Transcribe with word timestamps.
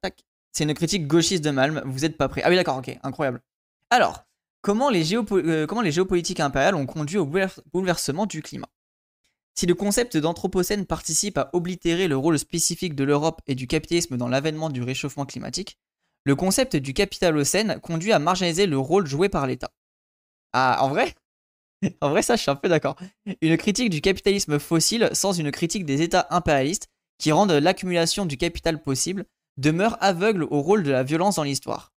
tac. 0.00 0.24
C'est 0.52 0.64
une 0.64 0.74
critique 0.74 1.06
gauchiste 1.06 1.44
de 1.44 1.50
Malm, 1.50 1.82
vous 1.84 2.04
êtes 2.04 2.16
pas 2.16 2.28
prêt. 2.28 2.42
Ah 2.44 2.48
oui, 2.48 2.56
d'accord, 2.56 2.78
ok, 2.78 2.98
incroyable. 3.02 3.42
Alors, 3.90 4.24
comment 4.62 4.88
les, 4.88 5.04
comment 5.68 5.82
les 5.82 5.92
géopolitiques 5.92 6.40
impériales 6.40 6.74
ont 6.74 6.86
conduit 6.86 7.18
au 7.18 7.26
bouleversement 7.26 8.26
du 8.26 8.42
climat? 8.42 8.68
Si 9.54 9.66
le 9.66 9.74
concept 9.74 10.16
d'anthropocène 10.16 10.84
participe 10.84 11.38
à 11.38 11.48
oblitérer 11.54 12.08
le 12.08 12.16
rôle 12.16 12.38
spécifique 12.38 12.94
de 12.94 13.04
l'Europe 13.04 13.40
et 13.46 13.54
du 13.54 13.66
capitalisme 13.66 14.16
dans 14.16 14.28
l'avènement 14.28 14.68
du 14.68 14.82
réchauffement 14.82 15.24
climatique, 15.24 15.78
le 16.24 16.36
concept 16.36 16.76
du 16.76 16.92
capitalocène 16.92 17.80
conduit 17.80 18.12
à 18.12 18.18
marginaliser 18.18 18.66
le 18.66 18.78
rôle 18.78 19.06
joué 19.06 19.28
par 19.28 19.46
l'État. 19.46 19.70
Ah, 20.52 20.78
en 20.82 20.88
vrai? 20.88 21.14
En 22.00 22.08
vrai, 22.08 22.22
ça, 22.22 22.36
je 22.36 22.42
suis 22.42 22.50
un 22.50 22.56
peu 22.56 22.68
d'accord. 22.68 22.96
Une 23.42 23.56
critique 23.58 23.90
du 23.90 24.00
capitalisme 24.00 24.58
fossile 24.58 25.10
sans 25.12 25.32
une 25.34 25.50
critique 25.50 25.84
des 25.84 26.00
États 26.00 26.26
impérialistes 26.30 26.88
qui 27.18 27.32
rendent 27.32 27.52
l'accumulation 27.52 28.24
du 28.26 28.36
capital 28.36 28.82
possible 28.82 29.26
demeure 29.56 29.96
aveugle 30.00 30.44
au 30.44 30.60
rôle 30.60 30.82
de 30.82 30.90
la 30.90 31.02
violence 31.02 31.36
dans 31.36 31.42
l'histoire. 31.42 31.92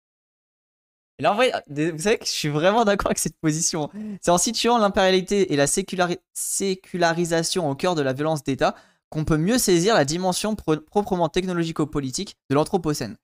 Et 1.19 1.23
là, 1.23 1.33
en 1.33 1.35
vrai, 1.35 1.53
vous 1.69 1.99
savez 1.99 2.19
que 2.19 2.27
je 2.27 2.31
suis 2.31 2.49
vraiment 2.49 2.85
d'accord 2.85 3.07
avec 3.07 3.19
cette 3.19 3.39
position. 3.39 3.91
C'est 4.21 4.31
en 4.31 4.39
situant 4.39 4.77
l'impérialité 4.77 5.53
et 5.53 5.57
la 5.57 5.67
sécularisation 5.67 7.71
au 7.71 7.75
cœur 7.75 7.95
de 7.95 8.03
la 8.03 8.13
violence 8.13 8.45
d'État 8.45 8.75
qu'on 9.09 9.25
peut 9.25 9.39
mieux 9.39 9.59
saisir 9.59 9.95
la 9.95 10.05
dimension 10.05 10.55
proprement 10.55 11.29
technologico-politique 11.29 12.37
de 12.51 12.55
l'Anthropocène. 12.55 13.17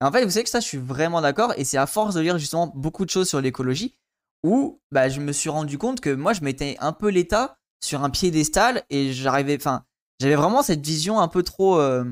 en 0.00 0.12
fait, 0.12 0.24
vous 0.24 0.30
savez 0.30 0.44
que 0.44 0.50
ça, 0.50 0.60
je 0.60 0.66
suis 0.66 0.78
vraiment 0.78 1.20
d'accord, 1.20 1.52
et 1.56 1.64
c'est 1.64 1.76
à 1.76 1.86
force 1.86 2.14
de 2.14 2.20
lire 2.20 2.38
justement 2.38 2.72
beaucoup 2.74 3.04
de 3.04 3.10
choses 3.10 3.28
sur 3.28 3.40
l'écologie 3.40 3.94
où 4.44 4.80
bah, 4.92 5.08
je 5.08 5.20
me 5.20 5.32
suis 5.32 5.50
rendu 5.50 5.78
compte 5.78 6.00
que 6.00 6.10
moi, 6.10 6.34
je 6.34 6.42
mettais 6.42 6.76
un 6.78 6.92
peu 6.92 7.08
l'État 7.08 7.56
sur 7.82 8.04
un 8.04 8.10
piédestal, 8.10 8.84
et 8.90 9.12
j'arrivais, 9.12 9.56
enfin, 9.56 9.84
j'avais 10.20 10.36
vraiment 10.36 10.62
cette 10.62 10.84
vision 10.84 11.18
un 11.18 11.28
peu 11.28 11.42
trop 11.42 11.80
euh, 11.80 12.04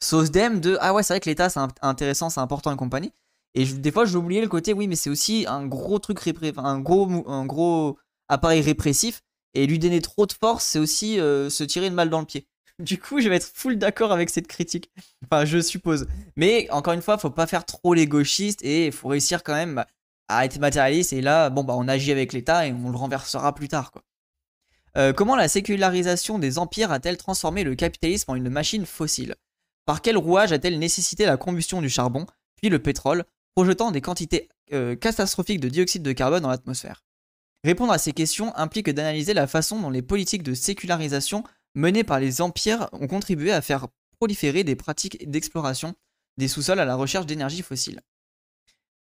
sauce 0.00 0.30
d'em 0.30 0.60
de 0.60 0.76
ah 0.80 0.94
ouais, 0.94 1.02
c'est 1.02 1.14
vrai 1.14 1.20
que 1.20 1.28
l'État, 1.28 1.48
c'est 1.48 1.60
intéressant, 1.82 2.30
c'est 2.30 2.40
important 2.40 2.72
et 2.72 2.76
compagnie. 2.76 3.12
Et 3.54 3.64
des 3.64 3.90
fois, 3.90 4.04
j'oubliais 4.04 4.42
le 4.42 4.48
côté, 4.48 4.74
oui, 4.74 4.86
mais 4.86 4.96
c'est 4.96 5.08
aussi 5.08 5.46
un 5.48 5.66
gros 5.66 5.98
truc, 5.98 6.18
un 6.58 6.78
gros, 6.80 7.24
un 7.26 7.46
gros 7.46 7.98
appareil 8.28 8.60
répressif. 8.60 9.22
Et 9.54 9.66
lui 9.66 9.78
donner 9.78 10.02
trop 10.02 10.26
de 10.26 10.32
force, 10.32 10.64
c'est 10.64 10.78
aussi 10.78 11.18
euh, 11.18 11.48
se 11.48 11.64
tirer 11.64 11.86
une 11.86 11.94
balle 11.96 12.10
dans 12.10 12.20
le 12.20 12.26
pied. 12.26 12.46
Du 12.78 12.98
coup, 12.98 13.22
je 13.22 13.30
vais 13.30 13.36
être 13.36 13.50
full 13.54 13.78
d'accord 13.78 14.12
avec 14.12 14.28
cette 14.28 14.48
critique. 14.48 14.90
Enfin, 15.24 15.46
je 15.46 15.62
suppose. 15.62 16.06
Mais 16.36 16.68
encore 16.70 16.92
une 16.92 17.00
fois, 17.00 17.16
faut 17.16 17.30
pas 17.30 17.46
faire 17.46 17.64
trop 17.64 17.94
les 17.94 18.06
gauchistes 18.06 18.62
et 18.62 18.90
faut 18.90 19.08
réussir 19.08 19.42
quand 19.42 19.54
même 19.54 19.82
à 20.28 20.44
être 20.44 20.58
matérialiste. 20.58 21.14
Et 21.14 21.22
là, 21.22 21.48
bon, 21.48 21.64
bah, 21.64 21.74
on 21.78 21.88
agit 21.88 22.12
avec 22.12 22.34
l'État 22.34 22.66
et 22.66 22.74
on 22.74 22.90
le 22.90 22.96
renversera 22.98 23.54
plus 23.54 23.68
tard, 23.68 23.92
quoi. 23.92 24.02
Euh, 24.98 25.14
comment 25.14 25.36
la 25.36 25.48
sécularisation 25.48 26.38
des 26.38 26.58
empires 26.58 26.90
a-t-elle 26.90 27.16
transformé 27.16 27.64
le 27.64 27.74
capitalisme 27.74 28.30
en 28.30 28.34
une 28.34 28.48
machine 28.50 28.84
fossile? 28.84 29.36
Par 29.86 30.02
quel 30.02 30.16
rouage 30.16 30.52
a-t-elle 30.52 30.78
nécessité 30.78 31.24
la 31.24 31.36
combustion 31.36 31.80
du 31.80 31.88
charbon, 31.88 32.26
puis 32.56 32.68
le 32.68 32.80
pétrole, 32.80 33.24
projetant 33.54 33.92
des 33.92 34.00
quantités 34.00 34.48
euh, 34.72 34.96
catastrophiques 34.96 35.60
de 35.60 35.68
dioxyde 35.68 36.02
de 36.02 36.12
carbone 36.12 36.42
dans 36.42 36.50
l'atmosphère? 36.50 37.04
Répondre 37.64 37.92
à 37.92 37.98
ces 37.98 38.12
questions 38.12 38.54
implique 38.56 38.90
d'analyser 38.90 39.32
la 39.32 39.46
façon 39.46 39.80
dont 39.80 39.90
les 39.90 40.02
politiques 40.02 40.42
de 40.42 40.54
sécularisation 40.54 41.44
menées 41.74 42.04
par 42.04 42.20
les 42.20 42.40
empires 42.40 42.88
ont 42.92 43.06
contribué 43.06 43.52
à 43.52 43.62
faire 43.62 43.86
proliférer 44.18 44.64
des 44.64 44.76
pratiques 44.76 45.30
d'exploration 45.30 45.94
des 46.36 46.48
sous-sols 46.48 46.80
à 46.80 46.84
la 46.84 46.96
recherche 46.96 47.26
d'énergie 47.26 47.62
fossile. 47.62 48.00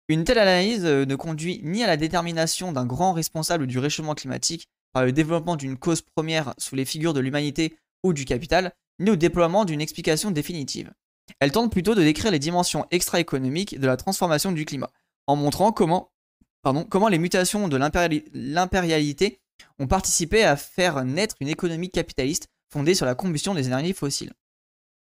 Une 0.09 0.25
telle 0.25 0.39
analyse 0.39 0.85
euh, 0.85 1.05
ne 1.05 1.17
conduit 1.17 1.61
ni 1.65 1.83
à 1.83 1.87
la 1.87 1.97
détermination 1.97 2.73
d'un 2.73 2.87
grand 2.87 3.13
responsable 3.13 3.67
du 3.67 3.79
réchauffement 3.79 4.15
climatique 4.15 4.69
par 4.93 5.05
le 5.05 5.13
développement 5.13 5.57
d'une 5.57 5.77
cause 5.79 6.03
première 6.03 6.55
sous 6.59 6.75
les 6.75 6.85
figures 6.85 7.15
de 7.15 7.21
l'humanité 7.21 7.77
ou 8.03 8.13
du 8.13 8.25
capital, 8.25 8.75
ni 8.99 9.11
au 9.11 9.17
déploiement 9.17 9.65
d'une 9.65 9.81
explication 9.81 10.31
définitive. 10.31 10.93
Elle 11.41 11.53
tente 11.53 11.71
plutôt 11.71 11.95
de 11.95 12.03
décrire 12.03 12.31
les 12.31 12.39
dimensions 12.39 12.87
extra-économiques 12.91 13.79
de 13.79 13.87
la 13.87 13.97
transformation 13.97 14.53
du 14.53 14.65
climat, 14.65 14.91
en 15.27 15.37
montrant 15.37 15.73
comment, 15.73 16.13
comment 16.89 17.09
les 17.09 17.19
mutations 17.19 17.69
de 17.69 17.77
l'impérialité 17.77 19.41
ont 19.79 19.87
participé 19.87 20.45
à 20.45 20.57
faire 20.57 21.05
naître 21.05 21.37
une 21.41 21.49
économie 21.49 21.91
capitaliste 21.91 22.49
fondée 22.71 22.95
sur 22.95 23.07
la 23.07 23.15
combustion 23.15 23.55
des 23.55 23.67
énergies 23.67 23.93
fossiles. 23.93 24.33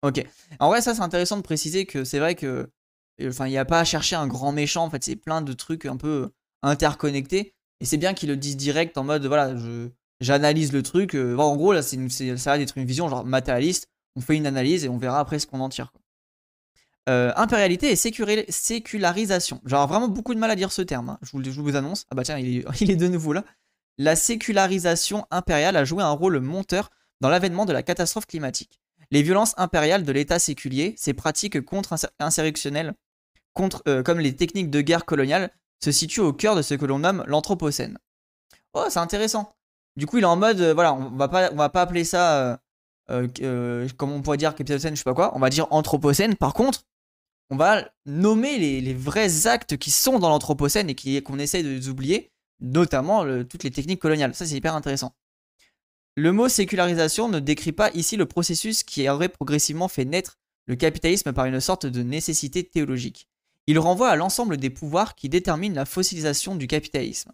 Ok. 0.03 0.25
En 0.59 0.69
vrai, 0.69 0.81
ça 0.81 0.96
c'est 0.96 1.01
intéressant 1.01 1.38
de 1.38 1.44
préciser 1.44 1.85
que 1.85 2.03
c'est 2.03 2.19
vrai 2.19 2.35
que, 2.35 2.72
enfin, 3.24 3.47
il 3.47 3.51
n'y 3.51 3.57
a 3.57 3.66
pas 3.66 3.80
à 3.80 3.84
chercher 3.85 4.16
un 4.16 4.28
grand 4.28 4.51
méchant. 4.51 4.85
En 4.85 4.90
fait, 4.90 5.03
c'est 5.03 5.16
plein 5.16 5.41
de 5.41 5.53
trucs 5.53 5.85
un 5.85 5.97
peu 5.97 6.31
interconnectés. 6.63 7.53
Et 7.80 7.85
c'est 7.85 7.97
bien 7.97 8.13
qu'ils 8.13 8.30
le 8.30 8.38
disent 8.38 8.57
direct 8.57 8.97
en 8.97 9.03
mode, 9.03 9.25
voilà, 9.25 9.56
je, 9.56 9.90
j'analyse 10.21 10.71
le 10.71 10.83
truc. 10.83 11.15
Euh, 11.15 11.35
en 11.37 11.57
gros, 11.57 11.73
là, 11.73 11.81
c'est, 11.81 12.37
ça 12.37 12.51
va 12.51 12.61
être 12.61 12.77
une 12.77 12.85
vision 12.85 13.09
genre 13.09 13.25
matérialiste. 13.25 13.89
On 14.15 14.21
fait 14.21 14.37
une 14.37 14.47
analyse 14.47 14.85
et 14.85 14.89
on 14.89 14.97
verra 14.97 15.19
après 15.19 15.39
ce 15.39 15.47
qu'on 15.47 15.59
en 15.59 15.69
tire. 15.69 15.91
Euh, 17.09 17.33
impérialité 17.35 17.91
et 17.91 17.95
sécularisation. 17.95 19.59
J'aurais 19.65 19.87
vraiment 19.87 20.07
beaucoup 20.07 20.35
de 20.35 20.39
mal 20.39 20.51
à 20.51 20.55
dire 20.55 20.71
ce 20.71 20.83
terme, 20.83 21.09
hein. 21.09 21.19
je, 21.23 21.31
vous, 21.31 21.43
je, 21.43 21.59
vous, 21.59 21.75
annonce. 21.75 22.05
Ah 22.11 22.15
bah 22.15 22.23
tiens, 22.23 22.37
il 22.37 22.59
est, 22.59 22.65
il 22.81 22.91
est, 22.91 22.95
de 22.95 23.07
nouveau 23.07 23.33
là. 23.33 23.43
La 23.97 24.15
sécularisation 24.15 25.25
impériale 25.31 25.75
a 25.75 25.83
joué 25.83 26.03
un 26.03 26.11
rôle 26.11 26.39
monteur 26.39 26.91
dans 27.19 27.29
l'avènement 27.29 27.65
de 27.65 27.73
la 27.73 27.83
catastrophe 27.83 28.27
climatique. 28.27 28.79
Les 29.09 29.23
violences 29.23 29.53
impériales 29.57 30.03
de 30.03 30.11
l'État 30.11 30.39
séculier, 30.39 30.93
ces 30.97 31.13
pratiques 31.13 31.59
contre-insurrectionnelles, 31.61 32.93
contre, 33.53 33.83
euh, 33.88 34.03
comme 34.03 34.19
les 34.19 34.35
techniques 34.35 34.69
de 34.69 34.81
guerre 34.81 35.05
coloniale, 35.05 35.51
se 35.83 35.91
situent 35.91 36.21
au 36.21 36.33
cœur 36.33 36.55
de 36.55 36.61
ce 36.61 36.75
que 36.75 36.85
l'on 36.85 36.99
nomme 36.99 37.23
l'Anthropocène. 37.27 37.97
Oh, 38.73 38.85
c'est 38.89 38.99
intéressant. 38.99 39.53
Du 39.97 40.06
coup, 40.06 40.18
il 40.18 40.24
est 40.24 40.28
en 40.28 40.38
mode, 40.38 40.59
euh, 40.62 40.74
voilà, 40.74 40.94
on 40.94 41.09
va 41.09 41.28
pas, 41.28 41.52
on 41.52 41.56
va 41.56 41.69
pas 41.69 41.81
appeler 41.81 42.03
ça, 42.03 42.62
comme 43.07 44.12
on 44.12 44.22
pourrait 44.22 44.38
dire 44.38 44.56
Capitocène, 44.56 44.96
je 44.96 45.00
sais 45.00 45.03
pas 45.03 45.13
quoi, 45.13 45.35
on 45.35 45.40
va 45.40 45.50
dire 45.50 45.68
Anthropocène. 45.72 46.35
Par 46.35 46.53
contre, 46.53 46.85
on 47.50 47.57
va 47.57 47.91
nommer 48.06 48.57
les, 48.57 48.94
vrais 48.94 49.47
actes 49.47 49.75
qui 49.75 49.91
sont 49.91 50.19
dans 50.19 50.30
l'Anthropocène 50.30 50.90
et 50.90 51.22
qu'on 51.22 51.38
essaye 51.38 51.63
de 51.63 51.90
oublier, 51.90 52.31
notamment 52.62 53.25
toutes 53.44 53.63
les 53.63 53.72
techniques 53.72 54.00
coloniales. 54.00 54.34
Ça, 54.34 54.46
c'est 54.46 54.56
hyper 54.56 54.75
intéressant. 54.75 55.13
Le 56.16 56.31
mot 56.34 56.50
sécularisation 56.50 57.30
ne 57.30 57.40
décrit 57.40 57.72
pas 57.72 57.90
ici 57.91 58.18
le 58.18 58.25
processus 58.25 58.84
qui 58.84 59.07
aurait 59.09 59.30
progressivement 59.30 59.88
fait 59.88 60.06
naître 60.06 60.40
le 60.66 60.75
capitalisme 60.75 61.31
par 61.31 61.46
une 61.46 61.59
sorte 61.59 61.85
de 61.85 62.03
nécessité 62.03 62.63
théologique. 62.63 63.28
Il 63.68 63.80
renvoie 63.80 64.09
à 64.09 64.16
l'ensemble 64.16 64.57
des 64.57 64.69
pouvoirs 64.69 65.16
qui 65.16 65.30
déterminent 65.30 65.75
la 65.75 65.85
fossilisation 65.85 66.56
du 66.56 66.68
capitalisme. 66.68 67.31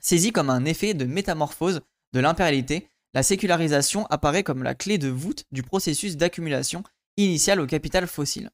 Saisi 0.00 0.32
comme 0.32 0.50
un 0.50 0.64
effet 0.64 0.94
de 0.94 1.04
métamorphose 1.04 1.80
de 2.12 2.20
l'impérialité, 2.20 2.88
la 3.14 3.22
sécularisation 3.22 4.06
apparaît 4.06 4.42
comme 4.42 4.62
la 4.62 4.74
clé 4.74 4.98
de 4.98 5.08
voûte 5.08 5.44
du 5.50 5.62
processus 5.62 6.16
d'accumulation 6.16 6.82
initial 7.16 7.60
au 7.60 7.66
capital 7.66 8.06
fossile. 8.06 8.50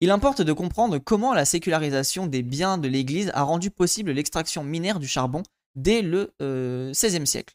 Il 0.00 0.10
importe 0.10 0.42
de 0.42 0.52
comprendre 0.52 0.98
comment 0.98 1.32
la 1.32 1.44
sécularisation 1.44 2.26
des 2.26 2.42
biens 2.42 2.76
de 2.76 2.88
l'Église 2.88 3.30
a 3.34 3.44
rendu 3.44 3.70
possible 3.70 4.10
l'extraction 4.10 4.64
minière 4.64 4.98
du 4.98 5.06
charbon 5.06 5.44
dès 5.76 6.02
le 6.02 6.34
XVIe 6.40 7.20
euh, 7.20 7.24
siècle. 7.24 7.54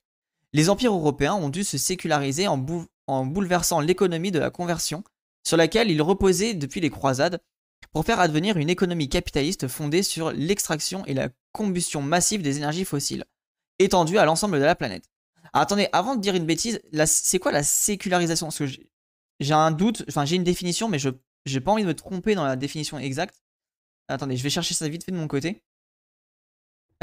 Les 0.54 0.70
empires 0.70 0.94
européens 0.94 1.34
ont 1.34 1.50
dû 1.50 1.66
se 1.66 1.78
séculariser 1.78 2.48
en, 2.48 2.58
bouleversant 2.58 3.82
l'économie 3.82 4.32
de 4.32 4.40
la 4.40 4.50
conversion, 4.50 5.04
sur 5.46 5.58
laquelle 5.58 5.92
ils 5.92 6.02
reposaient 6.02 6.54
depuis 6.54 6.80
les 6.80 6.90
croisades, 6.90 7.42
pour 7.98 8.06
faire 8.06 8.20
advenir 8.20 8.58
une 8.58 8.70
économie 8.70 9.10
capitaliste 9.10 9.68
fondée 9.68 10.04
sur 10.04 10.32
l'extraction 10.32 11.04
et 11.08 11.16
la 11.16 11.30
combustion 11.52 12.00
massive 12.00 12.44
des 12.44 12.58
énergies 12.58 12.86
fossiles, 12.86 13.26
étendue 13.80 14.20
à 14.20 14.26
l'ensemble 14.26 14.60
de 14.60 14.64
la 14.64 14.76
planète. 14.76 15.10
attendez, 15.52 15.90
avant 15.94 16.16
de 16.16 16.22
dire 16.22 16.36
une 16.36 16.46
bêtise, 16.46 16.80
c'est 17.08 17.40
quoi 17.40 17.52
la 17.52 17.64
sécularisation? 17.64 18.46
Parce 18.46 18.60
que 18.60 18.68
j'ai 19.40 19.54
un 19.54 19.72
doute, 19.72 20.06
enfin 20.08 20.26
j'ai 20.26 20.36
une 20.36 20.44
définition, 20.44 20.90
mais 20.90 21.00
je 21.00 21.10
j'ai 21.48 21.60
pas 21.60 21.72
envie 21.72 21.82
de 21.82 21.88
me 21.88 21.96
tromper 21.96 22.36
dans 22.36 22.44
la 22.44 22.56
définition 22.56 23.00
exacte. 23.00 23.42
Attendez, 24.10 24.38
je 24.38 24.44
vais 24.44 24.52
chercher 24.52 24.76
ça 24.76 24.88
vite 24.88 25.04
fait 25.04 25.12
de 25.12 25.18
mon 25.18 25.28
côté. 25.28 25.64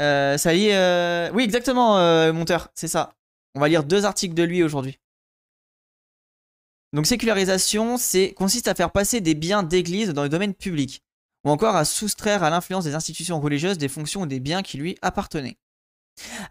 Euh, 0.01 0.37
ça 0.37 0.53
y 0.53 0.67
est. 0.67 0.77
Euh, 0.77 1.29
oui, 1.33 1.43
exactement, 1.43 1.97
euh, 1.97 2.31
monteur, 2.31 2.69
c'est 2.73 2.87
ça. 2.87 3.17
On 3.53 3.59
va 3.59 3.67
lire 3.67 3.83
deux 3.83 4.05
articles 4.05 4.33
de 4.33 4.43
lui 4.43 4.63
aujourd'hui. 4.63 4.97
Donc, 6.95 7.05
sécularisation, 7.05 7.97
c'est 7.97 8.33
consiste 8.33 8.69
à 8.69 8.73
faire 8.73 8.89
passer 8.89 9.19
des 9.19 9.35
biens 9.35 9.63
d'église 9.63 10.09
dans 10.09 10.23
le 10.23 10.29
domaine 10.29 10.53
public, 10.53 11.03
ou 11.43 11.49
encore 11.49 11.75
à 11.75 11.83
soustraire 11.83 12.41
à 12.41 12.49
l'influence 12.49 12.85
des 12.85 12.95
institutions 12.95 13.41
religieuses 13.41 13.77
des 13.77 13.89
fonctions 13.89 14.21
ou 14.21 14.25
des 14.25 14.39
biens 14.39 14.63
qui 14.63 14.77
lui 14.77 14.97
appartenaient. 15.01 15.57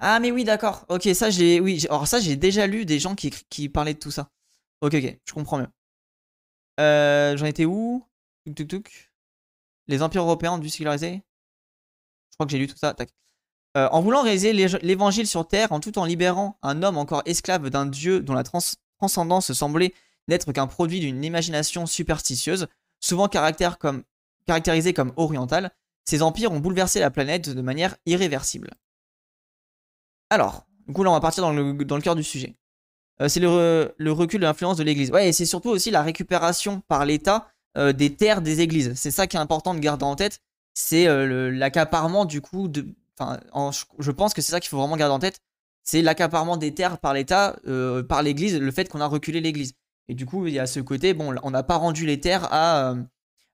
Ah, 0.00 0.20
mais 0.20 0.30
oui, 0.30 0.44
d'accord. 0.44 0.84
Ok, 0.90 1.08
ça 1.14 1.30
j'ai, 1.30 1.60
oui, 1.60 1.86
alors 1.88 2.06
ça 2.06 2.20
j'ai 2.20 2.36
déjà 2.36 2.66
lu 2.66 2.84
des 2.84 2.98
gens 2.98 3.14
qui, 3.14 3.30
qui 3.48 3.70
parlaient 3.70 3.94
de 3.94 3.98
tout 3.98 4.10
ça. 4.10 4.28
Ok, 4.82 4.92
ok, 4.94 5.18
je 5.24 5.32
comprends 5.32 5.56
mieux. 5.56 5.68
Euh, 6.78 7.36
J'en 7.38 7.46
étais 7.46 7.64
où? 7.64 8.04
Les 9.86 10.02
empires 10.02 10.22
européens 10.22 10.52
ont 10.52 10.58
dû 10.58 10.68
séculariser? 10.68 11.22
Je 12.30 12.36
crois 12.36 12.44
que 12.44 12.52
j'ai 12.52 12.58
lu 12.58 12.66
tout 12.66 12.76
ça. 12.76 12.94
Euh, 13.78 13.88
en 13.90 14.02
voulant 14.02 14.22
réaliser 14.22 14.52
l'évangile 14.52 15.26
sur 15.26 15.48
terre, 15.48 15.72
en 15.72 15.80
tout 15.80 15.98
en 15.98 16.04
libérant 16.04 16.58
un 16.62 16.82
homme 16.82 16.98
encore 16.98 17.22
esclave 17.24 17.70
d'un 17.70 17.86
dieu 17.86 18.20
dont 18.20 18.34
la 18.34 18.44
transcendance 18.44 19.54
semblait 19.54 19.94
n'être 20.28 20.52
qu'un 20.52 20.66
produit 20.66 21.00
d'une 21.00 21.24
imagination 21.24 21.86
superstitieuse, 21.86 22.66
souvent 23.00 23.28
caractérisée 23.28 24.94
comme 24.94 25.12
orientale, 25.16 25.70
ces 26.04 26.22
empires 26.22 26.52
ont 26.52 26.60
bouleversé 26.60 27.00
la 27.00 27.10
planète 27.10 27.50
de 27.50 27.62
manière 27.62 27.96
irréversible. 28.06 28.70
Alors, 30.30 30.66
du 30.86 30.92
coup 30.92 31.02
là 31.02 31.10
on 31.10 31.14
va 31.14 31.20
partir 31.20 31.42
dans 31.42 31.52
le, 31.52 32.00
cœur 32.00 32.14
du 32.14 32.24
sujet. 32.24 32.56
Euh, 33.20 33.28
c'est 33.28 33.40
le, 33.40 34.10
recul 34.10 34.40
de 34.40 34.46
l'influence 34.46 34.76
de 34.76 34.82
l'Église. 34.82 35.10
Ouais, 35.10 35.28
et 35.28 35.32
c'est 35.32 35.46
surtout 35.46 35.70
aussi 35.70 35.90
la 35.90 36.02
récupération 36.02 36.80
par 36.88 37.04
l'État 37.04 37.48
euh, 37.76 37.92
des 37.92 38.14
terres 38.14 38.42
des 38.42 38.60
églises. 38.60 38.92
C'est 38.96 39.10
ça 39.10 39.26
qui 39.26 39.36
est 39.36 39.40
important 39.40 39.74
de 39.74 39.80
garder 39.80 40.04
en 40.04 40.16
tête. 40.16 40.40
C'est 40.74 41.06
l'accaparement 41.52 42.24
du 42.24 42.40
coup 42.40 42.66
de. 42.66 42.84
Enfin, 43.16 43.38
je 44.00 44.10
pense 44.10 44.34
que 44.34 44.42
c'est 44.42 44.50
ça 44.50 44.58
qu'il 44.58 44.68
faut 44.68 44.78
vraiment 44.78 44.96
garder 44.96 45.14
en 45.14 45.20
tête. 45.20 45.40
C'est 45.84 46.02
l'accaparement 46.02 46.56
des 46.56 46.74
terres 46.74 46.98
par 46.98 47.14
l'État, 47.14 47.56
par 48.08 48.24
l'Église, 48.24 48.58
le 48.58 48.72
fait 48.72 48.88
qu'on 48.88 49.00
a 49.00 49.06
reculé 49.06 49.40
l'Église. 49.40 49.74
Et 50.08 50.14
du 50.14 50.26
coup, 50.26 50.46
il 50.46 50.54
y 50.54 50.58
a 50.58 50.66
ce 50.66 50.80
côté, 50.80 51.14
bon, 51.14 51.34
on 51.42 51.50
n'a 51.50 51.62
pas 51.62 51.76
rendu 51.76 52.06
les 52.06 52.20
terres 52.20 52.48
à, 52.52 52.94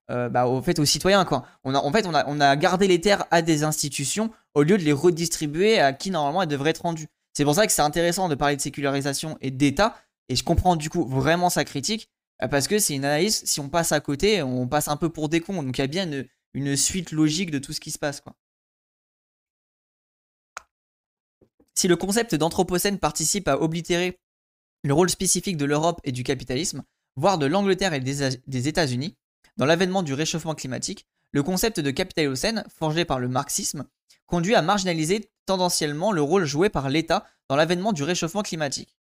bah, 0.09 0.45
au 0.47 0.61
fait, 0.61 0.79
aux 0.79 0.85
citoyens, 0.85 1.23
quoi. 1.23 1.45
On 1.63 1.73
a, 1.73 1.79
en 1.79 1.91
fait, 1.91 2.05
on 2.05 2.13
a, 2.13 2.27
on 2.27 2.41
a 2.41 2.55
gardé 2.55 2.87
les 2.87 2.99
terres 2.99 3.25
à 3.31 3.41
des 3.41 3.63
institutions 3.63 4.31
au 4.53 4.63
lieu 4.63 4.77
de 4.77 4.83
les 4.83 4.91
redistribuer 4.91 5.79
à 5.79 5.93
qui 5.93 6.11
normalement 6.11 6.41
elles 6.41 6.49
devraient 6.49 6.71
être 6.71 6.81
rendues. 6.81 7.07
C'est 7.33 7.45
pour 7.45 7.55
ça 7.55 7.65
que 7.65 7.71
c'est 7.71 7.81
intéressant 7.81 8.29
de 8.29 8.35
parler 8.35 8.55
de 8.55 8.61
sécularisation 8.61 9.37
et 9.41 9.51
d'État, 9.51 9.95
et 10.29 10.35
je 10.35 10.43
comprends 10.43 10.75
du 10.75 10.89
coup 10.89 11.05
vraiment 11.05 11.49
sa 11.49 11.63
critique, 11.63 12.09
euh, 12.43 12.47
parce 12.47 12.67
que 12.67 12.79
c'est 12.79 12.95
une 12.95 13.05
analyse, 13.05 13.43
si 13.45 13.59
on 13.59 13.69
passe 13.69 13.91
à 13.91 13.99
côté, 13.99 14.41
on 14.41 14.67
passe 14.67 14.87
un 14.87 14.97
peu 14.97 15.09
pour 15.09 15.29
des 15.29 15.39
cons, 15.39 15.63
donc 15.63 15.77
il 15.77 15.81
y 15.81 15.83
a 15.83 15.87
bien 15.87 16.09
une, 16.53 16.75
suite 16.75 17.11
logique 17.11 17.51
de 17.51 17.59
tout 17.59 17.73
ce 17.73 17.79
qui 17.79 17.91
se 17.91 17.99
passe. 17.99 18.21
Quoi. 18.21 18.35
Si 21.73 21.87
le 21.87 21.95
concept 21.95 22.35
d'anthropocène 22.35 22.99
participe 22.99 23.47
à 23.47 23.59
oblitérer 23.59 24.19
le 24.83 24.93
rôle 24.93 25.09
spécifique 25.09 25.57
de 25.57 25.65
l'Europe 25.65 26.01
et 26.03 26.11
du 26.11 26.23
capitalisme, 26.23 26.83
voire 27.15 27.37
de 27.37 27.45
l'Angleterre 27.45 27.93
et 27.93 27.99
des 27.99 28.67
États-Unis, 28.67 29.15
dans 29.57 29.65
l'avènement 29.65 30.03
du 30.03 30.13
réchauffement 30.13 30.55
climatique, 30.55 31.07
le 31.31 31.43
concept 31.43 31.79
de 31.79 31.91
capitalocène, 31.91 32.63
forgé 32.69 33.05
par 33.05 33.19
le 33.19 33.27
marxisme, 33.27 33.85
conduit 34.25 34.55
à 34.55 34.61
marginaliser 34.61 35.29
tendanciellement 35.45 36.11
le 36.11 36.21
rôle 36.21 36.45
joué 36.45 36.69
par 36.69 36.89
l'État 36.89 37.25
dans 37.49 37.55
l'avènement 37.55 37.93
du 37.93 38.03
réchauffement 38.03 38.43
climatique. 38.43 38.95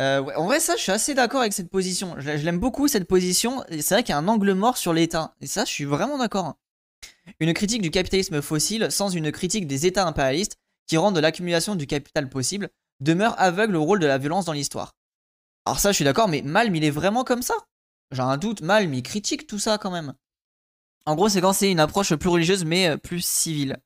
Euh, 0.00 0.22
en 0.36 0.46
vrai, 0.46 0.60
ça, 0.60 0.76
je 0.76 0.82
suis 0.82 0.92
assez 0.92 1.14
d'accord 1.14 1.40
avec 1.40 1.52
cette 1.52 1.70
position. 1.70 2.14
Je, 2.18 2.30
l'aime 2.30 2.60
beaucoup, 2.60 2.86
cette 2.86 3.08
position. 3.08 3.64
C'est 3.68 3.94
vrai 3.94 4.02
qu'il 4.04 4.12
y 4.12 4.14
a 4.14 4.18
un 4.18 4.28
angle 4.28 4.52
mort 4.52 4.76
sur 4.76 4.92
l'État. 4.92 5.34
Et 5.40 5.48
ça, 5.48 5.64
je 5.64 5.70
suis 5.72 5.84
vraiment 5.84 6.18
d'accord. 6.18 6.54
Une 7.40 7.52
critique 7.52 7.82
du 7.82 7.90
capitalisme 7.90 8.40
fossile 8.40 8.90
sans 8.90 9.10
une 9.10 9.32
critique 9.32 9.66
des 9.66 9.86
États 9.86 10.06
impérialistes 10.06 10.56
qui 10.86 10.96
rendent 10.96 11.18
l'accumulation 11.18 11.74
du 11.74 11.86
capital 11.86 12.28
possible 12.28 12.70
demeure 13.00 13.38
aveugle 13.38 13.76
au 13.76 13.84
rôle 13.84 14.00
de 14.00 14.06
la 14.06 14.18
violence 14.18 14.44
dans 14.44 14.52
l'histoire. 14.52 14.94
Alors 15.66 15.80
ça, 15.80 15.92
je 15.92 15.96
suis 15.96 16.04
d'accord, 16.04 16.28
mais 16.28 16.42
Malm, 16.42 16.74
il 16.74 16.84
est 16.84 16.90
vraiment 16.90 17.24
comme 17.24 17.42
ça? 17.42 17.54
J'ai 18.10 18.22
un 18.22 18.36
doute, 18.36 18.62
Malm, 18.62 18.92
il 18.94 19.02
critique 19.02 19.46
tout 19.46 19.58
ça 19.58 19.78
quand 19.78 19.90
même. 19.90 20.14
En 21.04 21.14
gros, 21.14 21.28
c'est 21.28 21.40
quand 21.40 21.52
c'est 21.52 21.70
une 21.70 21.80
approche 21.80 22.14
plus 22.14 22.28
religieuse 22.28 22.64
mais 22.64 22.88
euh, 22.88 22.96
plus 22.96 23.24
civile. 23.24 23.78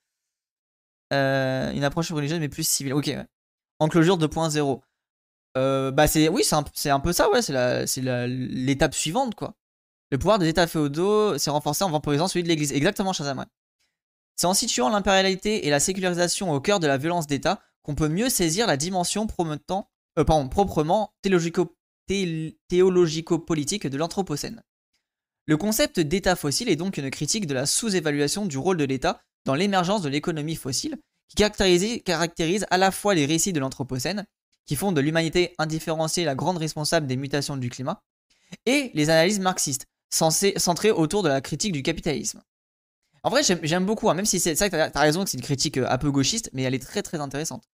Euh, 1.13 1.71
une 1.73 1.85
approche 1.85 2.11
religieuse 2.11 2.41
mais 2.41 2.49
plus 2.49 2.67
civile. 2.67 2.95
Ok. 2.95 3.11
Enclosure 3.79 4.19
2.0. 4.19 4.81
Euh, 5.59 5.91
bah 5.91 6.07
c'est 6.07 6.29
oui 6.29 6.45
c'est 6.45 6.55
un, 6.91 7.01
peu 7.01 7.13
ça 7.13 7.31
ouais 7.31 7.43
c'est 7.43 8.01
l'étape 8.01 8.95
suivante 8.95 9.35
quoi. 9.35 9.55
Le 10.11 10.19
pouvoir 10.19 10.39
des 10.39 10.49
États 10.49 10.67
féodaux 10.67 11.37
s'est 11.37 11.51
renforcé 11.51 11.85
en 11.85 11.91
vampirisant 11.91 12.27
celui 12.27 12.43
de 12.43 12.49
l'Église. 12.49 12.73
Exactement 12.73 13.13
Shazam. 13.13 13.45
C'est 14.37 14.47
en 14.47 14.55
situant 14.55 14.89
l'impérialité 14.89 15.67
et 15.67 15.71
la 15.71 15.79
sécularisation 15.79 16.53
au 16.53 16.61
cœur 16.61 16.81
de 16.81 16.87
la 16.87 16.97
violence 16.97 17.27
d'État 17.27 17.61
qu'on 17.83 17.95
peut 17.95 18.09
mieux 18.09 18.29
saisir 18.29 18.67
la 18.67 18.77
dimension 18.77 19.27
promettant, 19.27 19.89
euh, 20.19 20.25
proprement 20.25 21.15
théologico-politique 22.69 23.87
de 23.87 23.97
l'Anthropocène. 23.97 24.63
Le 25.47 25.57
concept 25.57 25.99
d'État 25.99 26.37
fossile 26.37 26.69
est 26.69 26.77
donc 26.77 26.97
une 26.99 27.11
critique 27.11 27.47
de 27.47 27.55
la 27.55 27.67
sous-évaluation 27.67 28.47
du 28.47 28.59
rôle 28.59 28.77
de 28.77 28.85
l'État 28.85 29.21
dans 29.45 29.55
l'émergence 29.55 30.03
de 30.03 30.09
l'économie 30.09 30.55
fossile, 30.55 30.99
qui 31.29 31.37
caractérise, 31.37 32.67
à 32.71 32.79
la 32.79 32.91
fois 32.91 33.15
les 33.15 33.27
récits 33.27 33.53
de 33.53 33.59
l'Anthropocène, 33.59 34.25
qui 34.67 34.77
font 34.77 34.93
de 34.93 35.01
l'humanité 35.01 35.55
indifférenciée 35.59 36.25
la 36.25 36.37
grande 36.37 36.59
responsable 36.59 37.07
des 37.07 37.17
mutations 37.17 37.57
du 37.57 37.71
climat, 37.71 38.01
et 38.67 38.91
les 38.95 39.11
analyses 39.11 39.41
marxistes, 39.41 39.87
centrées 40.11 40.91
autour 40.91 41.23
de 41.23 41.29
la 41.29 41.41
critique 41.41 41.73
du 41.73 41.83
capitalisme. 41.83 42.43
En 43.25 43.31
vrai, 43.31 43.43
j'aime 43.43 43.87
beaucoup, 43.87 44.11
hein, 44.11 44.15
même 44.15 44.27
si 44.27 44.41
c'est 44.41 44.55
ça 44.57 44.69
que 44.69 44.89
t'as 44.89 45.01
raison 45.01 45.25
que 45.25 45.31
c'est 45.31 45.39
une 45.39 45.45
critique 45.45 45.79
euh, 45.79 45.89
un 45.89 45.99
peu 45.99 46.11
gauchiste, 46.11 46.51
mais 46.53 46.63
elle 46.63 46.75
est 46.75 46.85
très 46.85 47.03
très 47.03 47.19
intéressante. 47.19 47.65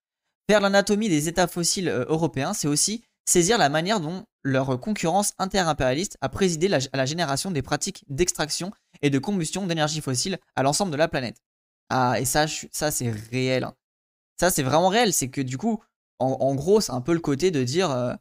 Faire 0.49 0.61
l'anatomie 0.61 1.11
des 1.11 1.29
États 1.29 1.47
fossiles 1.47 1.89
euh, 1.89 2.07
européens, 2.09 2.55
c'est 2.55 2.69
aussi 2.69 3.05
saisir 3.27 3.59
la 3.59 3.69
manière 3.69 4.01
dont 4.01 4.25
leur 4.43 4.81
concurrence 4.81 5.35
interimpérialiste 5.39 6.17
a 6.23 6.31
présidé 6.31 6.73
à 6.73 6.97
la 6.97 7.05
génération 7.05 7.51
des 7.51 7.61
pratiques 7.61 8.05
d'extraction 8.09 8.71
et 9.03 9.11
de 9.11 9.19
combustion 9.19 9.67
d'énergie 9.67 10.01
fossile 10.01 10.39
à 10.57 10.63
l'ensemble 10.63 10.91
de 10.91 10.97
la 10.97 11.09
planète. 11.09 11.37
Ah, 11.91 12.19
et 12.19 12.25
ça, 12.25 12.47
ça 12.73 12.91
c'est 12.91 13.11
réel. 13.11 13.65
Hein. 13.65 13.75
Ça, 14.41 14.51
c'est 14.51 14.63
vraiment 14.63 14.89
réel. 14.89 15.13
C'est 15.13 15.29
que 15.29 15.43
du 15.43 15.59
coup, 15.59 15.83
en, 16.19 16.55
gros, 16.55 16.81
c'est 16.81 16.93
un 16.93 17.01
peu 17.01 17.13
le 17.13 17.21
côté 17.21 17.51
de 17.51 17.63
dire 17.63 17.91
euh, 17.91 18.15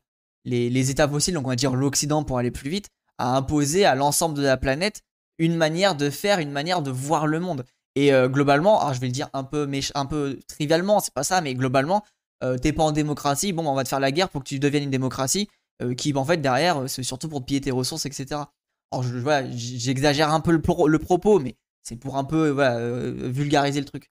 les, 0.46 0.92
États 0.92 1.08
fossiles, 1.08 1.34
donc 1.34 1.46
on 1.46 1.50
va 1.50 1.56
dire 1.56 1.76
l'Occident 1.76 2.24
pour 2.24 2.38
aller 2.38 2.52
plus 2.52 2.70
vite, 2.70 2.90
a 3.18 3.36
imposé 3.36 3.86
à 3.86 3.96
l'ensemble 3.96 4.36
de 4.36 4.44
la 4.44 4.58
planète 4.58 5.02
une 5.40 5.56
manière 5.56 5.96
de 5.96 6.10
faire, 6.10 6.40
une 6.40 6.52
manière 6.52 6.82
de 6.82 6.92
voir 6.92 7.26
le 7.26 7.40
monde. 7.40 7.66
Et 7.96 8.14
euh, 8.14 8.28
globalement, 8.30 8.80
alors 8.80 8.94
je 8.94 9.00
vais 9.00 9.08
le 9.08 9.14
dire 9.14 9.30
un 9.34 9.44
peu, 9.44 9.68
un 9.96 10.06
peu 10.06 10.40
trivialement, 10.48 11.00
c'est 11.00 11.14
pas 11.14 11.24
ça, 11.24 11.42
mais 11.42 11.56
globalement, 11.56 12.04
euh, 12.44 12.58
t'es 12.58 12.74
pas 12.74 12.84
en 12.84 12.92
démocratie, 12.92 13.54
bon, 13.54 13.66
on 13.68 13.76
va 13.76 13.84
te 13.84 13.90
faire 13.90 14.00
la 14.00 14.12
guerre 14.12 14.30
pour 14.30 14.44
que 14.44 14.50
tu 14.50 14.60
deviennes 14.60 14.84
une 14.84 14.92
démocratie, 14.92 15.50
qui, 15.96 16.12
en 16.16 16.26
fait, 16.26 16.38
derrière, 16.38 16.90
c'est 16.90 17.04
surtout 17.04 17.30
pour 17.30 17.46
piller 17.46 17.62
tes 17.62 17.70
ressources, 17.70 18.08
etc. 18.08 18.42
Alors, 18.92 19.04
je, 19.04 19.18
voilà, 19.18 19.48
j'exagère 19.52 20.34
un 20.34 20.40
peu 20.40 20.52
le, 20.52 20.60
propos, 21.00 21.40
mais 21.40 21.56
c'est 21.84 21.98
pour 21.98 22.18
un 22.18 22.24
peu 22.24 22.56
euh, 22.60 23.30
vulgariser 23.30 23.80
le 23.80 23.86
truc. 23.86 24.10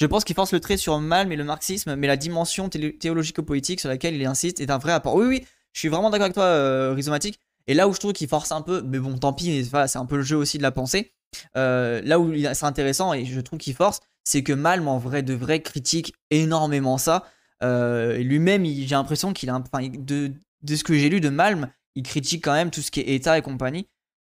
Je 0.00 0.06
pense 0.06 0.24
qu'il 0.24 0.34
force 0.34 0.52
le 0.52 0.60
trait 0.60 0.76
sur 0.76 0.98
Malm 1.00 1.32
et 1.32 1.36
le 1.36 1.44
marxisme, 1.44 1.96
mais 1.96 2.06
la 2.06 2.16
dimension 2.16 2.68
théologico-politique 2.68 3.80
sur 3.80 3.88
laquelle 3.88 4.14
il 4.14 4.26
insiste 4.26 4.60
est 4.60 4.70
un 4.70 4.78
vrai 4.78 4.92
apport. 4.92 5.14
Oui, 5.14 5.26
oui, 5.26 5.46
je 5.72 5.80
suis 5.80 5.88
vraiment 5.88 6.10
d'accord 6.10 6.26
avec 6.26 6.34
toi, 6.34 6.44
euh, 6.44 6.92
Rhizomatique. 6.94 7.40
Et 7.66 7.74
là 7.74 7.88
où 7.88 7.92
je 7.92 7.98
trouve 7.98 8.12
qu'il 8.12 8.28
force 8.28 8.52
un 8.52 8.62
peu, 8.62 8.82
mais 8.82 8.98
bon, 8.98 9.18
tant 9.18 9.32
pis, 9.32 9.68
c'est 9.86 9.98
un 9.98 10.06
peu 10.06 10.16
le 10.16 10.22
jeu 10.22 10.36
aussi 10.36 10.58
de 10.58 10.62
la 10.62 10.70
pensée. 10.70 11.12
Euh, 11.56 12.00
là 12.04 12.18
où 12.18 12.32
c'est 12.34 12.64
intéressant 12.64 13.12
et 13.12 13.26
je 13.26 13.40
trouve 13.40 13.58
qu'il 13.58 13.74
force, 13.74 14.00
c'est 14.24 14.42
que 14.42 14.54
Malm 14.54 14.88
en 14.88 14.98
vrai 14.98 15.22
de 15.22 15.34
vrai 15.34 15.60
critique 15.60 16.14
énormément 16.30 16.96
ça. 16.96 17.24
Lui-même, 17.62 18.64
j'ai 18.64 18.86
l'impression 18.86 19.32
qu'il 19.32 19.50
a 19.50 19.54
un, 19.54 19.62
de, 19.88 20.32
de 20.62 20.76
ce 20.76 20.84
que 20.84 20.94
j'ai 20.94 21.08
lu 21.08 21.20
de 21.20 21.28
Malm, 21.28 21.70
il 21.94 22.02
critique 22.02 22.44
quand 22.44 22.52
même 22.52 22.70
tout 22.70 22.80
ce 22.80 22.90
qui 22.90 23.00
est 23.00 23.14
État 23.14 23.36
et 23.38 23.42
compagnie. 23.42 23.88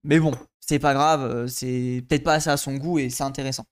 Mais 0.04 0.20
bon, 0.20 0.34
c'est 0.60 0.78
pas 0.78 0.94
grave, 0.94 1.22
euh, 1.22 1.46
c'est 1.46 2.04
peut-être 2.08 2.24
pas 2.24 2.34
assez 2.34 2.50
à 2.50 2.56
son 2.56 2.74
goût 2.74 2.98
et 2.98 3.10
c'est 3.10 3.24
intéressant. 3.24 3.64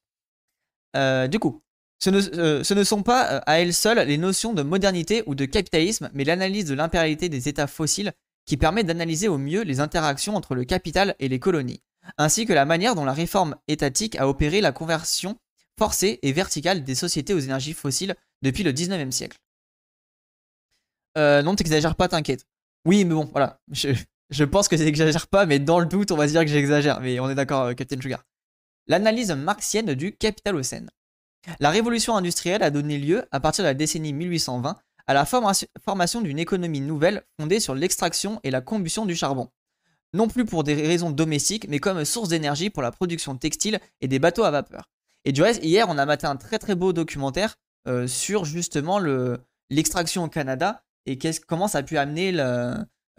Euh, 0.96 1.28
du 1.28 1.38
coup, 1.38 1.62
ce 1.98 2.10
ne, 2.10 2.18
euh, 2.38 2.64
ce 2.64 2.74
ne, 2.74 2.84
sont 2.84 3.02
pas 3.02 3.38
à 3.38 3.60
elles 3.60 3.74
seules 3.74 4.06
les 4.06 4.18
notions 4.18 4.54
de 4.54 4.62
modernité 4.62 5.22
ou 5.26 5.34
de 5.34 5.44
capitalisme, 5.44 6.10
mais 6.14 6.24
l'analyse 6.24 6.64
de 6.64 6.74
l'impérialité 6.74 7.28
des 7.28 7.48
États 7.48 7.66
fossiles 7.66 8.12
qui 8.46 8.56
permet 8.56 8.82
d'analyser 8.82 9.28
au 9.28 9.38
mieux 9.38 9.62
les 9.62 9.80
interactions 9.80 10.34
entre 10.34 10.54
le 10.54 10.64
capital 10.64 11.14
et 11.20 11.28
les 11.28 11.38
colonies, 11.38 11.82
ainsi 12.18 12.46
que 12.46 12.52
la 12.52 12.64
manière 12.64 12.94
dont 12.94 13.04
la 13.04 13.12
réforme 13.12 13.56
étatique 13.68 14.16
a 14.16 14.28
opéré 14.28 14.60
la 14.60 14.72
conversion 14.72 15.38
forcée 15.78 16.18
et 16.22 16.32
verticale 16.32 16.82
des 16.82 16.94
sociétés 16.94 17.34
aux 17.34 17.38
énergies 17.38 17.74
fossiles 17.74 18.16
depuis 18.42 18.64
le 18.64 18.72
19e 18.72 19.10
siècle. 19.10 19.38
Non, 21.16 21.54
t'exagères 21.54 21.94
pas, 21.94 22.08
t'inquiète. 22.08 22.46
Oui, 22.84 23.04
mais 23.04 23.14
bon, 23.14 23.28
voilà. 23.32 23.60
Je, 23.70 23.94
je 24.32 24.44
pense 24.44 24.66
que 24.66 24.78
j'exagère 24.78 25.28
pas, 25.28 25.44
mais 25.44 25.58
dans 25.58 25.78
le 25.78 25.86
doute, 25.86 26.10
on 26.10 26.16
va 26.16 26.26
dire 26.26 26.40
que 26.40 26.46
j'exagère. 26.46 27.00
Mais 27.00 27.20
on 27.20 27.28
est 27.28 27.34
d'accord, 27.34 27.64
euh, 27.64 27.74
Captain 27.74 28.00
Sugar. 28.00 28.24
L'analyse 28.86 29.30
marxienne 29.30 29.94
du 29.94 30.16
capitalocène. 30.16 30.90
La 31.60 31.70
révolution 31.70 32.16
industrielle 32.16 32.62
a 32.62 32.70
donné 32.70 32.98
lieu, 32.98 33.26
à 33.30 33.40
partir 33.40 33.62
de 33.62 33.68
la 33.68 33.74
décennie 33.74 34.12
1820, 34.12 34.76
à 35.06 35.14
la 35.14 35.26
formation 35.26 36.20
d'une 36.22 36.38
économie 36.38 36.80
nouvelle 36.80 37.24
fondée 37.38 37.60
sur 37.60 37.74
l'extraction 37.74 38.40
et 38.42 38.50
la 38.50 38.60
combustion 38.60 39.04
du 39.04 39.14
charbon. 39.14 39.48
Non 40.14 40.28
plus 40.28 40.44
pour 40.44 40.64
des 40.64 40.74
raisons 40.74 41.10
domestiques, 41.10 41.68
mais 41.68 41.78
comme 41.78 42.04
source 42.04 42.28
d'énergie 42.28 42.70
pour 42.70 42.82
la 42.82 42.90
production 42.90 43.36
textile 43.36 43.80
et 44.00 44.08
des 44.08 44.18
bateaux 44.18 44.44
à 44.44 44.50
vapeur. 44.50 44.88
Et 45.24 45.32
du 45.32 45.42
reste, 45.42 45.62
hier, 45.64 45.86
on 45.88 45.98
a 45.98 46.06
maté 46.06 46.26
un 46.26 46.36
très 46.36 46.58
très 46.58 46.74
beau 46.74 46.92
documentaire 46.92 47.56
euh, 47.86 48.06
sur 48.06 48.44
justement 48.44 48.98
l'extraction 49.70 50.24
au 50.24 50.28
Canada 50.28 50.84
et 51.06 51.18
comment 51.46 51.68
ça 51.68 51.78
a 51.78 51.82
pu 51.82 51.98
amener 51.98 52.32
euh, 52.38 52.74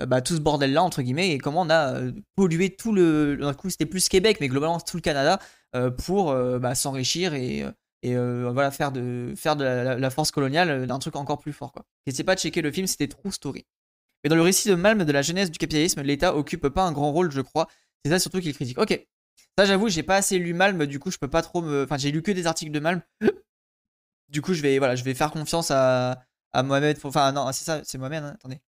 bah, 0.06 0.22
tout 0.22 0.36
ce 0.36 0.40
bordel 0.40 0.74
là 0.74 0.84
entre 0.84 1.02
guillemets 1.02 1.32
et 1.32 1.38
comment 1.38 1.62
on 1.62 1.70
a 1.70 1.96
euh, 1.96 2.12
pollué 2.36 2.76
tout 2.76 2.94
le 2.94 3.38
d'un 3.38 3.54
coup 3.54 3.70
c'était 3.70 3.86
plus 3.86 4.10
Québec 4.10 4.38
mais 4.42 4.48
globalement 4.48 4.80
tout 4.80 4.98
le 4.98 5.02
Canada 5.02 5.40
euh, 5.76 5.92
pour 5.92 6.34
bah, 6.34 6.76
s'enrichir 6.76 7.34
et, 7.34 7.66
voilà 8.04 8.72
faire 8.72 8.92
de 8.92 9.34
faire 9.36 9.56
de 9.56 9.64
la, 9.64 10.10
force 10.10 10.32
coloniale 10.32 10.88
d'un 10.88 11.00
truc 11.00 11.16
encore 11.16 11.40
plus 11.40 11.54
fort 11.54 11.72
quoi. 11.72 11.86
Pas 12.26 12.36
de 12.36 12.40
checker 12.40 12.62
le 12.62 12.72
film 12.72 12.88
c'était 12.88 13.08
True 13.08 13.32
Story. 13.32 13.66
Mais 14.24 14.30
dans 14.30 14.36
le 14.36 14.42
récit 14.42 14.70
de 14.70 14.76
Malm 14.76 15.04
de 15.04 15.12
la 15.12 15.22
jeunesse 15.22 15.52
du 15.52 15.58
capitalisme, 15.60 16.02
l'État 16.02 16.34
occupe 16.34 16.70
pas 16.70 16.84
un 16.84 16.94
grand 16.94 17.12
rôle, 17.12 17.30
je 17.30 17.42
crois. 17.42 17.68
C'est 18.04 18.12
ça 18.12 18.20
surtout 18.20 18.40
qu'il 18.40 18.54
critique. 18.54 18.78
Ok, 18.78 19.06
ça 19.58 19.66
j'avoue, 19.66 19.90
j'ai 19.90 20.04
pas 20.04 20.16
assez 20.16 20.38
lu 20.40 20.54
Malm, 20.54 20.86
du 20.86 21.00
coup 21.00 21.12
je 21.12 21.18
peux 21.18 21.30
pas 21.30 21.42
trop 21.42 21.62
me. 21.62 21.84
Enfin, 21.84 21.98
j'ai 21.98 22.12
lu 22.12 22.22
que 22.22 22.32
des 22.32 22.48
articles 22.48 22.72
de 22.72 22.80
Malm. 22.80 23.02
du 24.34 24.42
coup, 24.42 24.54
je 24.54 24.62
vais 24.62 24.80
voilà, 24.80 24.96
je 24.96 25.04
vais 25.04 25.14
faire 25.14 25.32
confiance 25.32 25.72
à, 25.72 26.24
à 26.54 26.64
Mohamed. 26.64 26.98
Enfin, 27.04 27.32
non, 27.32 27.52
c'est 27.52 27.66
ça, 27.66 27.82
c'est 27.84 27.98
Mohamed. 27.98 28.24
Hein, 28.24 28.32
attendez. 28.36 28.62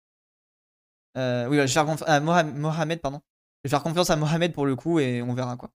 Euh, 1.17 1.47
oui, 1.47 1.57
je 1.57 1.61
vais 1.61 1.67
faire 1.67 1.85
confiance 1.85 2.09
à 2.09 2.19
Mohamed, 2.19 2.99
pardon. 2.99 3.21
Je 3.63 3.69
vais 3.69 3.69
faire 3.69 3.83
confiance 3.83 4.09
à 4.09 4.15
Mohamed 4.15 4.53
pour 4.53 4.65
le 4.65 4.75
coup 4.75 4.99
et 4.99 5.21
on 5.21 5.33
verra 5.33 5.55
quoi. 5.55 5.71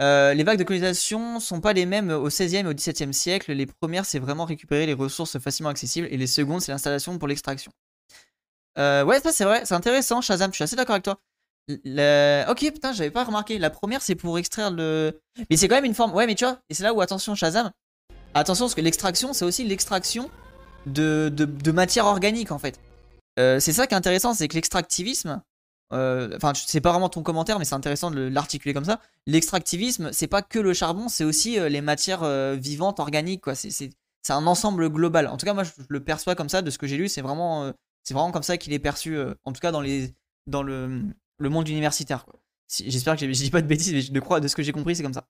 Euh, 0.00 0.34
les 0.34 0.42
vagues 0.42 0.58
de 0.58 0.64
colonisation 0.64 1.38
sont 1.38 1.60
pas 1.60 1.72
les 1.72 1.86
mêmes 1.86 2.10
au 2.10 2.28
16e 2.28 2.64
et 2.64 2.66
au 2.66 2.72
17e 2.72 3.12
siècle. 3.12 3.52
Les 3.52 3.66
premières, 3.66 4.04
c'est 4.04 4.18
vraiment 4.18 4.44
récupérer 4.44 4.86
les 4.86 4.94
ressources 4.94 5.38
facilement 5.38 5.70
accessibles 5.70 6.08
et 6.10 6.16
les 6.16 6.26
secondes, 6.26 6.60
c'est 6.60 6.72
l'installation 6.72 7.18
pour 7.18 7.28
l'extraction. 7.28 7.72
Euh, 8.78 9.04
ouais, 9.04 9.20
ça 9.20 9.32
c'est 9.32 9.44
vrai, 9.44 9.64
c'est 9.64 9.74
intéressant, 9.74 10.20
Shazam, 10.20 10.50
je 10.50 10.56
suis 10.56 10.64
assez 10.64 10.76
d'accord 10.76 10.94
avec 10.94 11.04
toi. 11.04 11.20
Ok, 11.68 12.58
putain, 12.72 12.92
j'avais 12.92 13.10
pas 13.10 13.24
remarqué. 13.24 13.58
La 13.58 13.70
première, 13.70 14.02
c'est 14.02 14.16
pour 14.16 14.38
extraire 14.38 14.70
le. 14.70 15.20
Mais 15.50 15.56
c'est 15.56 15.68
quand 15.68 15.76
même 15.76 15.84
une 15.84 15.94
forme. 15.94 16.12
Ouais, 16.14 16.26
mais 16.26 16.34
tu 16.34 16.44
vois, 16.44 16.58
et 16.68 16.74
c'est 16.74 16.82
là 16.82 16.92
où, 16.92 17.00
attention, 17.00 17.34
Shazam. 17.34 17.70
Attention, 18.34 18.64
parce 18.64 18.74
que 18.74 18.80
l'extraction, 18.80 19.32
c'est 19.32 19.44
aussi 19.44 19.64
l'extraction 19.64 20.30
de, 20.86 21.28
de, 21.34 21.72
matière 21.72 22.06
organique, 22.06 22.52
en 22.52 22.58
fait. 22.58 22.80
Euh, 23.38 23.60
c'est 23.60 23.72
ça 23.72 23.86
qui 23.86 23.94
est 23.94 23.96
intéressant, 23.96 24.34
c'est 24.34 24.48
que 24.48 24.54
l'extractivisme. 24.54 25.42
euh, 25.92 26.36
Enfin, 26.36 26.52
c'est 26.54 26.80
pas 26.80 26.90
vraiment 26.90 27.08
ton 27.08 27.22
commentaire, 27.22 27.58
mais 27.58 27.64
c'est 27.64 27.74
intéressant 27.74 28.10
de 28.10 28.20
l'articuler 28.20 28.74
comme 28.74 28.84
ça. 28.84 29.00
L'extractivisme, 29.26 30.10
c'est 30.12 30.26
pas 30.26 30.42
que 30.42 30.58
le 30.58 30.74
charbon, 30.74 31.08
c'est 31.08 31.24
aussi 31.24 31.58
euh, 31.58 31.68
les 31.68 31.80
matières 31.80 32.24
vivantes, 32.56 33.00
organiques, 33.00 33.42
quoi. 33.42 33.54
C'est- 33.54 33.90
un 34.28 34.46
ensemble 34.46 34.88
global. 34.88 35.26
En 35.26 35.36
tout 35.36 35.46
cas, 35.46 35.52
moi, 35.54 35.64
je, 35.64 35.70
le 35.88 36.00
perçois 36.00 36.34
comme 36.36 36.48
ça, 36.48 36.62
de 36.62 36.70
ce 36.70 36.78
que 36.78 36.86
j'ai 36.86 36.96
lu, 36.96 37.08
c'est 37.08 37.22
vraiment, 37.22 37.72
vraiment 38.08 38.30
comme 38.30 38.44
ça 38.44 38.56
qu'il 38.56 38.72
est 38.72 38.78
perçu, 38.78 39.18
en 39.44 39.52
tout 39.52 39.60
cas 39.60 39.72
dans, 39.72 39.80
les, 39.80 40.14
dans 40.46 40.62
le, 40.62 41.02
le 41.38 41.48
monde 41.48 41.68
universitaire. 41.68 42.24
J'espère 42.68 43.16
que 43.16 43.26
je 43.26 43.32
dis 43.32 43.50
pas 43.50 43.60
de 43.62 43.66
bêtises, 43.66 43.92
mais 43.92 44.00
je 44.00 44.18
crois, 44.20 44.40
de 44.40 44.48
ce 44.48 44.54
que 44.56 44.62
j'ai 44.62 44.72
compris, 44.72 44.94
c'est 44.96 45.02
comme 45.02 45.12
ça. 45.12 45.26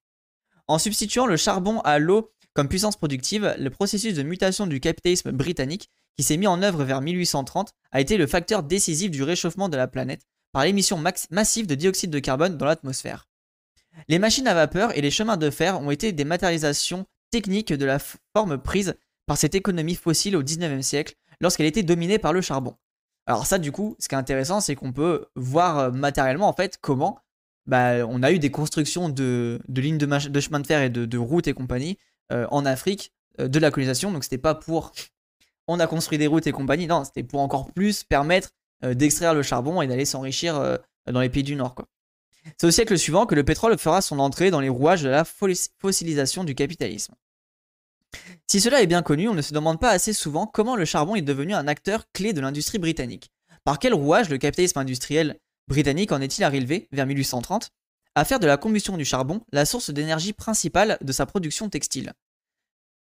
En 0.68 0.78
substituant 0.78 1.26
le 1.26 1.36
charbon 1.36 1.80
à 1.80 1.98
l'eau 1.98 2.30
comme 2.54 2.68
puissance 2.68 2.96
productive, 2.96 3.54
le 3.58 3.70
processus 3.70 4.14
de 4.14 4.22
mutation 4.22 4.66
du 4.66 4.80
capitalisme 4.80 5.32
britannique, 5.32 5.88
qui 6.16 6.22
s'est 6.22 6.36
mis 6.36 6.46
en 6.46 6.62
œuvre 6.62 6.84
vers 6.84 7.00
1830, 7.00 7.72
a 7.90 8.00
été 8.00 8.16
le 8.16 8.26
facteur 8.26 8.62
décisif 8.62 9.10
du 9.10 9.22
réchauffement 9.22 9.68
de 9.68 9.76
la 9.76 9.88
planète 9.88 10.26
par 10.52 10.64
l'émission 10.64 11.02
massive 11.30 11.66
de 11.66 11.74
dioxyde 11.74 12.10
de 12.10 12.18
carbone 12.18 12.58
dans 12.58 12.66
l'atmosphère. 12.66 13.28
Les 14.08 14.18
machines 14.18 14.46
à 14.46 14.54
vapeur 14.54 14.96
et 14.96 15.00
les 15.00 15.10
chemins 15.10 15.36
de 15.36 15.50
fer 15.50 15.80
ont 15.80 15.90
été 15.90 16.12
des 16.12 16.24
matérialisations 16.24 17.06
techniques 17.30 17.72
de 17.72 17.84
la 17.84 17.98
forme 18.36 18.58
prise 18.58 18.94
par 19.26 19.36
cette 19.36 19.54
économie 19.54 19.94
fossile 19.94 20.36
au 20.36 20.42
19e 20.42 20.82
siècle, 20.82 21.14
lorsqu'elle 21.40 21.66
était 21.66 21.82
dominée 21.82 22.18
par 22.18 22.32
le 22.32 22.40
charbon. 22.40 22.76
Alors 23.26 23.46
ça, 23.46 23.58
du 23.58 23.72
coup, 23.72 23.96
ce 23.98 24.08
qui 24.08 24.14
est 24.14 24.18
intéressant, 24.18 24.60
c'est 24.60 24.74
qu'on 24.74 24.92
peut 24.92 25.26
voir 25.36 25.78
euh, 25.78 25.90
matériellement, 25.90 26.48
en 26.48 26.52
fait, 26.52 26.78
comment 26.80 27.18
bah, 27.66 28.04
on 28.06 28.22
a 28.22 28.32
eu 28.32 28.40
des 28.40 28.50
constructions 28.50 29.08
de, 29.08 29.60
lignes 29.68 29.98
de, 29.98 30.06
de 30.06 30.40
chemin 30.40 30.60
de 30.60 30.66
fer 30.66 30.82
et 30.82 30.90
de, 30.90 31.18
routes 31.18 31.46
et 31.46 31.52
compagnie 31.52 31.98
en 32.50 32.64
Afrique 32.66 33.12
euh, 33.40 33.48
de 33.48 33.58
la 33.58 33.70
colonisation. 33.70 34.12
Donc 34.12 34.24
c'était 34.24 34.38
pas 34.38 34.54
pour 34.54 34.92
on 35.68 35.78
a 35.80 35.86
construit 35.86 36.18
des 36.18 36.26
routes 36.26 36.46
et 36.46 36.52
compagnie, 36.52 36.86
non, 36.86 37.04
c'était 37.04 37.22
pour 37.22 37.40
encore 37.40 37.72
plus 37.72 38.02
permettre 38.02 38.50
euh, 38.84 38.94
d'extraire 38.94 39.32
le 39.34 39.42
charbon 39.42 39.80
et 39.80 39.86
d'aller 39.86 40.04
s'enrichir 40.04 40.56
euh, 40.56 40.76
dans 41.10 41.20
les 41.20 41.28
pays 41.28 41.44
du 41.44 41.54
Nord. 41.54 41.74
C'est 42.60 42.66
au 42.66 42.70
siècle 42.72 42.98
suivant 42.98 43.26
que 43.26 43.36
le 43.36 43.44
pétrole 43.44 43.78
fera 43.78 44.02
son 44.02 44.18
entrée 44.18 44.50
dans 44.50 44.60
les 44.60 44.68
rouages 44.68 45.02
de 45.02 45.08
la 45.08 45.22
fo- 45.22 45.70
fossilisation 45.80 46.42
du 46.42 46.54
capitalisme. 46.56 47.14
Si 48.46 48.60
cela 48.60 48.82
est 48.82 48.86
bien 48.86 49.02
connu, 49.02 49.28
on 49.28 49.34
ne 49.34 49.42
se 49.42 49.54
demande 49.54 49.80
pas 49.80 49.90
assez 49.90 50.12
souvent 50.12 50.46
comment 50.46 50.76
le 50.76 50.84
charbon 50.84 51.14
est 51.14 51.22
devenu 51.22 51.54
un 51.54 51.68
acteur 51.68 52.04
clé 52.12 52.32
de 52.32 52.40
l'industrie 52.40 52.78
britannique. 52.78 53.30
Par 53.64 53.78
quel 53.78 53.94
rouage 53.94 54.28
le 54.28 54.38
capitalisme 54.38 54.80
industriel 54.80 55.38
britannique 55.68 56.10
en 56.12 56.20
est-il 56.20 56.42
arrivé, 56.44 56.88
vers 56.90 57.06
1830, 57.06 57.70
à 58.14 58.24
faire 58.24 58.40
de 58.40 58.46
la 58.46 58.56
combustion 58.56 58.96
du 58.96 59.04
charbon 59.04 59.40
la 59.52 59.64
source 59.64 59.90
d'énergie 59.90 60.32
principale 60.32 60.98
de 61.00 61.12
sa 61.12 61.26
production 61.26 61.68
textile 61.68 62.12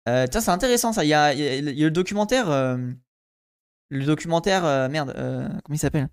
euh, 0.08 0.26
tiens, 0.26 0.40
c'est 0.40 0.50
intéressant 0.50 0.92
ça. 0.92 1.04
Il 1.04 1.08
y 1.08 1.14
a, 1.14 1.34
le 1.34 1.90
documentaire. 1.90 2.50
euh, 2.50 2.78
le 3.90 4.04
documentaire. 4.06 4.64
euh, 4.64 4.88
merde, 4.88 5.12
euh, 5.16 5.46
comment 5.46 5.74
il 5.74 5.78
s'appelle? 5.78 6.08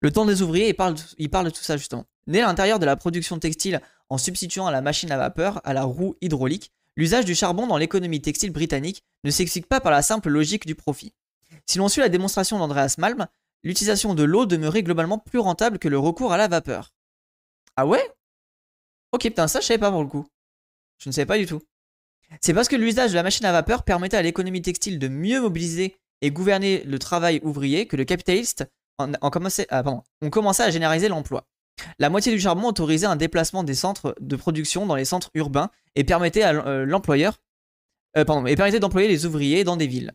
Le 0.00 0.12
temps 0.12 0.26
des 0.26 0.42
ouvriers, 0.42 0.68
il 0.68 0.74
parle, 0.74 0.94
il 1.18 1.30
parle 1.30 1.46
de 1.46 1.50
tout 1.50 1.62
ça 1.62 1.76
justement. 1.76 2.04
Né 2.26 2.42
à 2.42 2.46
l'intérieur 2.46 2.78
de 2.78 2.86
la 2.86 2.96
production 2.96 3.38
textile 3.38 3.80
en 4.08 4.18
substituant 4.18 4.66
à 4.66 4.70
la 4.70 4.80
machine 4.80 5.10
à 5.10 5.16
vapeur, 5.16 5.60
à 5.64 5.72
la 5.72 5.82
roue 5.82 6.16
hydraulique, 6.20 6.72
l'usage 6.96 7.24
du 7.24 7.34
charbon 7.34 7.66
dans 7.66 7.78
l'économie 7.78 8.20
textile 8.20 8.52
britannique 8.52 9.02
ne 9.24 9.30
s'explique 9.30 9.66
pas 9.66 9.80
par 9.80 9.90
la 9.92 10.02
simple 10.02 10.28
logique 10.28 10.66
du 10.66 10.74
profit. 10.74 11.12
Si 11.66 11.78
l'on 11.78 11.88
suit 11.88 12.02
la 12.02 12.08
démonstration 12.08 12.58
d'Andreas 12.58 12.94
Malm, 12.98 13.26
l'utilisation 13.64 14.14
de 14.14 14.22
l'eau 14.22 14.46
demeurait 14.46 14.82
globalement 14.82 15.18
plus 15.18 15.38
rentable 15.38 15.78
que 15.78 15.88
le 15.88 15.98
recours 15.98 16.32
à 16.32 16.36
la 16.36 16.46
vapeur. 16.46 16.92
Ah 17.76 17.86
ouais? 17.86 18.08
Ok, 19.12 19.22
putain, 19.22 19.48
ça 19.48 19.60
je 19.60 19.66
savais 19.66 19.78
pas 19.78 19.90
pour 19.90 20.02
le 20.02 20.08
coup. 20.08 20.26
Je 20.98 21.08
ne 21.08 21.12
savais 21.12 21.26
pas 21.26 21.38
du 21.38 21.46
tout. 21.46 21.62
C'est 22.40 22.54
parce 22.54 22.68
que 22.68 22.76
l'usage 22.76 23.10
de 23.10 23.16
la 23.16 23.22
machine 23.22 23.46
à 23.46 23.52
vapeur 23.52 23.82
permettait 23.82 24.16
à 24.16 24.22
l'économie 24.22 24.62
textile 24.62 24.98
de 24.98 25.08
mieux 25.08 25.40
mobiliser 25.40 25.96
et 26.22 26.30
gouverner 26.30 26.82
le 26.84 26.98
travail 26.98 27.40
ouvrier 27.42 27.86
que 27.86 27.96
le 27.96 28.04
capitaliste 28.04 28.66
en, 28.98 29.30
commençait, 29.30 29.66
ah, 29.70 29.82
pardon, 29.82 30.02
ont 30.22 30.30
commencé 30.30 30.62
à 30.62 30.70
généraliser 30.70 31.08
l'emploi. 31.08 31.46
La 31.98 32.08
moitié 32.08 32.32
du 32.32 32.40
charbon 32.40 32.68
autorisait 32.68 33.06
un 33.06 33.16
déplacement 33.16 33.62
des 33.62 33.74
centres 33.74 34.16
de 34.20 34.36
production 34.36 34.86
dans 34.86 34.96
les 34.96 35.04
centres 35.04 35.30
urbains 35.34 35.70
et 35.94 36.04
permettait 36.04 36.42
à 36.42 36.54
euh, 36.54 36.86
l'employeur 36.86 37.38
euh, 38.16 38.24
pardon, 38.24 38.46
et 38.46 38.56
permettait 38.56 38.80
d'employer 38.80 39.08
les 39.08 39.26
ouvriers 39.26 39.62
dans 39.62 39.76
des 39.76 39.86
villes. 39.86 40.12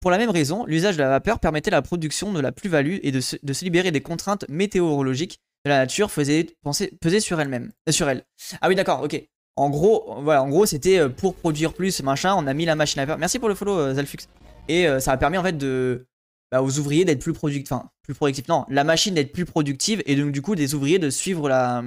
Pour 0.00 0.12
la 0.12 0.18
même 0.18 0.30
raison, 0.30 0.64
l'usage 0.66 0.96
de 0.96 1.02
la 1.02 1.08
vapeur 1.08 1.40
permettait 1.40 1.70
la 1.70 1.82
production 1.82 2.32
de 2.32 2.40
la 2.40 2.52
plus-value 2.52 2.98
et 3.02 3.12
de 3.12 3.20
se 3.20 3.64
libérer 3.64 3.90
des 3.90 4.00
contraintes 4.00 4.44
météorologiques 4.48 5.40
la 5.64 5.78
nature 5.78 6.10
faisait 6.10 6.46
penser, 6.62 6.92
peser 7.00 7.20
sur 7.20 7.40
elle-même, 7.40 7.72
euh, 7.88 7.92
sur 7.92 8.08
elle. 8.08 8.24
Ah 8.60 8.68
oui, 8.68 8.74
d'accord, 8.74 9.02
ok. 9.02 9.22
En 9.56 9.70
gros, 9.70 10.20
voilà, 10.22 10.42
en 10.42 10.48
gros, 10.48 10.66
c'était 10.66 10.98
euh, 10.98 11.08
pour 11.08 11.34
produire 11.34 11.74
plus, 11.74 12.02
machin. 12.02 12.34
On 12.36 12.46
a 12.46 12.54
mis 12.54 12.64
la 12.64 12.74
machine 12.74 13.00
à 13.00 13.04
vapeur. 13.04 13.18
Merci 13.18 13.38
pour 13.38 13.48
le 13.48 13.54
follow, 13.54 13.78
euh, 13.78 13.94
Zalfux. 13.94 14.18
Et 14.68 14.86
ça 15.00 15.10
a 15.10 15.16
permis 15.16 15.38
en 15.38 15.42
fait 15.42 15.58
de 15.58 16.06
bah, 16.52 16.62
aux 16.62 16.78
ouvriers 16.78 17.04
d'être 17.04 17.20
plus 17.20 17.32
productifs, 17.32 17.72
enfin 17.72 17.90
plus 18.02 18.14
productifs. 18.14 18.46
Non, 18.46 18.64
la 18.68 18.84
machine 18.84 19.14
d'être 19.14 19.32
plus 19.32 19.44
productive 19.44 20.04
et 20.06 20.14
donc 20.14 20.30
du 20.30 20.40
coup 20.40 20.54
des 20.54 20.74
ouvriers 20.76 21.00
de 21.00 21.10
suivre 21.10 21.48
la, 21.48 21.82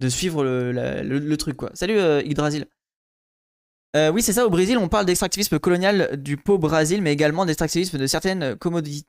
de 0.00 0.08
suivre 0.08 0.42
le, 0.42 1.36
truc 1.36 1.58
quoi. 1.58 1.70
Salut 1.74 1.98
euh, 1.98 2.22
Yggdrasil. 2.24 2.66
Oui, 3.94 4.22
c'est 4.22 4.32
ça. 4.32 4.46
Au 4.46 4.50
Brésil, 4.50 4.78
on 4.78 4.88
parle 4.88 5.06
d'extractivisme 5.06 5.58
colonial 5.58 6.22
du 6.22 6.36
pot 6.36 6.56
Brésil, 6.56 7.02
mais 7.02 7.12
également 7.12 7.44
d'extractivisme 7.44 7.98
de 7.98 8.06
certaines 8.06 8.54
commodities 8.56 9.04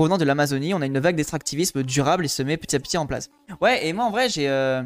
provenant 0.00 0.16
de 0.16 0.24
l'Amazonie. 0.24 0.72
On 0.72 0.80
a 0.80 0.86
une 0.86 0.98
vague 0.98 1.14
d'extractivisme 1.16 1.82
durable 1.82 2.24
et 2.24 2.28
se 2.28 2.42
met 2.42 2.56
petit 2.56 2.74
à 2.74 2.80
petit 2.80 2.96
en 2.96 3.04
place. 3.04 3.28
Ouais, 3.60 3.86
et 3.86 3.92
moi 3.92 4.06
en 4.06 4.10
vrai, 4.10 4.30
j'ai 4.30 4.48
euh, 4.48 4.82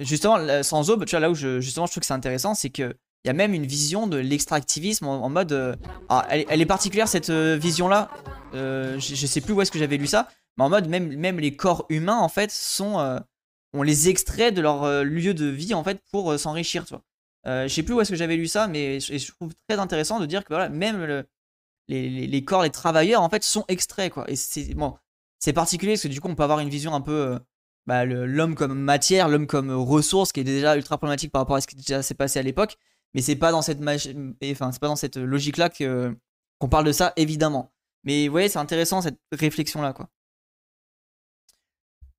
justement 0.00 0.38
sans 0.64 0.90
aube, 0.90 1.04
tu 1.04 1.12
vois 1.12 1.20
là 1.20 1.30
où 1.30 1.36
je, 1.36 1.60
justement 1.60 1.86
je 1.86 1.92
trouve 1.92 2.00
que 2.00 2.06
c'est 2.08 2.14
intéressant, 2.14 2.54
c'est 2.56 2.70
que 2.70 2.96
il 3.24 3.28
y 3.28 3.30
a 3.30 3.32
même 3.32 3.54
une 3.54 3.64
vision 3.64 4.08
de 4.08 4.16
l'extractivisme 4.16 5.06
en, 5.06 5.28
mode, 5.28 5.52
euh, 5.52 5.76
ah, 6.08 6.26
elle, 6.30 6.60
est- 6.60 6.66
particulière 6.66 7.06
cette 7.06 7.30
euh, 7.30 7.56
vision-là. 7.60 8.10
Euh, 8.54 8.98
je, 8.98 9.26
sais 9.26 9.40
plus 9.40 9.52
où 9.54 9.62
est-ce 9.62 9.70
que 9.70 9.78
j'avais 9.78 9.98
lu 9.98 10.08
ça, 10.08 10.26
mais 10.58 10.64
en 10.64 10.68
mode 10.68 10.88
même 10.88 11.14
même 11.16 11.38
les 11.38 11.54
corps 11.54 11.86
humains 11.88 12.18
en 12.18 12.28
fait 12.28 12.50
sont, 12.50 13.20
on 13.72 13.82
les 13.84 14.08
extrait 14.08 14.50
de 14.50 14.60
leur 14.60 15.04
lieu 15.04 15.32
de 15.32 15.46
vie 15.46 15.74
en 15.74 15.84
fait 15.84 16.00
pour 16.10 16.36
s'enrichir, 16.40 16.84
tu 16.86 16.94
vois. 16.94 17.04
Je 17.68 17.72
sais 17.72 17.84
plus 17.84 17.94
où 17.94 18.00
est-ce 18.00 18.10
que 18.10 18.16
j'avais 18.16 18.36
lu 18.36 18.48
ça, 18.48 18.66
mais 18.66 18.98
je, 18.98 19.16
je 19.16 19.30
trouve 19.30 19.52
très 19.68 19.78
intéressant 19.78 20.18
de 20.18 20.26
dire 20.26 20.42
que 20.42 20.48
voilà, 20.48 20.68
même 20.68 21.04
le- 21.04 21.24
les, 21.90 22.44
corps, 22.44 22.62
les 22.62 22.70
travailleurs 22.70 23.22
en 23.22 23.28
fait 23.28 23.42
sont 23.42 23.64
extraits 23.68 24.12
quoi. 24.12 24.30
Et 24.30 24.36
c'est 24.36 24.74
bon, 24.74 24.96
particulier 25.54 25.92
parce 25.92 26.02
que 26.02 26.08
du 26.08 26.20
coup 26.20 26.28
on 26.28 26.34
peut 26.34 26.42
avoir 26.42 26.60
une 26.60 26.68
vision 26.68 26.94
un 26.94 27.00
peu 27.00 27.12
euh, 27.12 27.38
bah, 27.86 28.04
l'homme 28.04 28.54
comme 28.54 28.78
matière, 28.78 29.28
l'homme 29.28 29.46
comme 29.46 29.70
euh, 29.70 29.76
ressource, 29.76 30.32
qui 30.32 30.40
est 30.40 30.44
déjà 30.44 30.76
ultra 30.76 30.98
problématique 30.98 31.32
par 31.32 31.42
rapport 31.42 31.56
à 31.56 31.60
ce 31.60 31.66
qui 31.66 31.82
s'est 31.82 32.14
passé 32.14 32.38
à 32.38 32.42
l'époque. 32.42 32.76
Mais 33.14 33.22
c'est 33.22 33.36
pas 33.36 33.50
dans 33.50 33.62
cette 33.62 33.80
pas 33.80 34.86
dans 34.86 34.96
cette 34.96 35.16
logique 35.16 35.56
là 35.56 35.68
que 35.68 36.16
qu'on 36.58 36.68
parle 36.68 36.84
de 36.86 36.92
ça 36.92 37.12
évidemment. 37.16 37.72
Mais 38.04 38.28
vous 38.28 38.32
voyez, 38.32 38.48
c'est 38.48 38.58
intéressant 38.58 39.02
cette 39.02 39.18
réflexion 39.32 39.82
là 39.82 39.92
quoi. 39.92 40.08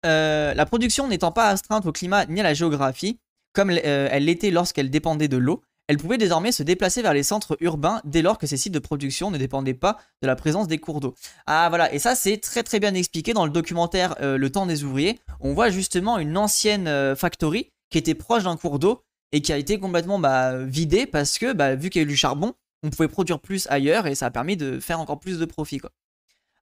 Euh, 0.06 0.54
la 0.56 0.66
production 0.66 1.08
n'étant 1.08 1.32
pas 1.32 1.50
astreinte 1.50 1.86
au 1.86 1.92
climat 1.92 2.26
ni 2.26 2.40
à 2.40 2.44
la 2.44 2.54
géographie, 2.56 3.20
comme 3.54 3.70
elle 3.70 4.26
l'était 4.26 4.52
lorsqu'elle 4.52 4.90
dépendait 4.90 5.28
de 5.28 5.38
l'eau, 5.38 5.64
elle 5.88 5.98
pouvait 5.98 6.18
désormais 6.18 6.52
se 6.52 6.64
déplacer 6.64 7.02
vers 7.02 7.14
les 7.14 7.24
centres 7.24 7.58
urbains 7.60 8.02
dès 8.06 8.22
lors 8.22 8.38
que 8.38 8.48
ces 8.48 8.58
sites 8.58 8.74
de 8.74 8.80
production 8.80 9.32
ne 9.32 9.38
dépendaient 9.38 9.74
pas 9.74 9.98
de 10.22 10.28
la 10.28 10.36
présence 10.36 10.68
des 10.68 10.78
cours 10.78 11.00
d'eau. 11.00 11.16
Ah 11.48 11.68
voilà, 11.70 11.94
et 11.94 12.00
ça 12.00 12.16
c'est 12.16 12.38
très 12.38 12.64
très 12.64 12.80
bien 12.80 12.94
expliqué 12.94 13.34
dans 13.34 13.46
le 13.46 13.52
documentaire 13.52 14.16
euh, 14.22 14.38
Le 14.38 14.50
temps 14.50 14.66
des 14.66 14.84
ouvriers. 14.84 15.20
On 15.40 15.54
voit 15.54 15.70
justement 15.70 16.18
une 16.18 16.38
ancienne 16.38 16.88
euh, 16.88 17.16
factory 17.16 17.72
qui 17.90 17.98
était 17.98 18.16
proche 18.16 18.44
d'un 18.44 18.58
cours 18.58 18.80
d'eau 18.80 19.04
et 19.32 19.42
qui 19.42 19.52
a 19.52 19.58
été 19.58 19.80
complètement 19.80 20.20
bah, 20.20 20.64
vidée 20.64 21.06
parce 21.06 21.38
que 21.38 21.54
bah, 21.54 21.76
vu 21.76 21.90
qu'il 21.90 22.02
y 22.02 22.04
a 22.04 22.06
eu 22.06 22.10
du 22.10 22.18
charbon, 22.18 22.54
on 22.84 22.90
pouvait 22.90 23.08
produire 23.08 23.40
plus 23.40 23.68
ailleurs 23.70 24.08
et 24.08 24.16
ça 24.16 24.28
a 24.28 24.32
permis 24.32 24.58
de 24.58 24.80
faire 24.80 25.00
encore 25.00 25.20
plus 25.20 25.40
de 25.40 25.46
profit. 25.46 25.82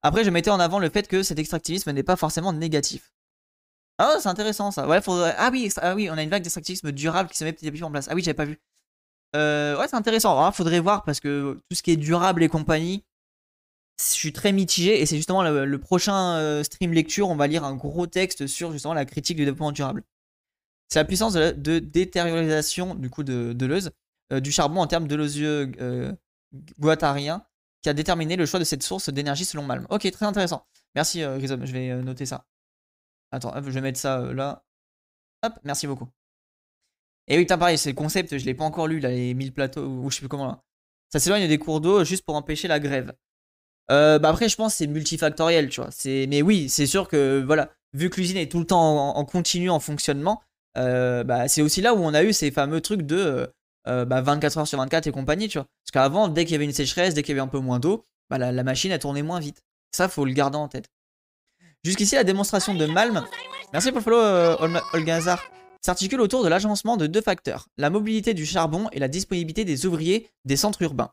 Après, 0.01 0.23
je 0.23 0.29
mettais 0.29 0.49
en 0.49 0.59
avant 0.59 0.79
le 0.79 0.89
fait 0.89 1.07
que 1.07 1.23
cet 1.23 1.39
extractivisme 1.39 1.91
n'est 1.91 2.03
pas 2.03 2.15
forcément 2.15 2.53
négatif. 2.53 3.13
Ah, 3.97 4.15
c'est 4.19 4.29
intéressant 4.29 4.71
ça. 4.71 4.87
Ah, 4.89 5.49
oui, 5.51 5.69
ah 5.77 5.95
oui, 5.95 6.09
on 6.09 6.17
a 6.17 6.23
une 6.23 6.29
vague 6.29 6.41
d'extractivisme 6.41 6.91
durable 6.93 7.29
qui 7.29 7.37
se 7.37 7.43
met 7.43 7.51
petit 7.51 7.67
à 7.67 7.71
petit 7.71 7.83
en 7.83 7.91
place. 7.91 8.07
Ah 8.09 8.15
oui, 8.15 8.23
j'avais 8.23 8.33
pas 8.33 8.45
vu. 8.45 8.59
Euh, 9.35 9.77
ouais, 9.77 9.87
c'est 9.87 9.95
intéressant. 9.95 10.37
Alors, 10.37 10.55
faudrait 10.55 10.79
voir 10.79 11.03
parce 11.03 11.19
que 11.19 11.59
tout 11.69 11.75
ce 11.75 11.83
qui 11.83 11.91
est 11.91 11.97
durable 11.97 12.43
et 12.43 12.49
compagnie, 12.49 13.03
je 13.99 14.05
suis 14.05 14.33
très 14.33 14.51
mitigé 14.51 15.01
et 15.01 15.05
c'est 15.05 15.17
justement 15.17 15.43
le, 15.43 15.77
prochain 15.77 16.35
euh, 16.37 16.63
stream 16.63 16.93
lecture. 16.93 17.29
On 17.29 17.35
va 17.35 17.47
lire 17.47 17.63
un 17.65 17.75
gros 17.75 18.07
texte 18.07 18.47
sur 18.47 18.71
justement 18.71 18.93
la 18.93 19.05
critique 19.05 19.37
du 19.37 19.43
développement 19.43 19.71
durable. 19.71 20.03
C'est 20.87 20.99
la 20.99 21.05
puissance 21.05 21.33
de, 21.33 21.79
détériorisation 21.79 22.95
du 22.95 23.09
coup 23.09 23.23
de, 23.23 23.53
de 23.53 23.79
euh, 24.31 24.39
du 24.39 24.51
charbon 24.51 24.79
en 24.81 24.87
termes 24.87 25.07
de 25.07 25.15
losieux 25.15 25.71
euh, 25.81 26.13
qui 27.81 27.89
a 27.89 27.93
déterminé 27.93 28.35
le 28.35 28.45
choix 28.45 28.59
de 28.59 28.65
cette 28.65 28.83
source 28.83 29.09
d'énergie 29.09 29.45
selon 29.45 29.63
Malm. 29.63 29.85
Ok, 29.89 30.09
très 30.11 30.25
intéressant. 30.25 30.65
Merci 30.95 31.21
Grisom, 31.21 31.65
je 31.65 31.71
vais 31.71 32.01
noter 32.01 32.25
ça. 32.25 32.45
Attends, 33.31 33.53
je 33.55 33.69
vais 33.69 33.81
mettre 33.81 33.99
ça 33.99 34.33
là. 34.33 34.63
Hop, 35.43 35.53
merci 35.63 35.87
beaucoup. 35.87 36.09
Et 37.29 37.37
oui, 37.37 37.45
pareil, 37.45 37.77
c'est 37.77 37.89
le 37.89 37.95
concept, 37.95 38.37
je 38.37 38.45
l'ai 38.45 38.55
pas 38.55 38.63
encore 38.63 38.87
lu, 38.87 38.99
là, 38.99 39.09
les 39.09 39.33
1000 39.35 39.53
plateaux, 39.53 39.85
ou 39.85 40.09
je 40.09 40.15
sais 40.15 40.21
plus 40.21 40.27
comment 40.27 40.47
là. 40.47 40.63
Ça 41.11 41.19
s'éloigne 41.19 41.47
des 41.47 41.57
cours 41.57 41.79
d'eau 41.79 42.03
juste 42.03 42.25
pour 42.25 42.35
empêcher 42.35 42.67
la 42.67 42.79
grève. 42.79 43.13
Euh, 43.91 44.19
bah 44.19 44.29
après, 44.29 44.49
je 44.49 44.55
pense 44.55 44.73
que 44.73 44.77
c'est 44.79 44.87
multifactoriel, 44.87 45.69
tu 45.69 45.81
vois. 45.81 45.89
Mais 46.05 46.41
oui, 46.41 46.69
c'est 46.69 46.85
sûr 46.85 47.07
que, 47.07 47.43
voilà, 47.45 47.71
vu 47.93 48.09
que 48.09 48.19
l'usine 48.19 48.37
est 48.37 48.51
tout 48.51 48.59
le 48.59 48.65
temps 48.65 49.15
en, 49.15 49.25
continu, 49.25 49.69
en 49.69 49.79
fonctionnement, 49.79 50.41
euh, 50.77 51.23
bah, 51.23 51.47
c'est 51.47 51.61
aussi 51.61 51.81
là 51.81 51.93
où 51.95 51.99
on 51.99 52.13
a 52.13 52.23
eu 52.23 52.33
ces 52.33 52.51
fameux 52.51 52.81
trucs 52.81 53.03
de 53.03 53.51
24 53.85 54.07
bah, 54.07 54.61
heures 54.61 54.67
sur 54.67 54.77
24 54.77 55.07
et 55.07 55.11
compagnie, 55.11 55.47
tu 55.47 55.57
vois. 55.57 55.67
Parce 55.83 55.91
qu'avant, 55.91 56.27
dès 56.27 56.45
qu'il 56.45 56.53
y 56.53 56.55
avait 56.55 56.65
une 56.65 56.73
sécheresse, 56.73 57.13
dès 57.13 57.23
qu'il 57.23 57.35
y 57.35 57.39
avait 57.39 57.45
un 57.45 57.47
peu 57.47 57.59
moins 57.59 57.79
d'eau, 57.79 58.05
bah, 58.29 58.37
la, 58.37 58.63
machine, 58.63 58.91
elle 58.91 58.99
tournait 58.99 59.23
moins 59.23 59.39
vite. 59.39 59.63
Ça, 59.91 60.07
faut 60.07 60.25
le 60.25 60.33
garder 60.33 60.57
en 60.57 60.67
tête. 60.67 60.85
Jusqu'ici, 61.83 62.15
la 62.15 62.23
démonstration 62.23 62.75
de 62.75 62.85
Malm. 62.85 63.25
Merci 63.73 63.91
pour 63.91 63.99
le 63.99 64.03
follow, 64.03 65.58
s'articule 65.81 66.21
autour 66.21 66.43
de 66.43 66.49
l'agencement 66.49 66.97
de 66.97 67.07
deux 67.07 67.21
facteurs, 67.21 67.67
la 67.77 67.89
mobilité 67.89 68.33
du 68.33 68.45
charbon 68.45 68.89
et 68.91 68.99
la 68.99 69.07
disponibilité 69.07 69.65
des 69.65 69.85
ouvriers 69.85 70.29
des 70.45 70.57
centres 70.57 70.81
urbains. 70.81 71.11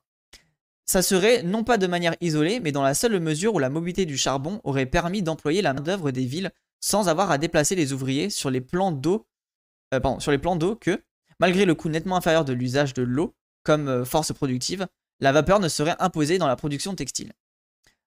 Ça 0.84 1.02
serait 1.02 1.42
non 1.42 1.64
pas 1.64 1.78
de 1.78 1.86
manière 1.86 2.14
isolée, 2.20 2.60
mais 2.60 2.72
dans 2.72 2.82
la 2.82 2.94
seule 2.94 3.18
mesure 3.18 3.54
où 3.54 3.58
la 3.58 3.70
mobilité 3.70 4.06
du 4.06 4.16
charbon 4.16 4.60
aurait 4.62 4.86
permis 4.86 5.22
d'employer 5.22 5.62
la 5.62 5.74
main-d'œuvre 5.74 6.12
des 6.12 6.24
villes 6.24 6.52
sans 6.80 7.08
avoir 7.08 7.30
à 7.30 7.38
déplacer 7.38 7.74
les 7.74 7.92
ouvriers 7.92 8.30
sur 8.30 8.50
les 8.50 8.60
plans 8.60 8.92
d'eau, 8.92 9.26
euh, 9.94 10.00
sur 10.20 10.30
les 10.30 10.38
plans 10.38 10.54
d'eau 10.54 10.76
que, 10.76 11.02
malgré 11.40 11.64
le 11.64 11.74
coût 11.74 11.88
nettement 11.88 12.16
inférieur 12.16 12.44
de 12.44 12.52
l'usage 12.52 12.94
de 12.94 13.02
l'eau 13.02 13.34
comme 13.64 13.88
euh, 13.88 14.04
force 14.04 14.32
productive, 14.32 14.86
la 15.18 15.32
vapeur 15.32 15.58
ne 15.58 15.68
serait 15.68 15.96
imposée 15.98 16.38
dans 16.38 16.46
la 16.46 16.56
production 16.56 16.94
textile. 16.94 17.32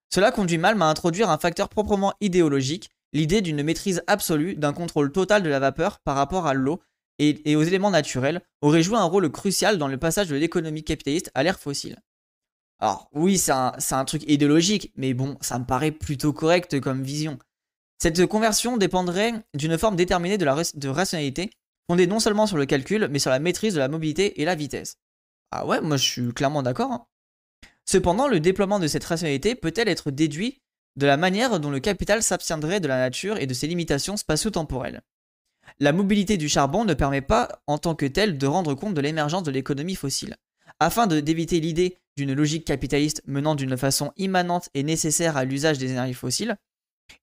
Cela 0.09 0.31
conduit 0.31 0.57
Malm 0.57 0.81
à 0.81 0.87
introduire 0.87 1.29
un 1.29 1.37
facteur 1.37 1.67
proprement 1.69 2.13
idéologique 2.21 2.89
l'idée 3.13 3.41
d'une 3.41 3.63
maîtrise 3.63 4.03
absolue, 4.07 4.55
d'un 4.55 4.73
contrôle 4.73 5.11
total 5.11 5.43
de 5.43 5.49
la 5.49 5.59
vapeur 5.59 5.99
par 5.99 6.15
rapport 6.15 6.47
à 6.47 6.53
l'eau 6.53 6.81
et, 7.19 7.55
aux 7.55 7.63
éléments 7.63 7.91
naturels 7.91 8.41
aurait 8.61 8.83
joué 8.83 8.97
un 8.97 9.03
rôle 9.03 9.29
crucial 9.29 9.77
dans 9.77 9.87
le 9.87 9.97
passage 9.97 10.29
de 10.29 10.35
l'économie 10.35 10.83
capitaliste 10.83 11.31
à 11.35 11.43
l'ère 11.43 11.59
fossile. 11.59 11.97
Alors 12.79 13.09
oui, 13.13 13.37
c'est 13.37 13.51
un, 13.51 14.05
truc 14.05 14.23
idéologique, 14.27 14.93
mais 14.95 15.13
bon, 15.13 15.37
ça 15.41 15.59
me 15.59 15.65
paraît 15.65 15.91
plutôt 15.91 16.31
correct 16.31 16.79
comme 16.79 17.03
vision. 17.03 17.37
Cette 18.01 18.25
conversion 18.25 18.77
dépendrait 18.77 19.33
d'une 19.53 19.77
forme 19.77 19.97
déterminée 19.97 20.37
de, 20.37 20.87
rationalité, 20.87 21.49
fondée 21.89 22.07
non 22.07 22.21
seulement 22.21 22.47
sur 22.47 22.55
le 22.55 22.65
calcul, 22.65 23.09
mais 23.11 23.19
sur 23.19 23.31
la 23.31 23.39
maîtrise 23.39 23.73
de 23.73 23.79
la 23.79 23.89
mobilité 23.89 24.41
et 24.41 24.45
la 24.45 24.55
vitesse. 24.55 24.95
Ah 25.51 25.65
ouais, 25.65 25.81
moi 25.81 25.97
je 25.97 26.03
suis 26.03 26.33
clairement 26.33 26.63
d'accord. 26.63 26.91
Hein. 26.91 27.05
Cependant, 27.83 28.29
le 28.29 28.39
déploiement 28.39 28.79
de 28.79 28.87
cette 28.87 29.03
rationalité 29.03 29.55
peut-elle 29.55 29.89
être 29.89 30.11
déduit 30.11 30.61
de 30.95 31.05
la 31.05 31.17
manière 31.17 31.59
dont 31.59 31.69
le 31.69 31.79
capital 31.79 32.23
s'abstiendrait 32.23 32.79
de 32.79 32.87
la 32.87 32.97
nature 32.97 33.37
et 33.37 33.47
de 33.47 33.53
ses 33.53 33.67
limitations 33.67 34.17
spatio-temporelles. 34.17 35.01
La 35.79 35.93
mobilité 35.93 36.37
du 36.37 36.49
charbon 36.49 36.83
ne 36.83 36.93
permet 36.93 37.21
pas, 37.21 37.61
en 37.67 37.77
tant 37.77 37.95
que 37.95 38.05
telle, 38.05 38.37
de 38.37 38.47
rendre 38.47 38.73
compte 38.73 38.95
de 38.95 39.01
l'émergence 39.01 39.43
de 39.43 39.51
l'économie 39.51 39.95
fossile. 39.95 40.35
Afin 40.79 41.07
d'éviter 41.07 41.59
l'idée 41.59 41.97
d'une 42.17 42.33
logique 42.33 42.65
capitaliste 42.65 43.21
menant 43.25 43.55
d'une 43.55 43.77
façon 43.77 44.11
immanente 44.17 44.69
et 44.73 44.83
nécessaire 44.83 45.37
à 45.37 45.45
l'usage 45.45 45.77
des 45.77 45.91
énergies 45.91 46.13
fossiles, 46.13 46.57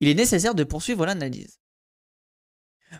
il 0.00 0.08
est 0.08 0.14
nécessaire 0.14 0.54
de 0.54 0.64
poursuivre 0.64 1.06
l'analyse. 1.06 1.58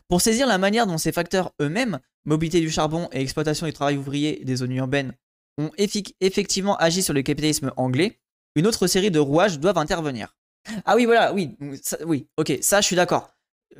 Pour 0.08 0.20
saisir 0.20 0.46
la 0.46 0.58
manière 0.58 0.87
dont 0.87 0.99
ces 0.99 1.12
facteurs 1.12 1.52
eux-mêmes, 1.61 2.00
mobilité 2.25 2.61
du 2.61 2.70
charbon 2.70 3.08
et 3.12 3.20
exploitation 3.20 3.66
du 3.66 3.73
travail 3.73 3.96
ouvrier 3.96 4.44
des 4.44 4.56
zones 4.56 4.73
urbaines, 4.73 5.14
ont 5.58 5.70
effectivement 5.78 6.76
agi 6.76 7.02
sur 7.02 7.14
le 7.14 7.23
capitalisme 7.23 7.73
anglais, 7.76 8.20
une 8.56 8.66
autre 8.66 8.87
série 8.87 9.11
de 9.11 9.18
rouages 9.18 9.58
doivent 9.58 9.78
intervenir. 9.78 10.36
Ah 10.85 10.96
oui, 10.96 11.04
voilà, 11.04 11.32
oui, 11.32 11.56
oui, 12.04 12.26
ok, 12.37 12.58
ça 12.61 12.80
je 12.80 12.87
suis 12.87 12.96
d'accord. 12.96 13.30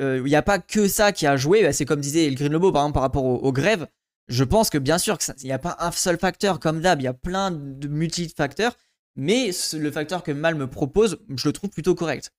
Euh, 0.01 0.19
il 0.25 0.29
n'y 0.29 0.37
a 0.37 0.43
pas 0.43 0.59
que 0.59 0.89
ça 0.89 1.13
qui 1.13 1.27
a 1.27 1.37
joué, 1.37 1.63
bah, 1.63 1.73
c'est 1.73 1.85
comme 1.85 2.01
disait 2.01 2.29
le 2.29 2.37
Green 2.37 2.53
Lobo 2.53 2.73
par 2.73 2.93
rapport 2.95 3.25
aux, 3.25 3.53
grèves. 3.53 3.87
Je 4.29 4.45
pense 4.45 4.71
que 4.71 4.79
bien 4.79 4.99
sûr 4.99 5.19
qu'il 5.19 5.35
n'y 5.45 5.53
a 5.53 5.59
pas 5.59 5.77
un 5.81 5.93
seul 5.93 6.19
facteur 6.19 6.61
comme 6.61 6.81
d'hab, 6.81 7.01
il 7.01 7.05
y 7.05 7.09
a 7.09 7.15
plein 7.15 7.51
de 7.51 7.89
multi-facteurs, 7.89 8.77
mais 9.17 9.51
le 9.75 9.91
facteur 9.91 10.23
que 10.23 10.33
Mal 10.33 10.55
me 10.57 10.69
propose, 10.69 11.19
je 11.37 11.49
le 11.49 11.53
trouve 11.53 11.71
plutôt 11.71 11.95
correct. 11.95 12.33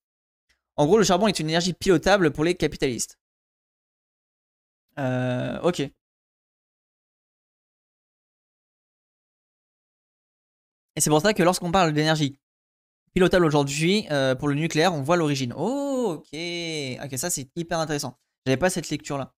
En 0.76 0.86
gros, 0.86 0.98
le 0.98 1.04
charbon 1.04 1.28
est 1.28 1.40
une 1.40 1.50
énergie 1.50 1.74
pilotable 1.74 2.32
pour 2.32 2.44
les 2.44 2.56
capitalistes. 2.56 3.18
Euh, 5.00 5.60
ok. 5.62 5.80
Et 5.80 5.92
c'est 11.02 11.10
pour 11.10 11.22
ça 11.22 11.34
que 11.34 11.44
lorsqu'on 11.44 11.72
parle 11.72 11.94
d'énergie 11.94 12.38
pilotable 13.18 13.46
aujourd'hui 13.46 14.06
euh, 14.12 14.36
pour 14.36 14.48
le 14.48 14.54
nucléaire, 14.54 14.94
on 14.94 15.02
voit 15.02 15.18
l'origine. 15.18 15.52
Oh, 15.58 16.18
ok. 16.20 16.40
Ok, 17.04 17.18
ça 17.18 17.32
c'est 17.32 17.50
hyper 17.56 17.80
intéressant. 17.80 18.20
J'avais 18.46 18.58
pas 18.58 18.70
cette 18.70 18.92
lecture 18.92 19.18
là. 19.18 19.34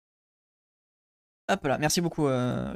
Hop 1.48 1.64
là, 1.64 1.78
merci 1.78 2.00
beaucoup, 2.00 2.26
euh, 2.26 2.74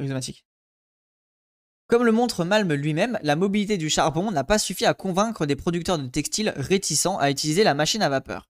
Comme 1.89 2.05
le 2.05 2.13
montre 2.13 2.45
Malm 2.45 2.73
lui-même, 2.73 3.19
la 3.25 3.35
mobilité 3.35 3.79
du 3.79 3.91
charbon 3.91 4.31
n'a 4.31 4.45
pas 4.45 4.59
suffi 4.59 4.87
à 4.87 4.95
convaincre 4.95 5.45
des 5.45 5.57
producteurs 5.57 5.99
de 5.99 6.07
textiles 6.07 6.53
réticents 6.55 7.19
à 7.19 7.33
utiliser 7.33 7.65
la 7.65 7.75
machine 7.75 8.03
à 8.03 8.09
vapeur. 8.09 8.49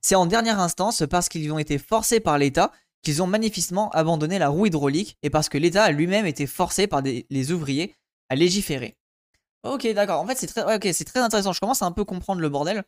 C'est 0.00 0.14
en 0.14 0.24
dernière 0.24 0.60
instance 0.60 1.02
parce 1.10 1.28
qu'ils 1.28 1.52
ont 1.52 1.58
été 1.58 1.76
forcés 1.76 2.18
par 2.18 2.38
l'État 2.38 2.72
qu'ils 3.02 3.22
ont 3.22 3.26
manifestement 3.26 3.90
abandonné 3.90 4.38
la 4.38 4.48
roue 4.48 4.64
hydraulique 4.64 5.18
et 5.22 5.28
parce 5.28 5.50
que 5.50 5.58
l'État 5.58 5.84
a 5.84 5.90
lui-même 5.90 6.24
été 6.24 6.46
forcé 6.46 6.86
par 6.86 7.02
les 7.02 7.52
ouvriers 7.52 7.94
à 8.30 8.36
légiférer. 8.36 8.96
Ok, 9.64 9.86
d'accord. 9.94 10.20
En 10.20 10.26
fait, 10.26 10.36
c'est 10.36 10.46
très, 10.46 10.92
c'est 10.92 11.04
très 11.04 11.20
intéressant. 11.20 11.52
Je 11.52 11.60
commence 11.60 11.82
à 11.82 11.86
un 11.86 11.92
peu 11.92 12.04
comprendre 12.04 12.40
le 12.40 12.48
bordel. 12.48 12.84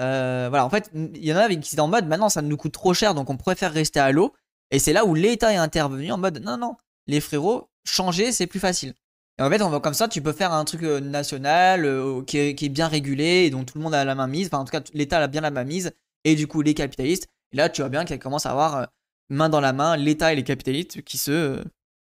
Euh, 0.00 0.46
voilà, 0.48 0.64
en 0.64 0.70
fait, 0.70 0.90
il 0.94 1.24
y 1.24 1.32
en 1.32 1.36
a 1.36 1.48
qui 1.48 1.74
étaient 1.74 1.80
en 1.80 1.88
mode 1.88 2.06
maintenant 2.06 2.28
ça 2.28 2.40
nous 2.40 2.56
coûte 2.56 2.72
trop 2.72 2.94
cher 2.94 3.14
donc 3.14 3.30
on 3.30 3.36
préfère 3.36 3.72
rester 3.72 4.00
à 4.00 4.12
l'eau. 4.12 4.34
Et 4.70 4.78
c'est 4.78 4.92
là 4.92 5.04
où 5.04 5.14
l'État 5.14 5.52
est 5.52 5.56
intervenu 5.56 6.12
en 6.12 6.18
mode 6.18 6.40
non, 6.42 6.56
non, 6.56 6.76
les 7.06 7.20
frérots, 7.20 7.68
changer 7.84 8.32
c'est 8.32 8.46
plus 8.46 8.60
facile. 8.60 8.94
Et 9.38 9.42
en 9.42 9.50
fait, 9.50 9.62
on 9.62 9.70
va 9.70 9.80
comme 9.80 9.94
ça, 9.94 10.08
tu 10.08 10.20
peux 10.20 10.32
faire 10.32 10.52
un 10.52 10.64
truc 10.64 10.82
euh, 10.82 11.00
national 11.00 11.84
euh, 11.84 12.22
qui, 12.22 12.38
est, 12.38 12.68
bien 12.68 12.88
régulé 12.88 13.44
et 13.46 13.50
dont 13.50 13.64
tout 13.64 13.78
le 13.78 13.84
monde 13.84 13.94
a 13.94 14.04
la 14.04 14.14
main 14.14 14.26
mise. 14.26 14.48
Enfin, 14.48 14.58
en 14.58 14.64
tout 14.64 14.72
cas, 14.72 14.82
l'État 14.94 15.18
a 15.18 15.26
bien 15.28 15.40
la 15.40 15.50
main 15.50 15.64
mise. 15.64 15.92
Et 16.24 16.34
du 16.34 16.46
coup, 16.48 16.62
les 16.62 16.74
capitalistes. 16.74 17.28
Et 17.52 17.56
là, 17.56 17.68
tu 17.68 17.80
vois 17.82 17.88
bien 17.88 18.04
qu'elle 18.04 18.18
commence 18.18 18.46
à 18.46 18.50
avoir 18.50 18.88
main 19.30 19.48
dans 19.48 19.60
la 19.60 19.72
main 19.72 19.96
l'État 19.96 20.32
et 20.32 20.36
les 20.36 20.44
capitalistes 20.44 21.02
qui 21.02 21.18
se. 21.18 21.62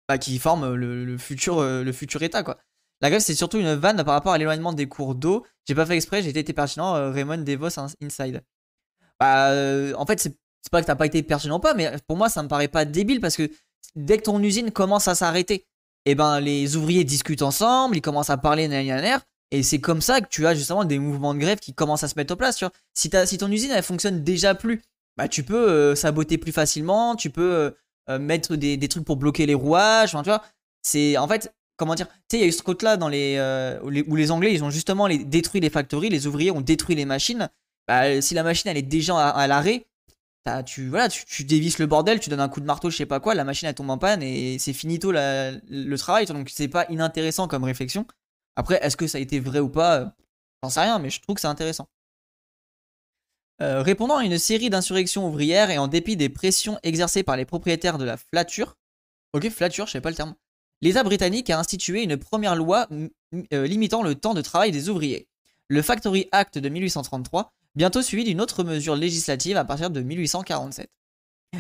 Bah, 0.10 0.18
qui 0.18 0.40
forment 0.40 0.74
le, 0.74 1.18
futur, 1.18 1.64
le 1.64 1.92
futur 1.94 2.24
État, 2.24 2.44
quoi. 2.44 2.58
La 3.02 3.10
grève, 3.10 3.22
c'est 3.22 3.36
surtout 3.36 3.58
une 3.58 3.74
vanne 3.74 4.04
par 4.04 4.14
rapport 4.14 4.34
à 4.34 4.38
l'éloignement 4.38 4.74
des 4.74 4.88
cours 4.88 5.16
d'eau. 5.16 5.46
J'ai 5.68 5.74
pas 5.74 5.86
fait 5.86 5.96
exprès, 5.96 6.22
j'ai 6.22 6.30
été 6.30 6.54
pertinent. 6.54 6.96
Euh, 6.96 7.12
Raymond 7.12 7.40
Devos 7.40 7.80
Inside. 8.02 8.44
Bah, 9.20 9.50
euh, 9.50 9.94
en 9.98 10.06
fait, 10.06 10.20
c'est 10.20 10.38
pas 10.72 10.82
que 10.82 10.88
t'as 10.88 10.96
pas 10.96 11.08
été 11.08 11.24
pertinent 11.24 11.58
ou 11.58 11.60
pas, 11.60 11.74
mais 11.74 11.92
pour 12.08 12.18
moi, 12.18 12.30
ça 12.30 12.44
me 12.44 12.48
paraît 12.48 12.68
pas 12.68 12.86
débile 12.86 13.20
parce 13.20 13.36
que 13.36 13.50
dès 13.96 14.18
que 14.18 14.24
ton 14.24 14.42
usine 14.42 14.72
commence 14.72 15.08
à 15.08 15.16
s'arrêter, 15.16 15.66
et 16.06 16.12
eh 16.12 16.16
ben 16.16 16.40
les 16.40 16.76
ouvriers 16.76 17.04
discutent 17.04 17.44
ensemble, 17.44 17.96
ils 17.96 18.02
commencent 18.02 18.32
à 18.32 18.38
parler 18.38 18.68
nanananer, 18.68 19.18
et 19.52 19.62
c'est 19.62 19.80
comme 19.80 20.02
ça 20.02 20.22
que 20.22 20.28
tu 20.30 20.48
as 20.48 20.56
justement 20.56 20.84
des 20.84 20.98
mouvements 20.98 21.36
de 21.36 21.40
grève 21.40 21.60
qui 21.60 21.76
commencent 21.76 22.04
à 22.04 22.08
se 22.08 22.16
mettre 22.16 22.34
en 22.34 22.38
place. 22.38 22.56
Tu 22.58 22.66
vois. 22.66 22.72
Si, 22.96 23.12
si 23.26 23.38
ton 23.38 23.52
usine 23.52 23.72
elle 23.72 23.84
fonctionne 23.84 24.24
déjà 24.24 24.56
plus, 24.56 24.82
bah 25.18 25.28
tu 25.28 25.44
peux 25.44 25.70
euh, 25.70 25.96
saboter 25.96 26.38
plus 26.38 26.52
facilement, 26.52 27.16
tu 27.16 27.30
peux 27.30 27.76
mettre 28.20 28.58
des, 28.58 28.76
des, 28.76 28.88
trucs 28.90 29.06
pour 29.06 29.16
bloquer 29.16 29.46
les 29.46 29.54
rouages. 29.54 30.12
Tu 30.12 30.18
vois, 30.18 30.44
en 31.18 31.28
fait 31.28 31.54
comment 31.82 31.96
dire, 31.96 32.08
tu 32.08 32.14
sais, 32.30 32.38
il 32.38 32.42
y 32.42 32.44
a 32.44 32.48
eu 32.48 32.52
ce 32.52 32.62
côté-là 32.62 32.96
dans 32.96 33.10
euh, 33.12 33.90
les, 33.90 34.04
où 34.04 34.16
les 34.16 34.30
Anglais, 34.30 34.54
ils 34.54 34.64
ont 34.64 34.70
justement 34.70 35.08
les, 35.08 35.18
détruit 35.18 35.62
les 35.62 35.72
factories, 35.72 36.10
les 36.10 36.28
ouvriers 36.28 36.52
ont 36.52 36.62
détruit 36.62 36.94
les 36.96 37.06
machines. 37.06 37.50
Bah, 37.88 38.22
si 38.22 38.36
la 38.36 38.44
machine 38.44 38.70
elle 38.70 38.78
est 38.78 38.84
déjà 38.84 39.30
à, 39.30 39.48
l'arrêt, 39.48 39.88
tu 40.68 40.90
voilà, 40.90 41.10
tu, 41.10 41.44
dévisses 41.44 41.80
le 41.80 41.88
bordel, 41.88 42.20
tu 42.20 42.30
donnes 42.30 42.40
un 42.40 42.50
coup 42.50 42.62
de 42.62 42.68
marteau, 42.68 42.92
je 42.92 42.98
sais 42.98 43.08
pas 43.08 43.20
quoi, 43.20 43.34
la 43.34 43.44
machine 43.44 43.68
elle 43.68 43.74
tombe 43.74 43.90
en 43.90 43.98
panne 43.98 44.22
et 44.22 44.60
c'est 44.60 44.74
finito 44.74 45.12
le 45.12 45.96
travail. 45.96 46.28
Donc 46.28 46.52
c'est 46.52 46.68
pas 46.68 46.86
inintéressant 46.90 47.48
comme 47.48 47.64
réflexion. 47.64 48.06
Après, 48.56 48.78
est-ce 48.84 48.96
que 48.96 49.08
ça 49.08 49.18
a 49.18 49.22
été 49.22 49.40
vrai 49.40 49.60
ou 49.60 49.70
pas? 49.70 50.14
J'en 50.62 50.70
sais 50.70 50.82
rien, 50.82 51.00
mais 51.00 51.10
je 51.10 51.20
trouve 51.20 51.34
que 51.34 51.42
c'est 51.42 51.48
intéressant. 51.48 51.88
Euh, 53.64 53.82
répondant 53.82 54.18
à 54.18 54.24
une 54.24 54.38
série 54.38 54.70
d'insurrections 54.70 55.28
ouvrières 55.28 55.72
et 55.72 55.80
en 55.80 55.88
dépit 55.88 56.16
des 56.16 56.30
pressions 56.30 56.78
exercées 56.84 57.24
par 57.24 57.38
les 57.38 57.46
propriétaires 57.46 57.98
de 57.98 58.06
la 58.06 58.18
flature, 58.18 58.78
ok, 59.34 59.50
flature, 59.50 59.88
je 59.88 59.94
sais 59.94 60.02
pas 60.02 60.12
le 60.12 60.16
terme, 60.16 60.36
l'État 60.82 61.04
britannique 61.04 61.50
a 61.50 61.60
institué 61.60 62.04
une 62.04 62.18
première 62.18 62.56
loi 62.56 62.88
euh, 62.92 63.68
limitant 63.68 64.04
le 64.04 64.16
temps 64.16 64.34
de 64.34 64.42
travail 64.42 64.72
des 64.72 64.90
ouvriers, 64.90 65.28
le 65.68 65.82
Factory 65.82 66.28
Act 66.32 66.58
de 66.58 66.70
1833, 66.70 67.54
bientôt 67.76 68.02
suivi 68.02 68.24
d'une 68.24 68.42
autre 68.42 68.64
mesure 68.64 68.96
législative 68.96 69.58
à 69.58 69.66
partir 69.66 69.90
de 69.90 70.02
1847. 70.02 70.90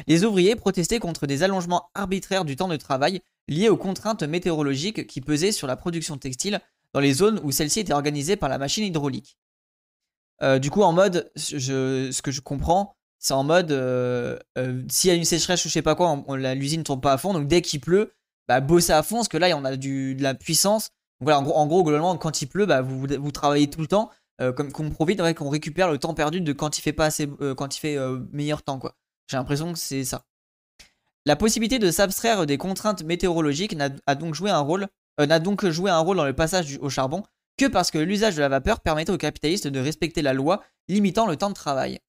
Les 0.07 0.23
ouvriers 0.23 0.55
protestaient 0.55 0.99
contre 0.99 1.27
des 1.27 1.43
allongements 1.43 1.89
arbitraires 1.93 2.45
du 2.45 2.55
temps 2.55 2.67
de 2.67 2.77
travail 2.77 3.21
liés 3.47 3.69
aux 3.69 3.77
contraintes 3.77 4.23
météorologiques 4.23 5.07
qui 5.07 5.21
pesaient 5.21 5.51
sur 5.51 5.67
la 5.67 5.75
production 5.75 6.17
textile 6.17 6.61
dans 6.93 6.99
les 6.99 7.13
zones 7.13 7.39
où 7.43 7.51
celle-ci 7.51 7.81
était 7.81 7.93
organisée 7.93 8.35
par 8.35 8.49
la 8.49 8.57
machine 8.57 8.83
hydraulique. 8.83 9.37
Euh, 10.41 10.59
du 10.59 10.71
coup, 10.71 10.81
en 10.81 10.93
mode, 10.93 11.31
ce 11.35 12.21
que 12.21 12.31
je 12.31 12.41
comprends, 12.41 12.95
c'est 13.19 13.33
en 13.33 13.43
mode, 13.43 13.71
euh, 13.71 14.39
s'il 14.89 15.09
y 15.09 15.11
a 15.11 15.15
une 15.15 15.25
sécheresse 15.25 15.63
ou 15.65 15.67
je 15.67 15.73
sais 15.73 15.81
pas 15.81 15.95
quoi, 15.95 16.23
l'usine 16.55 16.79
ne 16.79 16.83
tourne 16.83 17.01
pas 17.01 17.13
à 17.13 17.17
fond, 17.17 17.33
donc 17.33 17.47
dès 17.47 17.61
qu'il 17.61 17.79
pleut, 17.79 18.13
bah, 18.47 18.59
bosser 18.61 18.93
à 18.93 19.03
fond, 19.03 19.17
parce 19.17 19.27
que 19.27 19.37
là, 19.37 19.55
on 19.57 19.65
a 19.65 19.75
du, 19.75 20.15
de 20.15 20.23
la 20.23 20.33
puissance. 20.33 20.89
Donc 21.19 21.27
voilà, 21.27 21.39
en 21.39 21.43
gros, 21.43 21.55
en 21.55 21.67
gros 21.67 21.83
globalement, 21.83 22.17
quand 22.17 22.41
il 22.41 22.47
pleut, 22.47 22.65
bah, 22.65 22.81
vous, 22.81 23.05
vous 23.19 23.31
travaillez 23.31 23.69
tout 23.69 23.81
le 23.81 23.87
temps, 23.87 24.09
euh, 24.41 24.51
comme 24.51 24.71
qu'on 24.71 24.89
profite, 24.89 25.21
qu'on 25.35 25.49
récupère 25.49 25.91
le 25.91 25.97
temps 25.97 26.13
perdu 26.13 26.41
de 26.41 26.53
quand 26.53 26.77
il 26.77 26.81
fait 26.81 26.93
pas 26.93 27.05
assez, 27.05 27.29
euh, 27.41 27.53
quand 27.53 27.75
il 27.75 27.79
fait 27.79 27.97
euh, 27.97 28.19
meilleur 28.31 28.63
temps, 28.63 28.79
quoi. 28.79 28.95
J'ai 29.27 29.37
l'impression 29.37 29.71
que 29.71 29.79
c'est 29.79 30.03
ça. 30.03 30.25
La 31.25 31.35
possibilité 31.35 31.77
de 31.77 31.91
s'abstraire 31.91 32.45
des 32.45 32.57
contraintes 32.57 33.03
météorologiques 33.03 33.75
n'a 33.75 33.89
donc 34.15 34.33
joué 34.33 34.49
un 34.49 34.59
rôle, 34.59 34.87
n'a 35.19 35.39
donc 35.39 35.65
joué 35.67 35.91
un 35.91 35.99
rôle 35.99 36.17
dans 36.17 36.25
le 36.25 36.35
passage 36.35 36.79
au 36.81 36.89
charbon 36.89 37.23
que 37.57 37.67
parce 37.67 37.91
que 37.91 37.99
l'usage 37.99 38.35
de 38.35 38.41
la 38.41 38.49
vapeur 38.49 38.79
permettait 38.79 39.11
aux 39.11 39.17
capitalistes 39.17 39.67
de 39.67 39.79
respecter 39.79 40.23
la 40.23 40.33
loi 40.33 40.63
limitant 40.87 41.27
le 41.27 41.37
temps 41.37 41.49
de 41.49 41.53
travail. 41.53 41.99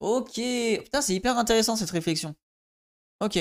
Ok, 0.00 0.40
putain, 0.82 1.00
c'est 1.00 1.14
hyper 1.14 1.38
intéressant 1.38 1.76
cette 1.76 1.90
réflexion. 1.90 2.34
Ok. 3.20 3.38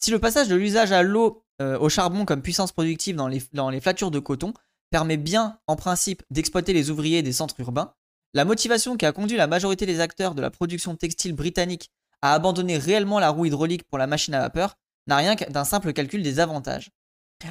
Si 0.00 0.10
le 0.10 0.18
passage 0.18 0.48
de 0.48 0.56
l'usage 0.56 0.92
à 0.92 1.02
l'eau 1.02 1.44
euh, 1.60 1.78
au 1.78 1.88
charbon 1.88 2.24
comme 2.24 2.42
puissance 2.42 2.72
productive 2.72 3.16
dans 3.16 3.28
les, 3.28 3.42
dans 3.52 3.70
flatures 3.80 4.10
de 4.10 4.18
coton 4.18 4.54
permet 4.90 5.18
bien, 5.18 5.58
en 5.66 5.76
principe, 5.76 6.22
d'exploiter 6.30 6.72
les 6.72 6.90
ouvriers 6.90 7.22
des 7.22 7.32
centres 7.32 7.60
urbains, 7.60 7.94
la 8.32 8.44
motivation 8.44 8.96
qui 8.96 9.06
a 9.06 9.12
conduit 9.12 9.36
la 9.36 9.46
majorité 9.46 9.86
des 9.86 10.00
acteurs 10.00 10.34
de 10.34 10.40
la 10.40 10.50
production 10.50 10.96
textile 10.96 11.34
britannique 11.34 11.90
à 12.22 12.34
abandonner 12.34 12.78
réellement 12.78 13.18
la 13.18 13.30
roue 13.30 13.46
hydraulique 13.46 13.84
pour 13.84 13.98
la 13.98 14.06
machine 14.06 14.34
à 14.34 14.40
vapeur 14.40 14.76
n'a 15.06 15.16
rien 15.16 15.34
d'un 15.34 15.64
simple 15.64 15.92
calcul 15.92 16.22
des 16.22 16.40
avantages. 16.40 16.90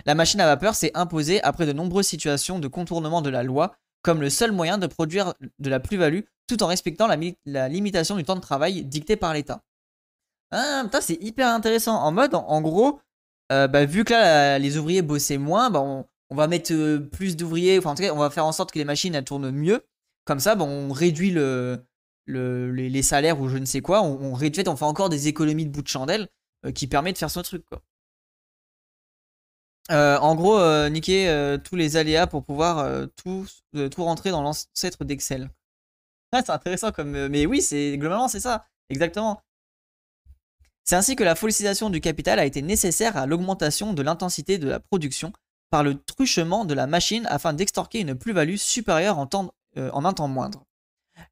La 0.05 0.15
machine 0.15 0.41
à 0.41 0.45
vapeur 0.45 0.75
s'est 0.75 0.91
imposée 0.95 1.41
après 1.43 1.65
de 1.65 1.73
nombreuses 1.73 2.07
situations 2.07 2.59
de 2.59 2.67
contournement 2.67 3.21
de 3.21 3.29
la 3.29 3.43
loi 3.43 3.75
comme 4.01 4.21
le 4.21 4.29
seul 4.29 4.51
moyen 4.51 4.77
de 4.77 4.87
produire 4.87 5.33
de 5.59 5.69
la 5.69 5.79
plus-value 5.79 6.21
tout 6.47 6.63
en 6.63 6.67
respectant 6.67 7.07
la, 7.45 7.69
limitation 7.69 8.15
du 8.15 8.23
temps 8.23 8.35
de 8.35 8.41
travail 8.41 8.83
dictée 8.85 9.15
par 9.15 9.33
l'État. 9.33 9.61
Ah, 10.51 10.83
c'est 11.01 11.21
hyper 11.21 11.47
intéressant. 11.49 11.95
En 11.95 12.11
mode, 12.11 12.33
en, 12.33 12.61
gros, 12.61 12.99
euh, 13.51 13.67
bah, 13.67 13.85
vu 13.85 14.03
que 14.03 14.13
là, 14.13 14.57
les 14.59 14.77
ouvriers 14.77 15.01
bossaient 15.01 15.37
moins, 15.37 15.69
bah, 15.69 15.81
on, 15.81 16.05
va 16.35 16.47
mettre 16.47 16.73
euh, 16.73 16.99
plus 16.99 17.35
d'ouvriers, 17.35 17.77
enfin, 17.79 17.91
en 17.91 17.95
tout 17.95 18.03
cas, 18.03 18.13
on 18.13 18.17
va 18.17 18.29
faire 18.29 18.45
en 18.45 18.51
sorte 18.51 18.71
que 18.71 18.79
les 18.79 18.85
machines 18.85 19.21
tournent 19.23 19.51
mieux. 19.51 19.85
Comme 20.25 20.39
ça, 20.39 20.55
bah, 20.55 20.65
on 20.65 20.91
réduit 20.91 21.31
le, 21.31 21.85
les, 22.27 23.01
salaires 23.03 23.39
ou 23.41 23.47
je 23.47 23.57
ne 23.57 23.65
sais 23.65 23.81
quoi. 23.81 24.01
On, 24.03 24.33
réduit, 24.33 24.63
on 24.67 24.75
fait 24.75 24.85
encore 24.85 25.09
des 25.09 25.27
économies 25.27 25.65
de 25.65 25.71
bout 25.71 25.81
de 25.83 25.87
chandelle 25.87 26.27
euh, 26.65 26.71
qui 26.71 26.87
permet 26.87 27.13
de 27.13 27.17
faire 27.17 27.31
son 27.31 27.41
truc, 27.43 27.63
quoi. 27.65 27.81
en 29.89 30.35
gros, 30.35 30.59
niquer 30.89 31.57
tous 31.63 31.75
les 31.75 31.97
aléas 31.97 32.27
pour 32.27 32.43
pouvoir 32.43 33.07
tout, 33.15 33.45
tout 33.73 34.03
rentrer 34.03 34.31
dans 34.31 34.41
l'ancêtre 34.41 35.05
d'Excel. 35.05 35.49
Ah, 36.31 36.43
c'est 36.45 36.51
intéressant 36.51 36.91
comme. 36.91 37.27
Mais 37.27 37.47
oui, 37.47 37.59
c'est 37.59 37.97
globalement 37.97 38.27
c'est 38.27 38.39
ça, 38.39 38.67
exactement. 38.91 39.41
C'est 40.89 40.95
ainsi 40.95 41.15
que 41.15 41.23
la 41.23 41.35
fossilisation 41.35 41.91
du 41.91 42.01
capital 42.01 42.39
a 42.39 42.45
été 42.45 42.63
nécessaire 42.63 43.15
à 43.15 43.27
l'augmentation 43.27 43.93
de 43.93 44.01
l'intensité 44.01 44.57
de 44.57 44.67
la 44.67 44.79
production 44.79 45.31
par 45.69 45.83
le 45.83 46.01
truchement 46.01 46.65
de 46.65 46.73
la 46.73 46.87
machine 46.87 47.27
afin 47.29 47.53
d'extorquer 47.53 47.99
une 47.99 48.15
plus-value 48.15 48.55
supérieure 48.55 49.19
en, 49.19 49.29
euh, 49.77 49.91
un 49.93 50.13
temps 50.13 50.27
moindre. 50.27 50.63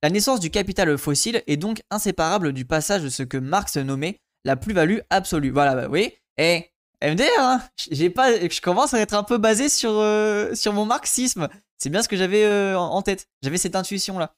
La 0.04 0.12
naissance 0.12 0.42
du 0.42 0.52
capital 0.52 0.96
fossile 1.00 1.42
est 1.48 1.58
donc 1.58 1.82
inséparable 1.90 2.54
du 2.54 2.66
passage 2.66 3.02
de 3.02 3.10
ce 3.10 3.24
que 3.24 3.38
Marx 3.38 3.78
nommait 3.78 4.20
la 4.46 4.58
plus-value 4.58 5.00
absolue. 5.10 5.50
Voilà, 5.50 5.74
bah 5.74 5.88
oui. 5.90 6.14
Et 6.38 6.70
MDR, 7.02 7.58
j'ai 7.90 8.12
pas, 8.12 8.40
je 8.40 8.62
commence 8.62 8.94
à 8.94 9.00
être 9.00 9.16
un 9.16 9.24
peu 9.24 9.40
basé 9.40 9.70
sur, 9.70 9.90
euh, 9.90 10.54
sur 10.54 10.72
mon 10.72 10.86
marxisme. 10.86 11.50
C'est 11.80 11.90
bien 11.90 12.04
ce 12.04 12.08
que 12.08 12.16
j'avais 12.16 12.44
euh, 12.44 12.78
en 12.78 13.02
tête. 13.02 13.28
J'avais 13.42 13.58
cette 13.58 13.76
intuition 13.76 14.20
là 14.20 14.36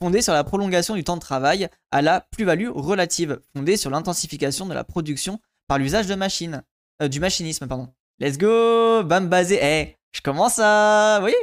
fondée 0.00 0.22
sur 0.22 0.32
la 0.32 0.44
prolongation 0.44 0.94
du 0.94 1.04
temps 1.04 1.16
de 1.16 1.20
travail 1.20 1.68
à 1.90 2.02
la 2.02 2.20
plus-value 2.20 2.68
relative, 2.70 3.40
fondée 3.54 3.76
sur 3.76 3.90
l'intensification 3.90 4.66
de 4.66 4.74
la 4.74 4.84
production 4.84 5.40
par 5.66 5.78
l'usage 5.78 6.06
de 6.06 6.14
machines, 6.14 6.62
euh, 7.02 7.08
du 7.08 7.20
machinisme, 7.20 7.66
pardon. 7.66 7.92
Let's 8.18 8.38
go, 8.38 9.02
bam 9.04 9.28
basé. 9.28 9.58
Eh, 9.62 9.96
je 10.12 10.20
commence 10.20 10.58
à, 10.58 11.20
oui, 11.22 11.34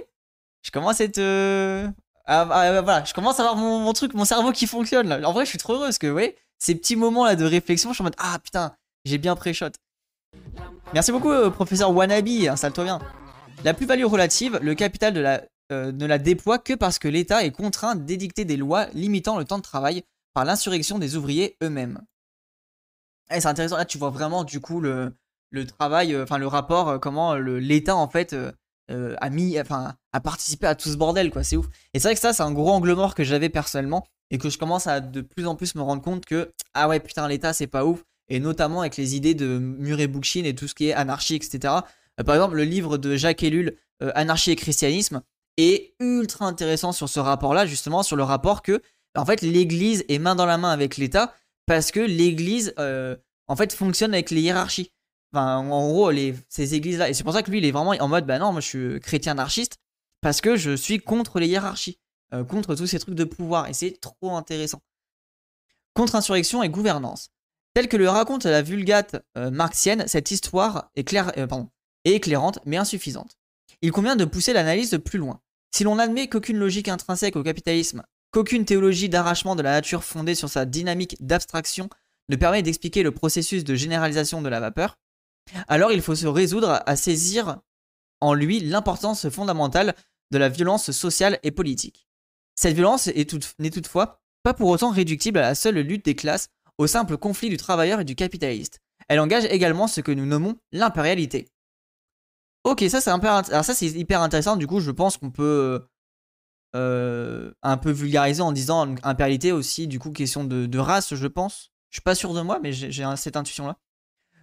je 0.61 0.71
commence 0.71 0.99
à 0.99 1.05
être, 1.05 1.19
euh, 1.19 1.87
voilà, 2.27 3.03
je 3.05 3.13
commence 3.13 3.39
à 3.39 3.43
avoir 3.43 3.55
mon, 3.55 3.93
truc, 3.93 4.13
mon 4.13 4.25
cerveau 4.25 4.51
qui 4.51 4.67
fonctionne 4.67 5.07
là. 5.07 5.27
En 5.27 5.31
vrai, 5.31 5.45
je 5.45 5.49
suis 5.49 5.59
trop 5.59 5.73
heureux 5.73 5.85
parce 5.85 5.99
que, 5.99 6.07
oui, 6.07 6.33
ces 6.57 6.75
petits 6.75 6.95
moments 6.95 7.25
là 7.25 7.35
de 7.35 7.45
réflexion, 7.45 7.91
je 7.91 7.95
suis 7.95 8.01
en 8.01 8.05
mode, 8.05 8.15
ah 8.17 8.39
putain, 8.43 8.75
j'ai 9.05 9.17
bien 9.17 9.35
pré-shot. 9.35 9.69
Merci 10.93 11.11
beaucoup, 11.11 11.31
euh, 11.31 11.49
professeur 11.49 11.91
Wannabe, 11.91 12.27
installe-toi 12.49 12.83
bien. 12.83 12.99
La 13.63 13.73
plus-value 13.73 14.05
relative, 14.05 14.59
le 14.61 14.75
capital 14.75 15.13
de 15.13 15.19
la 15.21 15.41
euh, 15.71 15.91
ne 15.91 16.05
la 16.05 16.19
déploie 16.19 16.59
que 16.59 16.73
parce 16.73 16.99
que 16.99 17.07
l'État 17.07 17.43
est 17.43 17.51
contraint 17.51 17.95
d'édicter 17.95 18.45
des 18.45 18.55
lois 18.55 18.85
limitant 18.93 19.39
le 19.39 19.45
temps 19.45 19.57
de 19.57 19.63
travail 19.63 20.03
par 20.33 20.45
l'insurrection 20.45 20.99
des 20.99 21.15
ouvriers 21.15 21.57
eux-mêmes. 21.63 22.01
Et 23.31 23.41
c'est 23.41 23.47
intéressant, 23.47 23.77
là 23.77 23.85
tu 23.85 23.97
vois 23.97 24.11
vraiment 24.11 24.43
du 24.43 24.59
coup 24.59 24.79
le, 24.79 25.15
travail, 25.67 26.13
euh, 26.13 26.23
enfin 26.23 26.37
le 26.37 26.45
rapport, 26.45 26.89
euh, 26.89 26.97
comment 26.99 27.33
l'État 27.33 27.95
en 27.95 28.07
fait 28.07 28.35
a 28.89 29.29
mis, 29.31 29.59
enfin 29.59 29.95
a 30.13 30.19
participé 30.19 30.67
à 30.67 30.75
tout 30.75 30.89
ce 30.89 30.97
bordel 30.97 31.31
quoi, 31.31 31.43
c'est 31.43 31.57
ouf. 31.57 31.65
Et 31.95 31.99
c'est 31.99 32.09
vrai 32.09 32.13
que 32.13 32.21
ça 32.21 32.33
c'est 32.33 32.43
un 32.43 32.51
gros 32.51 32.69
angle 32.69 32.93
mort 32.93 33.15
que 33.15 33.23
j'avais 33.23 33.49
personnellement 33.49 34.05
et 34.29 34.37
que 34.37 34.51
je 34.51 34.59
commence 34.59 34.85
à 34.85 34.99
de 34.99 35.21
plus 35.21 35.47
en 35.47 35.55
plus 35.55 35.73
me 35.73 35.81
rendre 35.81 36.03
compte 36.03 36.25
que 36.25 36.53
ah 36.75 36.87
ouais 36.87 36.99
putain 36.99 37.27
l'État 37.27 37.53
c'est 37.53 37.65
pas 37.65 37.85
ouf 37.85 38.03
et 38.29 38.39
notamment 38.39 38.81
avec 38.81 38.97
les 38.97 39.15
idées 39.15 39.33
de 39.33 39.57
Murray 39.57 40.05
Bookchin 40.05 40.43
et 40.43 40.53
tout 40.53 40.67
ce 40.67 40.75
qui 40.75 40.89
est 40.89 40.93
anarchie 40.93 41.35
etc. 41.35 41.73
par 42.23 42.35
exemple 42.35 42.55
le 42.55 42.63
livre 42.63 42.99
de 42.99 43.15
Jacques 43.15 43.41
Ellul 43.41 43.77
Anarchie 43.99 44.51
et 44.51 44.55
christianisme 44.55 45.23
est 45.57 45.93
ultra 45.99 46.45
intéressant 46.45 46.91
sur 46.91 47.09
ce 47.09 47.19
rapport-là, 47.19 47.65
justement, 47.65 48.03
sur 48.03 48.15
le 48.15 48.23
rapport 48.23 48.61
que, 48.61 48.81
en 49.15 49.25
fait, 49.25 49.41
l'Église 49.41 50.03
est 50.09 50.19
main 50.19 50.35
dans 50.35 50.45
la 50.45 50.57
main 50.57 50.71
avec 50.71 50.97
l'État 50.97 51.33
parce 51.65 51.91
que 51.91 51.99
l'Église, 51.99 52.73
euh, 52.79 53.15
en 53.47 53.55
fait, 53.55 53.73
fonctionne 53.73 54.13
avec 54.13 54.31
les 54.31 54.41
hiérarchies. 54.41 54.91
En 55.33 55.89
gros, 55.89 56.11
les, 56.11 56.33
ces 56.47 56.75
églises-là. 56.75 57.09
Et 57.09 57.13
c'est 57.13 57.25
pour 57.25 57.33
ça 57.33 57.43
que 57.43 57.51
lui, 57.51 57.57
il 57.57 57.65
est 57.65 57.71
vraiment 57.71 57.91
en 57.91 58.07
mode, 58.07 58.25
bah 58.25 58.39
non, 58.39 58.53
moi, 58.53 58.61
je 58.61 58.67
suis 58.67 58.99
chrétien 59.01 59.33
anarchiste 59.33 59.79
parce 60.21 60.39
que 60.39 60.55
je 60.55 60.75
suis 60.75 60.99
contre 60.99 61.39
les 61.39 61.47
hiérarchies, 61.47 61.99
euh, 62.33 62.45
contre 62.45 62.73
tous 62.75 62.87
ces 62.87 62.99
trucs 62.99 63.15
de 63.15 63.25
pouvoir. 63.25 63.67
Et 63.67 63.73
c'est 63.73 63.99
trop 63.99 64.35
intéressant. 64.35 64.81
Contre-insurrection 65.93 66.63
et 66.63 66.69
gouvernance. 66.69 67.31
Telle 67.73 67.89
que 67.89 67.97
le 67.97 68.09
raconte 68.09 68.45
la 68.45 68.61
vulgate 68.61 69.17
euh, 69.37 69.51
marxienne, 69.51 70.07
cette 70.07 70.31
histoire 70.31 70.89
est, 70.95 71.03
claire, 71.03 71.33
pardon, 71.33 71.69
est 72.05 72.13
éclairante 72.13 72.59
mais 72.65 72.77
insuffisante. 72.77 73.37
Il 73.81 73.91
convient 73.91 74.15
de 74.15 74.23
pousser 74.23 74.53
l'analyse 74.53 74.97
plus 75.03 75.19
loin. 75.19 75.41
Si 75.75 75.83
l'on 75.83 75.99
admet 75.99 76.29
qu'aucune 76.29 76.57
logique 76.57 76.87
intrinsèque 76.87 77.35
au 77.35 77.43
capitalisme, 77.43 78.01
qu'aucune 78.31 78.63
théologie 78.63 79.09
d'arrachement 79.09 79.57
de 79.57 79.61
la 79.61 79.71
nature 79.71 80.05
fondée 80.05 80.33
sur 80.33 80.47
sa 80.47 80.65
dynamique 80.65 81.17
d'abstraction 81.19 81.89
ne 82.29 82.37
permet 82.37 82.63
d'expliquer 82.63 83.03
le 83.03 83.11
processus 83.11 83.65
de 83.65 83.75
généralisation 83.75 84.41
de 84.41 84.47
la 84.47 84.61
vapeur, 84.61 84.97
alors 85.67 85.91
il 85.91 86.01
faut 86.01 86.15
se 86.15 86.27
résoudre 86.27 86.81
à 86.85 86.95
saisir 86.95 87.57
en 88.21 88.33
lui 88.33 88.61
l'importance 88.61 89.27
fondamentale 89.27 89.95
de 90.31 90.37
la 90.37 90.47
violence 90.47 90.91
sociale 90.91 91.39
et 91.43 91.51
politique. 91.51 92.07
Cette 92.55 92.75
violence 92.75 93.07
n'est 93.59 93.69
toutefois 93.69 94.21
pas 94.43 94.53
pour 94.53 94.69
autant 94.69 94.91
réductible 94.91 95.39
à 95.39 95.49
la 95.49 95.55
seule 95.55 95.79
lutte 95.79 96.05
des 96.05 96.15
classes 96.15 96.47
au 96.77 96.87
simple 96.87 97.17
conflit 97.17 97.49
du 97.49 97.57
travailleur 97.57 97.99
et 97.99 98.05
du 98.05 98.15
capitaliste. 98.15 98.79
Elle 99.09 99.19
engage 99.19 99.43
également 99.43 99.87
ce 99.87 99.99
que 99.99 100.13
nous 100.13 100.25
nommons 100.25 100.55
l'impérialité. 100.71 101.49
Ok, 102.65 102.83
ça 102.89 102.99
c'est 102.99 103.85
hyper 103.85 104.21
intéressant. 104.23 104.55
Du 104.55 104.65
coup, 104.65 104.79
je 104.79 104.89
pense 104.89 105.17
qu'on 105.17 105.29
peut 105.29 105.85
euh, 106.75 107.51
un 107.61 107.77
peu 107.77 107.91
vulgariser 107.91 108.41
en 108.41 108.51
disant 108.51 108.95
impérialité 109.03 109.51
aussi. 109.51 109.87
Du 109.87 109.99
coup, 109.99 110.09
question 110.09 110.43
de, 110.43 110.79
race, 110.79 111.13
je 111.13 111.27
pense. 111.27 111.71
Je 111.91 111.97
suis 111.97 112.01
pas 112.01 112.15
sûr 112.15 112.33
de 112.33 112.41
moi, 112.41 112.59
mais 112.61 112.73
j'ai 112.73 113.05
cette 113.17 113.37
intuition 113.37 113.67
là. 113.67 113.77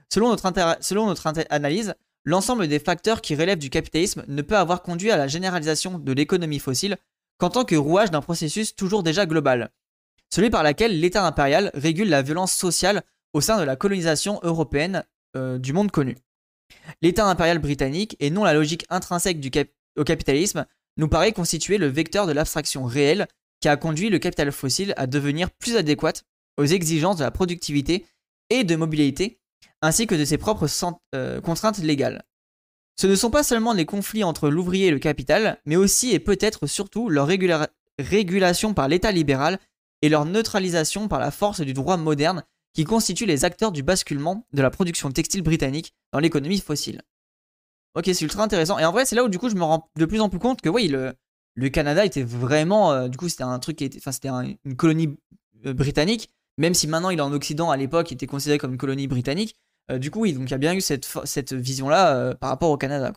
Selon 0.08 0.28
notre, 0.28 0.52
Selon 0.82 1.06
notre 1.06 1.26
analyse, 1.50 1.96
l'ensemble 2.24 2.68
des 2.68 2.78
facteurs 2.78 3.22
qui 3.22 3.35
relèvent 3.35 3.58
du 3.58 3.70
capitalisme 3.70 4.24
ne 4.28 4.42
peut 4.42 4.56
avoir 4.56 4.82
conduit 4.82 5.11
à 5.11 5.16
la 5.16 5.26
généralisation 5.26 5.98
de 5.98 6.12
l'économie 6.12 6.61
fossile 6.61 6.98
qu'en 7.38 7.50
tant 7.50 7.64
que 7.64 7.74
rouage 7.74 8.12
d'un 8.12 8.20
processus 8.20 8.76
toujours 8.76 9.02
déjà 9.02 9.26
global, 9.26 9.72
celui 10.30 10.48
par 10.48 10.62
lequel 10.62 11.00
l'État 11.00 11.26
impérial 11.26 11.72
régule 11.74 12.08
la 12.08 12.22
violence 12.22 12.52
sociale 12.52 13.02
au 13.32 13.40
sein 13.40 13.58
de 13.58 13.64
la 13.64 13.74
colonisation 13.74 14.38
européenne 14.44 15.04
euh, 15.35 15.58
du 15.58 15.72
monde 15.72 15.90
connu. 15.90 16.16
L'État 17.00 17.26
impérial 17.26 17.58
britannique, 17.58 18.16
et 18.20 18.30
non 18.30 18.44
la 18.44 18.54
logique 18.54 18.87
intrinsèque 18.90 19.40
du 19.40 19.50
au 19.96 20.04
capitalisme, 20.04 20.66
nous 20.96 21.08
paraît 21.08 21.32
constituer 21.32 21.78
le 21.78 21.87
vecteur 21.87 22.26
de 22.26 22.32
l'abstraction 22.32 22.85
réelle 22.85 23.26
qui 23.61 23.68
a 23.68 23.76
conduit 23.76 24.11
le 24.11 24.18
capital 24.18 24.52
fossile 24.52 24.94
à 24.96 25.06
devenir 25.06 25.50
plus 25.50 25.76
adéquat 25.76 26.12
aux 26.58 26.64
exigences 26.64 27.16
de 27.16 27.24
la 27.24 27.30
productivité 27.30 28.06
et 28.50 28.64
de 28.64 28.76
mobilité, 28.76 29.40
ainsi 29.80 30.06
que 30.06 30.14
de 30.14 30.24
ses 30.24 30.38
propres 30.38 30.68
euh, 31.14 31.40
contraintes 31.40 31.78
légales. 31.78 32.24
Ce 33.00 33.06
ne 33.06 33.14
sont 33.14 33.30
pas 33.30 33.42
seulement 33.42 33.72
les 33.72 33.87
conflits 33.87 34.24
entre 34.24 34.50
l'ouvrier 34.50 34.88
et 34.88 34.90
le 34.90 34.98
capital, 34.98 35.58
mais 35.64 35.76
aussi 35.76 36.12
et 36.12 36.18
peut-être 36.18 36.66
surtout 36.66 37.08
leur 37.08 37.28
régulation 37.98 38.74
par 38.74 38.88
l'État 38.88 39.12
libéral 39.12 39.58
et 40.02 40.08
leur 40.08 40.24
neutralisation 40.24 41.08
par 41.08 41.20
la 41.20 41.30
force 41.30 41.62
du 41.62 41.72
droit 41.72 41.96
moderne 41.96 42.44
qui 42.74 42.85
constituent 42.85 43.26
les 43.26 43.44
acteurs 43.44 43.72
du 43.72 43.82
basculement 43.82 44.46
de 44.52 44.62
la 44.62 44.70
production 44.70 45.11
textile 45.11 45.42
britannique 45.42 45.94
dans 46.12 46.18
l'économie 46.18 46.61
fossile. 46.61 47.02
Ok, 47.94 48.04
c'est 48.06 48.22
ultra 48.22 48.42
intéressant. 48.42 48.78
Et 48.78 48.85
en 48.85 48.92
vrai, 48.92 49.04
c'est 49.04 49.14
là 49.16 49.24
où 49.24 49.28
du 49.28 49.38
coup 49.38 49.50
je 49.50 49.54
me 49.54 49.64
rends 49.64 49.90
de 49.96 50.04
plus 50.06 50.20
en 50.20 50.28
plus 50.28 50.38
compte 50.38 50.62
que 50.62 50.68
oui, 50.68 50.88
le, 50.88 51.14
le 51.54 51.68
Canada 51.68 52.04
était 52.04 52.22
vraiment, 52.22 52.92
euh, 52.92 53.08
du 53.08 53.18
coup, 53.18 53.28
c'était 53.28 53.42
un 53.42 53.58
truc 53.58 53.76
qui 53.76 53.85
était, 53.85 53.98
enfin, 53.98 54.12
c'était 54.12 54.28
une 54.28 54.76
colonie 54.76 55.16
euh, 55.66 55.74
britannique, 55.74 56.30
même 56.58 56.74
si 56.74 56.87
maintenant 56.87 57.11
il 57.11 57.18
est 57.18 57.22
en 57.22 57.32
Occident, 57.32 57.70
à 57.70 57.76
l'époque, 57.76 58.11
il 58.11 58.14
était 58.14 58.26
considéré 58.26 58.58
comme 58.58 58.72
une 58.72 58.78
colonie 58.78 59.06
britannique. 59.06 59.56
Euh, 59.90 59.98
du 59.98 60.11
coup, 60.11 60.20
oui, 60.20 60.32
donc 60.32 60.48
il 60.48 60.50
y 60.50 60.54
a 60.54 60.58
bien 60.58 60.74
eu 60.74 60.80
cette, 60.80 61.06
cette 61.24 61.52
vision-là 61.52 62.35
par 62.37 62.50
rapport 62.50 62.70
au 62.70 62.76
Canada. 62.76 63.12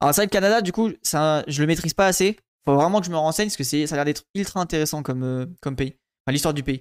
Alors, 0.00 0.14
ça, 0.14 0.22
le 0.22 0.30
Canada, 0.30 0.62
du 0.62 0.72
coup, 0.72 0.90
ça, 1.02 1.44
je 1.46 1.60
le 1.60 1.66
maîtrise 1.66 1.94
pas 1.94 2.06
assez. 2.06 2.38
Faut 2.64 2.74
vraiment 2.74 3.00
que 3.00 3.06
je 3.06 3.10
me 3.10 3.16
renseigne 3.16 3.48
parce 3.48 3.56
que 3.56 3.64
ça 3.64 3.76
a 3.76 3.96
l'air 3.96 4.04
d'être 4.06 4.24
ultra 4.34 4.60
intéressant 4.60 5.02
comme, 5.02 5.54
comme 5.60 5.76
pays. 5.76 5.96
Enfin, 6.24 6.32
l'histoire 6.32 6.54
du 6.54 6.62
pays. 6.62 6.80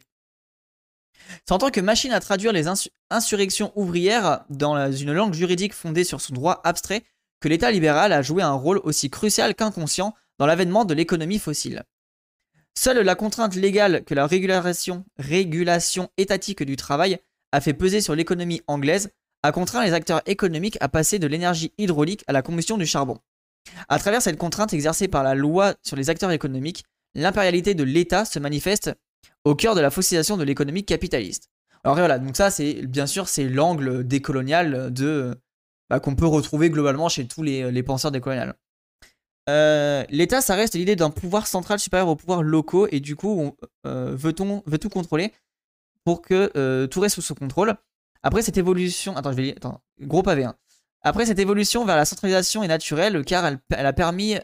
C'est 1.46 1.54
en 1.54 1.58
tant 1.58 1.72
que 1.72 1.82
machine 1.82 2.14
à 2.14 2.20
traduire 2.20 2.54
les 2.54 2.68
insurrections 3.10 3.72
ouvrières 3.76 4.46
dans 4.50 4.92
une 4.92 5.14
langue 5.14 5.34
juridique 5.34 5.74
fondée 5.74 6.04
sur 6.04 6.22
son 6.22 6.34
droit 6.34 6.62
abstrait 6.64 7.04
que 7.42 7.50
l'État 7.50 7.72
libéral 7.72 8.14
a 8.14 8.22
joué 8.22 8.42
un 8.42 8.54
rôle 8.54 8.80
aussi 8.84 9.10
crucial 9.10 9.56
qu'inconscient 9.56 10.14
dans 10.40 10.46
l'avènement 10.46 10.86
de 10.86 10.94
l'économie 10.94 11.40
fossile. 11.40 11.84
Seule 12.76 13.00
la 13.00 13.16
contrainte 13.16 13.56
légale 13.56 14.04
que 14.04 14.16
la 14.16 14.26
régulation, 14.26 15.06
étatique 16.18 16.64
du 16.64 16.76
travail 16.76 17.20
a 17.52 17.62
fait 17.62 17.74
peser 17.74 18.02
sur 18.02 18.16
l'économie 18.16 18.62
anglaise 18.68 19.12
a 19.44 19.52
contraint 19.52 19.84
les 19.84 19.94
acteurs 19.94 20.22
économiques 20.26 20.78
à 20.80 20.88
passer 20.88 21.20
de 21.20 21.28
l'énergie 21.28 21.74
hydraulique 21.78 22.24
à 22.28 22.34
la 22.34 22.42
combustion 22.42 22.78
du 22.78 22.86
charbon. 22.86 23.20
À 23.90 24.00
travers 24.00 24.22
cette 24.22 24.38
contrainte 24.38 24.74
exercée 24.74 25.08
par 25.08 25.24
la 25.24 25.36
loi 25.36 25.76
sur 25.84 25.96
les 25.96 26.10
acteurs 26.10 26.32
économiques, 26.32 26.84
l'impérialité 27.14 27.76
de 27.76 27.84
l'État 27.84 28.26
se 28.26 28.40
manifeste 28.40 28.92
au 29.46 29.56
cœur 29.56 29.76
de 29.76 29.82
la 29.82 29.90
fossilisation 29.90 30.38
de 30.38 30.44
l'économie 30.44 30.86
capitaliste. 30.86 31.50
Alors 31.84 31.98
voilà, 31.98 32.20
donc 32.20 32.36
ça 32.38 32.50
c'est 32.50 32.86
bien 32.86 33.06
sûr 33.06 33.28
c'est 33.28 33.50
l'angle 33.50 34.08
décolonial 34.08 34.94
de 34.94 35.36
bah, 35.90 36.00
qu'on 36.00 36.16
peut 36.16 36.26
retrouver 36.26 36.70
globalement 36.70 37.10
chez 37.10 37.28
tous 37.28 37.44
les, 37.44 37.84
penseurs 37.84 38.12
décoloniales. 38.12 38.56
Euh, 39.50 40.04
L'État, 40.10 40.42
ça 40.42 40.56
reste 40.56 40.76
l'idée 40.76 40.96
d'un 40.96 41.10
pouvoir 41.10 41.46
central 41.46 41.78
supérieur 41.80 42.08
aux 42.08 42.16
pouvoirs 42.16 42.42
locaux 42.42 42.88
et 42.90 43.00
du 43.00 43.16
coup, 43.16 43.56
euh, 43.86 44.16
veut-on 44.16 44.64
veut 44.66 44.78
tout 44.78 44.90
contrôler 44.90 45.34
pour 46.06 46.22
que 46.22 46.52
euh, 46.56 46.88
tout 46.88 47.02
reste 47.02 47.16
sous 47.16 47.22
son 47.22 47.36
contrôle? 47.36 47.76
Après 48.24 48.42
cette 48.42 48.58
évolution, 48.58 49.18
attends, 49.18 49.34
je 49.34 49.38
vais 49.38 49.52
attends, 49.56 49.82
gros 50.00 50.24
pavé. 50.24 50.46
Hein. 50.46 50.56
Après 51.02 51.26
cette 51.26 51.40
évolution 51.40 51.84
vers 51.84 51.98
la 51.98 52.06
centralisation 52.06 52.64
est 52.64 52.70
naturelle 52.70 53.26
car 53.26 53.46
elle 53.46 53.86
a 53.86 53.94
permis 53.94 54.38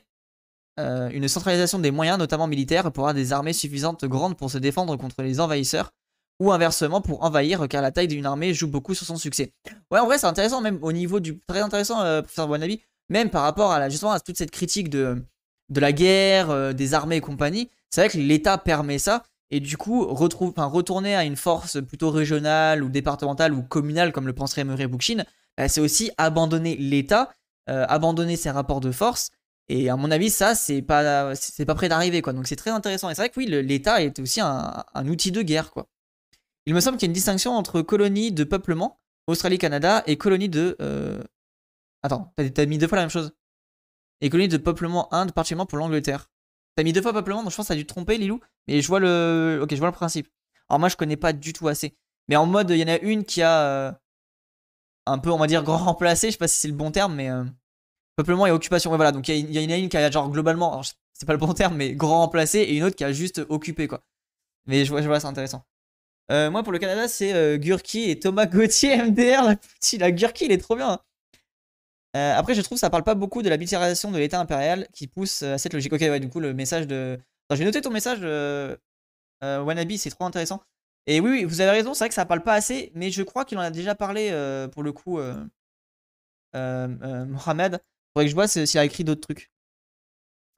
euh, 0.80 1.10
une 1.12 1.28
centralisation 1.28 1.80
des 1.80 1.92
moyens, 1.92 2.18
notamment 2.18 2.48
militaires, 2.48 2.92
pour 2.92 3.04
avoir 3.04 3.14
des 3.14 3.34
armées 3.34 3.54
suffisantes 3.54 4.06
grandes 4.06 4.38
pour 4.38 4.50
se 4.50 4.58
défendre 4.58 4.96
contre 4.98 5.22
les 5.22 5.40
envahisseurs 5.40 5.92
ou 6.40 6.52
inversement 6.52 7.02
pour 7.02 7.24
envahir 7.24 7.68
car 7.68 7.82
la 7.82 7.92
taille 7.92 8.08
d'une 8.08 8.26
armée 8.26 8.54
joue 8.54 8.68
beaucoup 8.68 8.94
sur 8.94 9.06
son 9.06 9.18
succès. 9.18 9.52
Ouais, 9.92 10.00
en 10.00 10.06
vrai, 10.06 10.18
c'est 10.18 10.28
intéressant 10.28 10.62
même 10.62 10.80
au 10.82 10.92
niveau 10.92 11.20
du 11.20 11.40
très 11.48 11.60
intéressant 11.60 12.02
euh, 12.02 12.22
professeur 12.22 12.50
Wanabi, 12.50 12.82
même 13.10 13.30
par 13.30 13.44
rapport 13.44 13.72
à 13.72 13.90
justement 13.90 14.12
à 14.12 14.20
toute 14.20 14.38
cette 14.38 14.52
critique 14.52 14.90
de 14.90 15.24
de 15.70 15.80
la 15.80 15.92
guerre, 15.92 16.50
euh, 16.50 16.74
des 16.74 16.94
armées 16.94 17.18
et 17.18 17.22
compagnie. 17.22 17.70
C'est 17.90 18.02
vrai 18.02 18.10
que 18.10 18.18
l'État 18.18 18.58
permet 18.58 18.98
ça 18.98 19.24
et 19.52 19.60
du 19.60 19.78
coup 19.78 20.06
retrouve, 20.06 20.50
enfin, 20.50 20.66
retourner 20.66 21.16
à 21.16 21.24
une 21.24 21.36
force 21.36 21.82
plutôt 21.82 22.12
régionale 22.12 22.84
ou 22.84 22.90
départementale 22.90 23.54
ou 23.54 23.64
communale 23.64 24.12
comme 24.12 24.28
le 24.28 24.34
penserait 24.34 24.64
Murray 24.64 24.88
Bookchin, 24.88 25.24
bah, 25.58 25.68
c'est 25.68 25.82
aussi 25.82 26.12
abandonner 26.18 26.76
l'État, 26.78 27.32
euh, 27.70 27.86
abandonner 27.88 28.36
ses 28.36 28.52
rapports 28.52 28.80
de 28.80 28.92
force. 28.92 29.32
Et 29.70 29.88
à 29.90 29.96
mon 29.96 30.10
avis, 30.10 30.32
ça, 30.32 30.56
c'est 30.56 30.82
pas, 30.82 31.36
c'est 31.36 31.66
pas 31.66 31.76
près 31.76 31.90
d'arriver, 31.90 32.24
quoi. 32.24 32.34
Donc 32.34 32.48
c'est 32.48 32.56
très 32.56 32.72
intéressant. 32.72 33.10
Et 33.10 33.16
c'est 33.16 33.22
vrai 33.22 33.30
que 33.30 33.40
oui, 33.40 33.46
l'État 33.46 34.02
est 34.02 34.18
aussi 34.20 34.42
un, 34.42 34.84
outil 35.08 35.32
de 35.32 35.44
guerre, 35.44 35.72
quoi. 35.72 35.88
Il 36.66 36.74
me 36.74 36.82
semble 36.82 36.98
qu'il 36.98 37.08
y 37.08 37.10
a 37.10 37.12
une 37.12 37.14
distinction 37.14 37.54
entre 37.54 37.82
colonies 37.82 38.32
de 38.32 38.44
peuplement, 38.44 39.00
Australie-Canada, 39.28 40.04
et 40.08 40.18
colonies 40.18 40.50
de. 40.50 40.76
Euh... 40.82 41.24
Attends, 42.02 42.34
t'as 42.54 42.66
mis 42.66 42.80
deux 42.80 42.88
fois 42.88 42.98
la 42.98 43.04
même 43.04 43.10
chose. 43.12 43.32
Et 44.22 44.30
colonies 44.30 44.48
de 44.50 44.58
peuplement 44.58 45.14
Inde, 45.14 45.32
particulièrement 45.34 45.68
pour 45.68 45.78
l'Angleterre. 45.78 46.30
T'as 46.76 46.84
mis 46.84 46.94
deux 46.94 47.02
fois 47.02 47.14
peuplement, 47.14 47.44
donc 47.44 47.52
je 47.52 47.56
pense 47.56 47.66
que 47.66 47.68
ça 47.68 47.74
a 47.74 47.78
dû 47.78 47.86
te 47.86 47.94
tromper, 47.94 48.18
Lilou. 48.18 48.40
Mais 48.68 48.82
je 48.82 48.88
vois 48.88 49.00
le. 49.00 49.60
Ok, 49.62 49.72
je 49.72 49.80
vois 49.80 49.88
le 49.88 49.94
principe. 49.94 50.28
Alors 50.68 50.80
moi, 50.80 50.90
je 50.90 50.96
connais 50.96 51.18
pas 51.18 51.34
du 51.34 51.54
tout 51.54 51.68
assez. 51.68 51.96
Mais 52.28 52.36
en 52.36 52.48
mode, 52.48 52.72
il 52.72 52.78
y 52.78 52.84
en 52.84 52.88
a 52.88 52.98
une 53.00 53.24
qui 53.24 53.44
a. 53.44 53.62
Euh, 53.62 53.92
un 55.06 55.18
peu, 55.20 55.32
on 55.32 55.38
va 55.38 55.48
dire, 55.48 55.64
grand 55.64 55.78
remplacé. 55.78 56.28
Je 56.28 56.32
sais 56.34 56.38
pas 56.38 56.48
si 56.48 56.60
c'est 56.60 56.68
le 56.68 56.74
bon 56.74 56.92
terme, 56.92 57.16
mais. 57.16 57.30
Euh, 57.30 57.44
peuplement 58.24 58.48
et 58.48 58.52
occupation. 58.52 58.96
Voilà. 58.96 59.12
Donc 59.12 59.28
il 59.28 59.52
y, 59.52 59.58
a 59.58 59.78
une 59.78 59.90
qui 59.90 59.98
a, 59.98 60.12
genre, 60.12 60.30
globalement. 60.30 60.82
C'est 61.14 61.26
pas 61.26 61.34
le 61.34 61.40
bon 61.40 61.54
terme, 61.54 61.76
mais 61.76 61.94
grand 61.94 62.20
remplacé. 62.20 62.60
Et 62.60 62.76
une 62.76 62.84
autre 62.84 62.96
qui 62.96 63.04
a 63.04 63.12
juste 63.12 63.42
occupé, 63.50 63.88
quoi. 63.88 64.02
Mais 64.68 64.86
je 64.86 64.92
vois, 64.92 65.02
je 65.02 65.08
vois 65.08 65.20
c'est 65.20 65.28
intéressant. 65.28 65.64
Euh, 66.32 66.52
moi, 66.52 66.64
pour 66.64 66.72
le 66.72 66.80
Canada, 66.80 67.08
c'est 67.08 67.58
Gurki 67.60 68.10
et 68.10 68.20
Thomas 68.20 68.46
Gauthier, 68.46 68.98
MDR. 69.04 69.44
La, 69.44 69.56
la 70.00 70.12
Gurki, 70.12 70.46
il 70.46 70.52
est 70.52 70.58
trop 70.58 70.76
bien. 70.76 71.00
Hein. 72.14 72.36
après, 72.38 72.54
je 72.54 72.62
trouve 72.62 72.76
que 72.76 72.80
ça 72.80 72.90
parle 72.90 73.04
pas 73.04 73.16
beaucoup 73.16 73.42
de 73.42 73.50
la 73.50 73.58
militarisation 73.58 74.12
de 74.12 74.18
l'État 74.18 74.40
impérial 74.40 74.88
qui 74.94 75.08
pousse 75.08 75.42
à 75.44 75.58
cette 75.58 75.74
logique. 75.74 75.94
Ok, 75.94 76.02
ouais, 76.02 76.20
du 76.20 76.30
coup, 76.30 76.40
le 76.40 76.54
message 76.54 76.88
de 76.88 77.20
je 77.52 77.56
vais 77.56 77.66
noter 77.66 77.82
ton 77.82 77.90
message, 77.90 78.20
euh, 78.22 78.76
euh, 79.44 79.62
Wannabe, 79.64 79.92
c'est 79.98 80.12
trop 80.12 80.26
intéressant. 80.26 80.62
Et 81.08 81.20
oui, 81.20 81.32
oui, 81.32 81.44
vous 81.46 81.62
avez 81.62 81.72
raison, 81.72 81.94
c'est 81.94 82.04
vrai 82.04 82.10
que 82.10 82.16
ça 82.16 82.26
parle 82.26 82.44
pas 82.44 82.54
assez, 82.54 82.92
mais 82.94 83.10
je 83.10 83.24
crois 83.24 83.46
qu'il 83.46 83.58
en 83.58 83.62
a 83.62 83.72
déjà 83.72 83.96
parlé 83.96 84.30
euh, 84.32 84.68
pour 84.68 84.84
le 84.84 84.92
coup, 84.92 85.20
Mohamed. 86.54 87.82
Faudrait 88.20 88.26
que 88.26 88.32
je 88.32 88.36
vois 88.36 88.48
s'il 88.50 88.78
a 88.78 88.84
écrit 88.84 89.06
d'autres 89.06 89.22
trucs. 89.22 89.50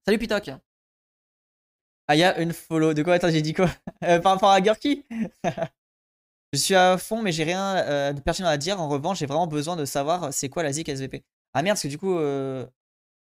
Salut 0.03 0.17
Pitok. 0.17 0.49
Ah, 2.07 2.15
y 2.15 2.23
a 2.23 2.39
une 2.39 2.53
follow. 2.53 2.95
De 2.95 3.03
quoi? 3.03 3.13
Attends, 3.13 3.29
j'ai 3.29 3.43
dit 3.43 3.53
quoi? 3.53 3.69
Par 3.99 4.33
rapport 4.33 4.49
à 4.49 4.59
Gurki 4.61 5.05
Je 6.53 6.57
suis 6.57 6.73
à 6.73 6.97
fond, 6.97 7.21
mais 7.21 7.31
j'ai 7.31 7.43
rien 7.43 8.13
de 8.13 8.19
pertinent 8.19 8.47
à 8.47 8.57
dire. 8.57 8.81
En 8.81 8.89
revanche, 8.89 9.19
j'ai 9.19 9.27
vraiment 9.27 9.45
besoin 9.45 9.75
de 9.75 9.85
savoir 9.85 10.33
c'est 10.33 10.49
quoi 10.49 10.63
la 10.63 10.73
ZIC 10.73 10.89
SVP. 10.89 11.23
Ah 11.53 11.61
merde, 11.61 11.75
parce 11.75 11.83
que 11.83 11.87
du 11.87 11.99
coup, 11.99 12.17
je 12.17 12.65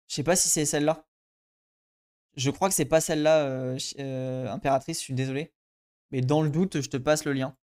sais 0.09 0.23
pas 0.23 0.37
si 0.37 0.49
c'est 0.49 0.65
celle-là. 0.65 1.05
Je 2.37 2.51
crois 2.51 2.71
que 2.71 2.75
c'est 2.75 2.87
pas 2.87 3.03
celle-là, 3.03 3.45
euh, 3.45 3.79
euh, 3.99 4.49
Impératrice, 4.49 4.99
je 5.01 5.05
suis 5.05 5.15
désolé. 5.15 5.53
Mais 6.11 6.23
dans 6.23 6.41
le 6.41 6.49
doute, 6.49 6.81
je 6.81 6.89
te 6.89 6.97
passe 6.97 7.27
le 7.27 7.35
lien. 7.35 7.55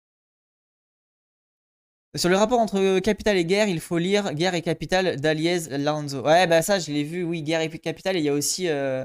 Sur 2.17 2.29
le 2.29 2.37
rapport 2.37 2.59
entre 2.59 2.99
Capital 2.99 3.37
et 3.37 3.45
Guerre, 3.45 3.69
il 3.69 3.79
faut 3.81 3.99
lire 3.99 4.35
Guerre 4.35 4.55
et 4.55 4.63
Capital 4.63 5.21
d'Aliez 5.21 5.69
Lanzo. 5.79 6.23
Ouais, 6.23 6.47
bah 6.49 6.61
ça, 6.61 6.81
je 6.81 6.91
l'ai 6.91 7.05
vu, 7.05 7.23
oui, 7.23 7.43
Guerre 7.43 7.61
et 7.61 7.69
Capital, 7.79 8.17
et 8.17 8.19
il 8.19 8.25
y 8.25 8.29
a 8.29 8.33
aussi. 8.33 8.69
Euh... 8.69 9.05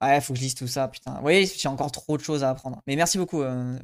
Ouais, 0.00 0.20
faut 0.20 0.34
que 0.34 0.38
je 0.38 0.44
lise 0.44 0.54
tout 0.54 0.68
ça, 0.68 0.86
putain. 0.86 1.20
Oui, 1.24 1.50
j'ai 1.56 1.68
encore 1.68 1.90
trop 1.90 2.16
de 2.16 2.22
choses 2.22 2.44
à 2.44 2.50
apprendre. 2.50 2.80
Mais 2.86 2.94
merci 2.94 3.18
beaucoup, 3.18 3.42
euh, 3.42 3.76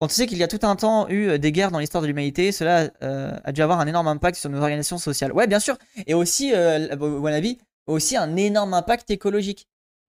Quand 0.00 0.06
tu 0.06 0.14
sais 0.14 0.26
qu'il 0.26 0.38
y 0.38 0.42
a 0.44 0.48
tout 0.48 0.60
un 0.62 0.76
temps 0.76 1.08
eu 1.08 1.30
euh, 1.30 1.38
des 1.38 1.50
guerres 1.50 1.72
dans 1.72 1.80
l'histoire 1.80 2.02
de 2.02 2.06
l'humanité, 2.06 2.52
cela 2.52 2.90
a 3.00 3.52
dû 3.52 3.62
avoir 3.62 3.80
un 3.80 3.86
énorme 3.86 4.08
impact 4.08 4.38
sur 4.38 4.50
nos 4.50 4.58
organisations 4.58 4.98
sociales. 4.98 5.32
Ouais, 5.32 5.48
bien 5.48 5.58
sûr. 5.58 5.76
Et 6.06 6.14
aussi, 6.14 6.52
euh, 6.54 6.94
avis 7.26 7.58
aussi 7.86 8.16
un 8.16 8.36
énorme 8.36 8.74
impact 8.74 9.10
écologique. 9.10 9.66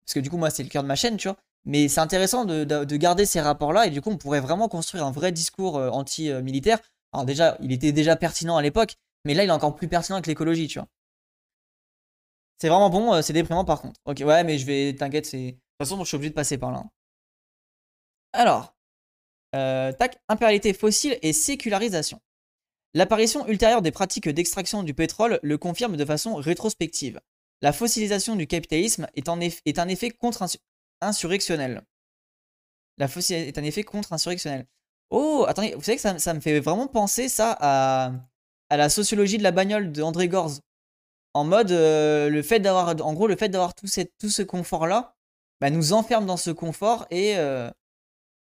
Parce 0.06 0.16
que 0.16 0.20
du 0.20 0.30
coup, 0.30 0.38
moi, 0.38 0.50
c'est 0.50 0.64
le 0.64 0.70
cœur 0.70 0.84
de 0.84 0.88
ma 0.88 0.96
chaîne, 0.96 1.16
tu 1.16 1.30
vois. 1.30 1.38
Mais 1.68 1.90
c'est 1.90 2.00
intéressant 2.00 2.46
de, 2.46 2.96
garder 2.96 3.26
ces 3.26 3.42
rapports-là 3.42 3.88
et 3.88 3.90
du 3.90 4.02
coup, 4.02 4.10
on 4.10 4.18
pourrait 4.18 4.40
vraiment 4.40 4.70
construire 4.70 5.06
un 5.06 5.12
vrai 5.12 5.34
discours 5.34 5.78
euh, 5.78 5.90
anti-militaire. 5.90 6.80
Alors 7.12 7.26
déjà, 7.26 7.58
il 7.62 7.74
était 7.74 7.92
déjà 7.92 8.16
pertinent 8.16 8.56
à 8.56 8.62
l'époque, 8.62 8.96
mais 9.26 9.34
là, 9.34 9.44
il 9.44 9.50
est 9.50 9.52
encore 9.52 9.76
plus 9.76 9.90
pertinent 9.90 10.22
que 10.22 10.28
l'écologie, 10.28 10.68
tu 10.68 10.80
vois. 10.80 10.88
C'est 12.58 12.70
vraiment 12.70 12.90
bon, 12.90 13.14
euh, 13.14 13.22
c'est 13.22 13.34
déprimant 13.34 13.66
par 13.66 13.82
contre. 13.82 14.00
Ok, 14.06 14.24
ouais, 14.26 14.46
mais 14.46 14.58
je 14.58 14.66
vais, 14.66 14.96
t'inquiète, 14.96 15.26
c'est... 15.26 15.38
De 15.38 15.52
toute 15.52 15.90
façon, 15.90 16.04
je 16.04 16.08
suis 16.08 16.16
obligé 16.16 16.30
de 16.30 16.36
passer 16.36 16.58
par 16.58 16.72
là. 16.72 16.80
Hein. 16.80 16.90
Alors, 18.32 18.74
euh, 19.54 19.92
tac, 19.92 20.20
impérialité 20.30 20.74
fossile 20.74 21.20
et 21.22 21.34
sécularisation. 21.34 22.22
L'apparition 22.94 23.46
ultérieure 23.48 23.82
des 23.82 23.92
pratiques 23.92 24.30
d'extraction 24.30 24.84
du 24.84 24.94
pétrole 24.94 25.40
le 25.44 25.58
confirme 25.58 25.98
de 25.98 26.06
façon 26.06 26.36
rétrospective. 26.36 27.20
La 27.62 27.74
fossilisation 27.74 28.38
du 28.38 28.48
capitalisme 28.48 29.08
est, 29.16 29.28
est 29.66 29.80
un 29.80 29.90
effet 29.90 30.12
contre-insurrectionnel. 31.00 31.84
La 32.98 33.08
fossilisation 33.08 33.48
est 33.48 33.58
un 33.58 33.64
effet 33.64 33.84
contre-insurrectionnel. 33.84 34.66
Oh, 35.10 35.46
attendez, 35.48 35.74
vous 35.76 35.84
savez 35.84 35.98
que 35.98 36.20
ça, 36.20 36.34
me 36.34 36.40
fait 36.40 36.60
vraiment 36.60 36.88
penser 36.88 37.30
ça 37.30 37.56
à, 37.60 38.12
à 38.70 38.78
la 38.78 38.90
sociologie 38.90 39.38
de 39.38 39.44
la 39.44 39.52
bagnole 39.52 39.92
de 39.92 40.02
André 40.02 40.28
Gorz. 40.28 40.62
En 41.34 41.44
mode, 41.44 41.72
euh, 41.72 42.30
le 42.30 42.42
fait 42.42 42.60
d'avoir, 42.60 42.90
en 43.06 43.14
gros, 43.14 43.28
le 43.28 43.36
fait 43.36 43.50
d'avoir 43.50 43.76
tout, 43.76 43.88
tout, 44.20 44.30
ce 44.30 44.42
confort-là, 44.42 45.16
bah, 45.62 45.70
nous 45.70 45.94
enferme 45.94 46.26
dans 46.26 46.38
ce 46.38 46.50
confort 46.50 47.06
et 47.12 47.38
euh, 47.38 47.70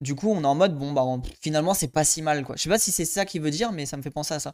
du 0.02 0.16
coup, 0.16 0.30
on 0.32 0.42
est 0.44 0.48
en 0.48 0.56
mode, 0.56 0.78
bon, 0.78 0.92
bah, 0.92 1.06
finalement, 1.42 1.74
c'est 1.74 1.90
pas 1.90 2.04
si 2.04 2.22
mal, 2.22 2.44
quoi. 2.44 2.56
Je 2.56 2.64
sais 2.64 2.70
pas 2.70 2.80
si 2.80 2.92
c'est 2.92 3.06
ça 3.06 3.26
qu'il 3.26 3.42
veut 3.42 3.52
dire, 3.52 3.72
mais 3.72 3.86
ça 3.86 3.96
me 3.96 4.02
fait 4.02 4.10
penser 4.10 4.34
à 4.34 4.40
ça. 4.40 4.54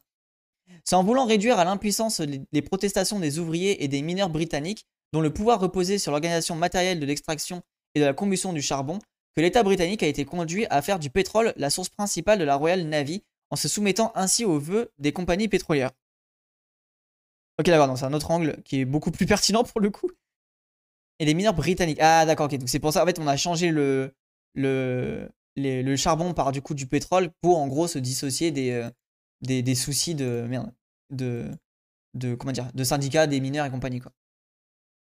C'est 0.84 0.96
en 0.96 1.04
voulant 1.04 1.26
réduire 1.26 1.60
à 1.60 1.64
l'impuissance 1.64 2.20
les 2.20 2.62
protestations 2.62 3.20
des 3.20 3.40
ouvriers 3.40 3.84
et 3.84 3.88
des 3.88 4.02
mineurs 4.02 4.30
britanniques, 4.30 4.86
dont 5.14 5.22
le 5.22 5.32
pouvoir 5.32 5.60
reposait 5.60 6.00
sur 6.00 6.12
l'organisation 6.12 6.56
matérielle 6.56 7.00
de 7.00 7.06
l'extraction 7.06 7.62
et 7.96 8.00
de 8.00 8.06
la 8.06 8.14
combustion 8.14 8.54
du 8.54 8.62
charbon, 8.62 9.00
que 9.36 9.42
l'État 9.42 9.64
britannique 9.64 10.04
a 10.04 10.08
été 10.08 10.24
conduit 10.26 10.66
à 10.70 10.82
faire 10.82 11.00
du 11.00 11.10
pétrole 11.10 11.54
la 11.58 11.70
source 11.70 11.90
principale 11.90 12.40
de 12.40 12.44
la 12.44 12.56
Royal 12.56 12.84
Navy, 12.84 13.24
en 13.50 13.56
se 13.56 13.68
soumettant 13.68 14.12
ainsi 14.16 14.46
aux 14.46 14.60
vœux 14.60 14.92
des 15.00 15.12
compagnies 15.12 15.48
pétrolières. 15.48 15.92
Ok, 17.60 17.66
d'accord, 17.66 17.98
c'est 17.98 18.06
un 18.06 18.14
autre 18.14 18.32
angle 18.32 18.62
qui 18.64 18.82
est 18.82 18.86
beaucoup 18.86 19.12
plus 19.12 19.26
pertinent 19.26 19.64
pour 19.64 19.82
le 19.82 19.90
coup. 19.90 20.10
Et 21.20 21.26
des 21.26 21.34
mineurs 21.34 21.54
britanniques. 21.54 22.00
Ah, 22.02 22.26
d'accord, 22.26 22.48
ok, 22.48 22.58
donc 22.58 22.70
c'est 22.70 22.80
pour 22.80 22.92
ça, 22.92 23.04
en 23.04 23.06
fait, 23.06 23.20
on 23.20 23.28
a 23.28 23.38
changé 23.38 23.72
le, 23.72 24.14
le, 24.56 25.30
le 25.56 25.96
charbon 25.96 26.34
par 26.34 26.52
du 26.52 26.62
coup 26.62 26.74
du 26.74 26.88
pétrole 26.88 27.32
pour 27.42 27.58
en 27.60 27.68
gros 27.68 27.88
se 27.88 28.00
dissocier 28.00 28.52
des, 28.52 28.72
euh, 28.72 28.90
des, 29.42 29.76
soucis 29.76 30.16
de 30.16 30.46
merde 30.48 30.72
de 31.12 31.52
de 32.14 32.34
comment 32.36 32.54
dire 32.54 32.72
de 32.74 32.84
syndicats 32.84 33.28
des 33.28 33.40
mineurs 33.40 33.66
et 33.66 33.70
compagnie 33.70 34.00
quoi 34.00 34.12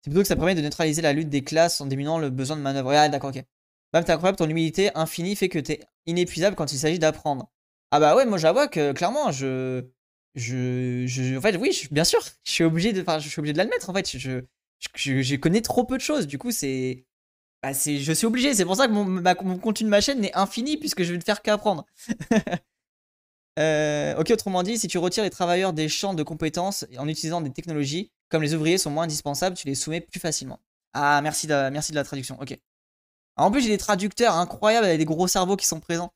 c'est 0.01 0.09
plutôt 0.09 0.21
que 0.21 0.27
ça 0.27 0.35
permet 0.35 0.55
de 0.55 0.61
neutraliser 0.61 1.01
la 1.01 1.13
lutte 1.13 1.29
des 1.29 1.43
classes 1.43 1.79
en 1.81 1.85
diminuant 1.85 2.17
le 2.17 2.29
besoin 2.29 2.57
de 2.57 2.61
manœuvre. 2.61 2.91
Ah 2.91 3.09
d'accord 3.09 3.29
ok. 3.29 3.43
Bah 3.93 4.03
t'es 4.03 4.11
incroyable 4.11 4.37
ton 4.37 4.49
humilité 4.49 4.89
infinie 4.95 5.35
fait 5.35 5.49
que 5.49 5.59
t'es 5.59 5.81
inépuisable 6.05 6.55
quand 6.55 6.71
il 6.73 6.79
s'agit 6.79 6.99
d'apprendre. 6.99 7.51
Ah 7.91 7.99
bah 7.99 8.15
ouais 8.15 8.25
moi 8.25 8.37
j'avoue 8.37 8.67
que 8.67 8.93
clairement 8.93 9.31
je 9.31 9.85
je, 10.35 11.37
en 11.37 11.41
fait 11.41 11.57
oui 11.57 11.87
bien 11.91 12.05
sûr 12.05 12.19
je 12.43 12.51
suis 12.51 12.63
obligé 12.63 12.93
de 12.93 13.01
de 13.01 13.57
l'admettre 13.57 13.89
en 13.89 13.93
fait. 13.93 14.07
Je 14.17 15.35
connais 15.35 15.61
trop 15.61 15.83
peu 15.85 15.97
de 15.97 16.01
choses. 16.01 16.25
Du 16.27 16.37
coup 16.37 16.51
c'est 16.51 17.05
bah 17.61 17.73
je 17.73 18.11
suis 18.13 18.25
obligé. 18.25 18.55
C'est 18.55 18.65
pour 18.65 18.75
ça 18.75 18.87
que 18.87 18.93
mon, 18.93 19.57
contenu 19.59 19.85
de 19.85 19.89
ma 19.89 20.01
chaîne 20.01 20.23
est 20.25 20.35
infini 20.35 20.77
puisque 20.77 21.03
je 21.03 21.11
vais 21.11 21.17
ne 21.17 21.23
faire 21.23 21.41
qu'apprendre 21.41 21.85
Euh, 23.59 24.15
ok, 24.17 24.31
autrement 24.31 24.63
dit, 24.63 24.77
si 24.77 24.87
tu 24.87 24.97
retires 24.97 25.23
les 25.23 25.29
travailleurs 25.29 25.73
des 25.73 25.89
champs 25.89 26.13
de 26.13 26.23
compétences 26.23 26.85
en 26.97 27.07
utilisant 27.07 27.41
des 27.41 27.51
technologies, 27.51 28.11
comme 28.29 28.41
les 28.41 28.53
ouvriers 28.53 28.77
sont 28.77 28.89
moins 28.89 29.03
indispensables, 29.03 29.55
tu 29.55 29.67
les 29.67 29.75
soumets 29.75 30.01
plus 30.01 30.19
facilement. 30.19 30.59
Ah, 30.93 31.21
merci 31.21 31.47
de, 31.47 31.69
merci 31.69 31.91
de 31.91 31.97
la 31.97 32.03
traduction. 32.03 32.39
Ok. 32.41 32.57
en 33.37 33.51
plus, 33.51 33.61
j'ai 33.61 33.69
des 33.69 33.77
traducteurs 33.77 34.35
incroyables 34.35 34.85
avec 34.85 34.99
des 34.99 35.05
gros 35.05 35.27
cerveaux 35.27 35.57
qui 35.57 35.65
sont 35.65 35.79
présents. 35.79 36.13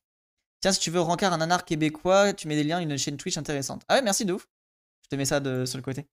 Tiens, 0.61 0.71
si 0.71 0.79
tu 0.79 0.91
veux 0.91 1.01
rencard 1.01 1.33
un 1.33 1.41
anard 1.41 1.65
québécois, 1.65 2.33
tu 2.33 2.47
mets 2.47 2.55
des 2.55 2.63
liens 2.63 2.79
d'une 2.79 2.97
chaîne 2.97 3.17
Twitch 3.17 3.37
intéressante. 3.37 3.83
Ah 3.87 3.95
ouais, 3.95 4.01
merci 4.01 4.25
de 4.25 4.33
ouf. 4.33 4.47
Je 5.03 5.09
te 5.09 5.15
mets 5.15 5.25
ça 5.25 5.39
de, 5.39 5.65
sur 5.65 5.77
le 5.77 5.83
côté. 5.83 6.07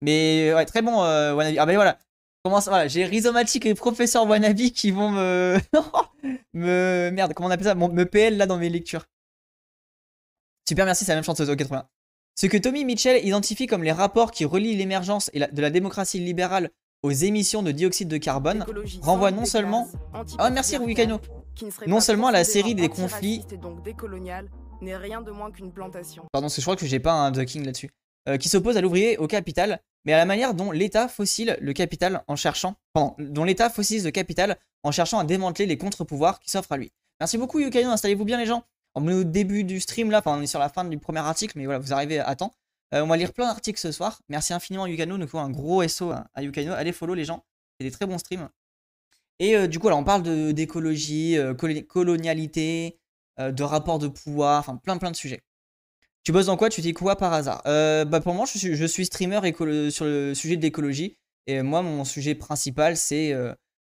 Mais 0.00 0.52
ouais, 0.54 0.66
très 0.66 0.82
bon, 0.82 1.02
euh. 1.04 1.36
Ah 1.58 1.66
ben 1.66 1.74
voilà. 1.76 1.98
Comment 2.44 2.60
ça, 2.60 2.70
voilà, 2.70 2.88
j'ai 2.88 3.04
Rhizomatic 3.04 3.66
et 3.66 3.74
Professeur 3.74 4.26
Wannabe 4.26 4.56
qui 4.56 4.90
vont 4.90 5.10
me. 5.10 5.58
me. 6.54 7.10
Merde, 7.12 7.34
comment 7.34 7.48
on 7.48 7.52
appelle 7.52 7.66
ça? 7.66 7.74
Me 7.76 8.04
PL 8.04 8.36
là 8.36 8.46
dans 8.46 8.58
mes 8.58 8.68
lectures. 8.68 9.06
Super, 10.68 10.84
merci, 10.84 11.04
c'est 11.04 11.12
la 11.12 11.16
même 11.16 11.24
chanteuse. 11.24 11.50
Ok, 11.50 11.58
très 11.58 11.68
bien. 11.68 11.88
Ce 12.34 12.46
que 12.46 12.56
Tommy 12.56 12.84
Mitchell 12.84 13.24
identifie 13.24 13.66
comme 13.66 13.82
les 13.82 13.92
rapports 13.92 14.30
qui 14.30 14.44
relient 14.44 14.76
l'émergence 14.76 15.30
de 15.34 15.62
la 15.62 15.70
démocratie 15.70 16.18
libérale 16.18 16.70
aux 17.02 17.10
émissions 17.10 17.62
de 17.62 17.72
dioxyde 17.72 18.08
de 18.08 18.16
carbone 18.16 18.64
renvoie 19.02 19.30
non 19.30 19.44
seulement. 19.44 19.88
Ah, 20.38 20.50
merci 20.50 20.76
Rubicano. 20.76 21.20
Non 21.86 22.00
seulement 22.00 22.28
à 22.28 22.32
la 22.32 22.44
série 22.44 22.74
des 22.74 22.88
conflits. 22.88 23.44
Pardon, 26.32 26.48
je 26.48 26.60
crois 26.60 26.76
que 26.76 26.86
j'ai 26.86 27.00
pas 27.00 27.12
un 27.12 27.30
ducking 27.30 27.64
là-dessus. 27.64 27.90
Euh, 28.28 28.36
qui 28.36 28.48
s'oppose 28.48 28.76
à 28.76 28.80
l'ouvrier 28.80 29.18
au 29.18 29.26
capital, 29.26 29.80
mais 30.04 30.12
à 30.12 30.16
la 30.16 30.24
manière 30.24 30.54
dont 30.54 30.70
l'État 30.70 31.08
fossile 31.08 31.56
le 31.60 31.72
capital 31.72 32.22
en 32.28 32.36
cherchant. 32.36 32.76
Pardon, 32.92 33.16
dont 33.18 33.42
l'État 33.42 33.68
fossilise 33.68 34.04
le 34.04 34.12
capital 34.12 34.58
en 34.84 34.92
cherchant 34.92 35.18
à 35.18 35.24
démanteler 35.24 35.66
les 35.66 35.76
contre-pouvoirs 35.76 36.38
qui 36.38 36.48
s'offrent 36.48 36.70
à 36.70 36.76
lui. 36.76 36.92
Merci 37.18 37.36
beaucoup 37.36 37.58
Yukano, 37.58 37.90
installez-vous 37.90 38.24
bien 38.24 38.38
les 38.38 38.46
gens. 38.46 38.62
On 38.94 39.08
est 39.08 39.14
au 39.14 39.24
début 39.24 39.64
du 39.64 39.80
stream 39.80 40.10
là, 40.10 40.18
enfin 40.18 40.38
on 40.38 40.42
est 40.42 40.46
sur 40.46 40.58
la 40.58 40.68
fin 40.68 40.84
du 40.84 40.98
premier 40.98 41.20
article, 41.20 41.58
mais 41.58 41.64
voilà, 41.64 41.78
vous 41.78 41.92
arrivez 41.92 42.18
à 42.18 42.34
temps. 42.36 42.54
Euh, 42.94 43.02
on 43.02 43.06
va 43.06 43.16
lire 43.16 43.32
plein 43.32 43.46
d'articles 43.46 43.80
ce 43.80 43.90
soir. 43.90 44.20
Merci 44.28 44.52
infiniment 44.52 44.86
Yukano, 44.86 45.16
nous 45.16 45.26
faut 45.26 45.38
un 45.38 45.50
gros 45.50 45.86
SO 45.88 46.12
à, 46.12 46.42
Yukano. 46.42 46.72
Allez 46.72 46.92
follow 46.92 47.14
les 47.14 47.24
gens, 47.24 47.44
c'est 47.78 47.86
des 47.86 47.90
très 47.90 48.06
bons 48.06 48.18
streams. 48.18 48.48
Et 49.38 49.56
euh, 49.56 49.66
du 49.66 49.78
coup, 49.78 49.88
alors 49.88 49.98
on 49.98 50.04
parle 50.04 50.22
d'écologie, 50.52 51.38
euh, 51.38 51.54
colonialité, 51.54 52.98
de 53.38 53.62
rapport 53.62 53.98
de 53.98 54.08
pouvoir, 54.08 54.60
enfin 54.60 54.76
plein 54.76 54.98
plein 54.98 55.10
de 55.10 55.16
sujets. 55.16 55.42
Tu 56.22 56.32
bosses 56.32 56.46
dans 56.46 56.56
quoi? 56.56 56.68
Tu 56.68 56.82
dis 56.82 56.92
quoi 56.92 57.16
par 57.16 57.32
hasard? 57.32 57.62
Bah 57.64 58.20
Pour 58.20 58.34
moi, 58.34 58.46
je 58.46 58.86
suis 58.86 59.06
streamer 59.06 59.40
sur 59.90 60.04
le 60.04 60.34
sujet 60.34 60.56
de 60.56 60.62
l'écologie. 60.62 61.16
Et 61.48 61.62
moi, 61.62 61.82
mon 61.82 62.04
sujet 62.04 62.36
principal, 62.36 62.96
c'est 62.96 63.34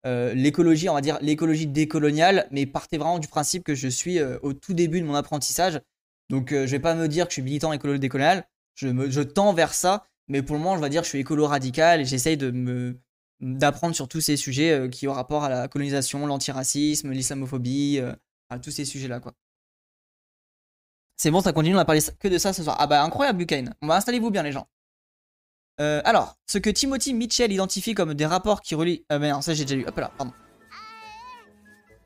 euh, 0.06 0.34
l'écologie, 0.34 0.88
on 0.88 0.94
va 0.94 1.00
dire 1.00 1.18
l'écologie 1.20 1.66
décoloniale, 1.66 2.48
mais 2.50 2.66
partez 2.66 2.98
vraiment 2.98 3.18
du 3.18 3.28
principe 3.28 3.62
que 3.64 3.74
je 3.74 3.88
suis 3.88 4.18
euh, 4.18 4.38
au 4.42 4.52
tout 4.52 4.74
début 4.74 5.00
de 5.00 5.06
mon 5.06 5.14
apprentissage. 5.14 5.80
Donc 6.28 6.52
euh, 6.52 6.66
je 6.66 6.72
vais 6.72 6.80
pas 6.80 6.94
me 6.94 7.08
dire 7.08 7.26
que 7.26 7.30
je 7.30 7.34
suis 7.34 7.42
militant 7.42 7.72
écolo 7.72 7.98
décolonial, 7.98 8.46
je, 8.74 8.88
me, 8.88 9.10
je 9.10 9.20
tends 9.20 9.52
vers 9.52 9.74
ça, 9.74 10.06
mais 10.28 10.42
pour 10.42 10.56
le 10.56 10.62
moment 10.62 10.76
je 10.76 10.82
vais 10.82 10.88
dire 10.88 11.02
que 11.02 11.06
je 11.06 11.10
suis 11.10 11.20
écolo 11.20 11.46
radical 11.46 12.00
et 12.00 12.04
j'essaye 12.04 12.36
de 12.36 12.50
me 12.50 12.98
d'apprendre 13.40 13.94
sur 13.94 14.06
tous 14.06 14.20
ces 14.20 14.36
sujets 14.36 14.88
qui 14.90 15.08
ont 15.08 15.12
rapport 15.12 15.42
à 15.42 15.48
la 15.48 15.66
colonisation, 15.66 16.26
l'antiracisme, 16.26 17.10
l'islamophobie, 17.10 18.00
à 18.50 18.58
tous 18.60 18.70
ces 18.70 18.84
sujets-là 18.84 19.18
quoi. 19.18 19.32
C'est 21.16 21.30
bon, 21.30 21.40
ça 21.40 21.52
continue, 21.52 21.74
on 21.74 21.78
a 21.78 21.84
parlé 21.84 22.00
que 22.20 22.28
de 22.28 22.38
ça 22.38 22.52
ce 22.52 22.62
soir. 22.62 22.76
Ah 22.78 22.86
bah 22.86 23.02
incroyable 23.02 23.38
Buchanan. 23.38 23.74
On 23.82 23.88
va 23.88 23.96
installez-vous 23.96 24.30
bien 24.30 24.44
les 24.44 24.52
gens. 24.52 24.68
Euh, 25.82 26.00
alors, 26.04 26.36
ce 26.46 26.58
que 26.58 26.70
Timothy 26.70 27.12
Mitchell 27.12 27.50
identifie 27.50 27.94
comme 27.94 28.14
des 28.14 28.26
rapports 28.26 28.60
qui 28.62 28.76
relient... 28.76 29.04
Ah 29.08 29.18
ben 29.18 29.32
non, 29.32 29.40
ça 29.40 29.52
j'ai 29.52 29.64
déjà 29.64 29.74
lu. 29.74 29.84
Hop 29.86 29.98
là, 29.98 30.12
pardon. 30.16 30.32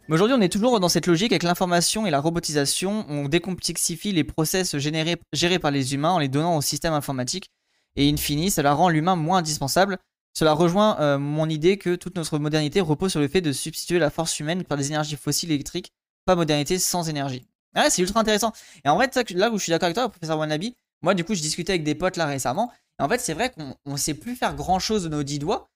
Mais 0.09 0.15
aujourd'hui, 0.15 0.37
on 0.39 0.41
est 0.41 0.49
toujours 0.49 0.81
dans 0.81 0.89
cette 0.89 1.07
logique 1.07 1.33
avec 1.33 1.43
l'information 1.43 2.07
et 2.07 2.11
la 2.11 2.21
robotisation. 2.21 3.05
On 3.09 3.29
décomplexifie 3.29 4.13
les 4.13 4.25
process 4.25 4.79
générés, 4.79 5.17
gérés 5.33 5.59
par 5.59 5.73
les 5.73 5.95
humains 5.95 6.13
en 6.13 6.19
les 6.19 6.29
donnant 6.29 6.57
au 6.57 6.63
système 6.63 6.95
informatique. 6.95 7.51
Et 7.97 8.09
in 8.09 8.17
fine, 8.17 8.49
cela 8.49 8.73
rend 8.73 8.89
l'humain 8.89 9.17
moins 9.17 9.39
indispensable. 9.39 9.99
Cela 10.33 10.53
rejoint 10.53 10.99
euh, 11.01 11.19
mon 11.19 11.49
idée 11.49 11.77
que 11.77 11.97
toute 11.97 12.17
notre 12.17 12.39
modernité 12.39 12.81
repose 12.81 13.11
sur 13.11 13.21
le 13.21 13.29
fait 13.29 13.41
de 13.41 13.53
substituer 13.53 13.99
la 13.99 14.11
force 14.11 14.39
humaine 14.41 14.65
par 14.65 14.79
des 14.79 14.89
énergies 14.89 15.17
fossiles 15.17 15.51
électriques. 15.51 15.93
Pas 16.25 16.37
modernité 16.37 16.79
sans 16.79 17.09
énergie. 17.09 17.47
Ouais, 17.75 17.91
c'est 17.91 18.01
ultra 18.01 18.21
intéressant. 18.21 18.53
Et 18.85 18.89
en 18.89 18.95
vrai, 18.95 19.11
là 19.31 19.51
où 19.51 19.59
je 19.59 19.65
suis 19.65 19.71
d'accord 19.71 19.87
avec 19.87 19.97
toi, 19.97 20.09
professeur 20.09 20.39
Wannabe, 20.39 20.65
moi 21.03 21.15
du 21.15 21.25
coup, 21.25 21.35
je 21.35 21.43
discutais 21.43 21.73
avec 21.73 21.85
des 21.85 21.95
potes 21.95 22.17
là 22.17 22.27
récemment 22.27 22.71
en 22.99 23.09
fait, 23.09 23.19
c'est 23.19 23.35
vrai 23.35 23.51
qu'on 23.51 23.77
ne 23.93 23.97
sait 23.97 24.15
plus 24.15 24.37
faire 24.37 24.55
grand 24.55 24.79
chose 24.79 25.05
de 25.05 25.09
nos 25.09 25.23
dix 25.23 25.39
doigts. 25.39 25.71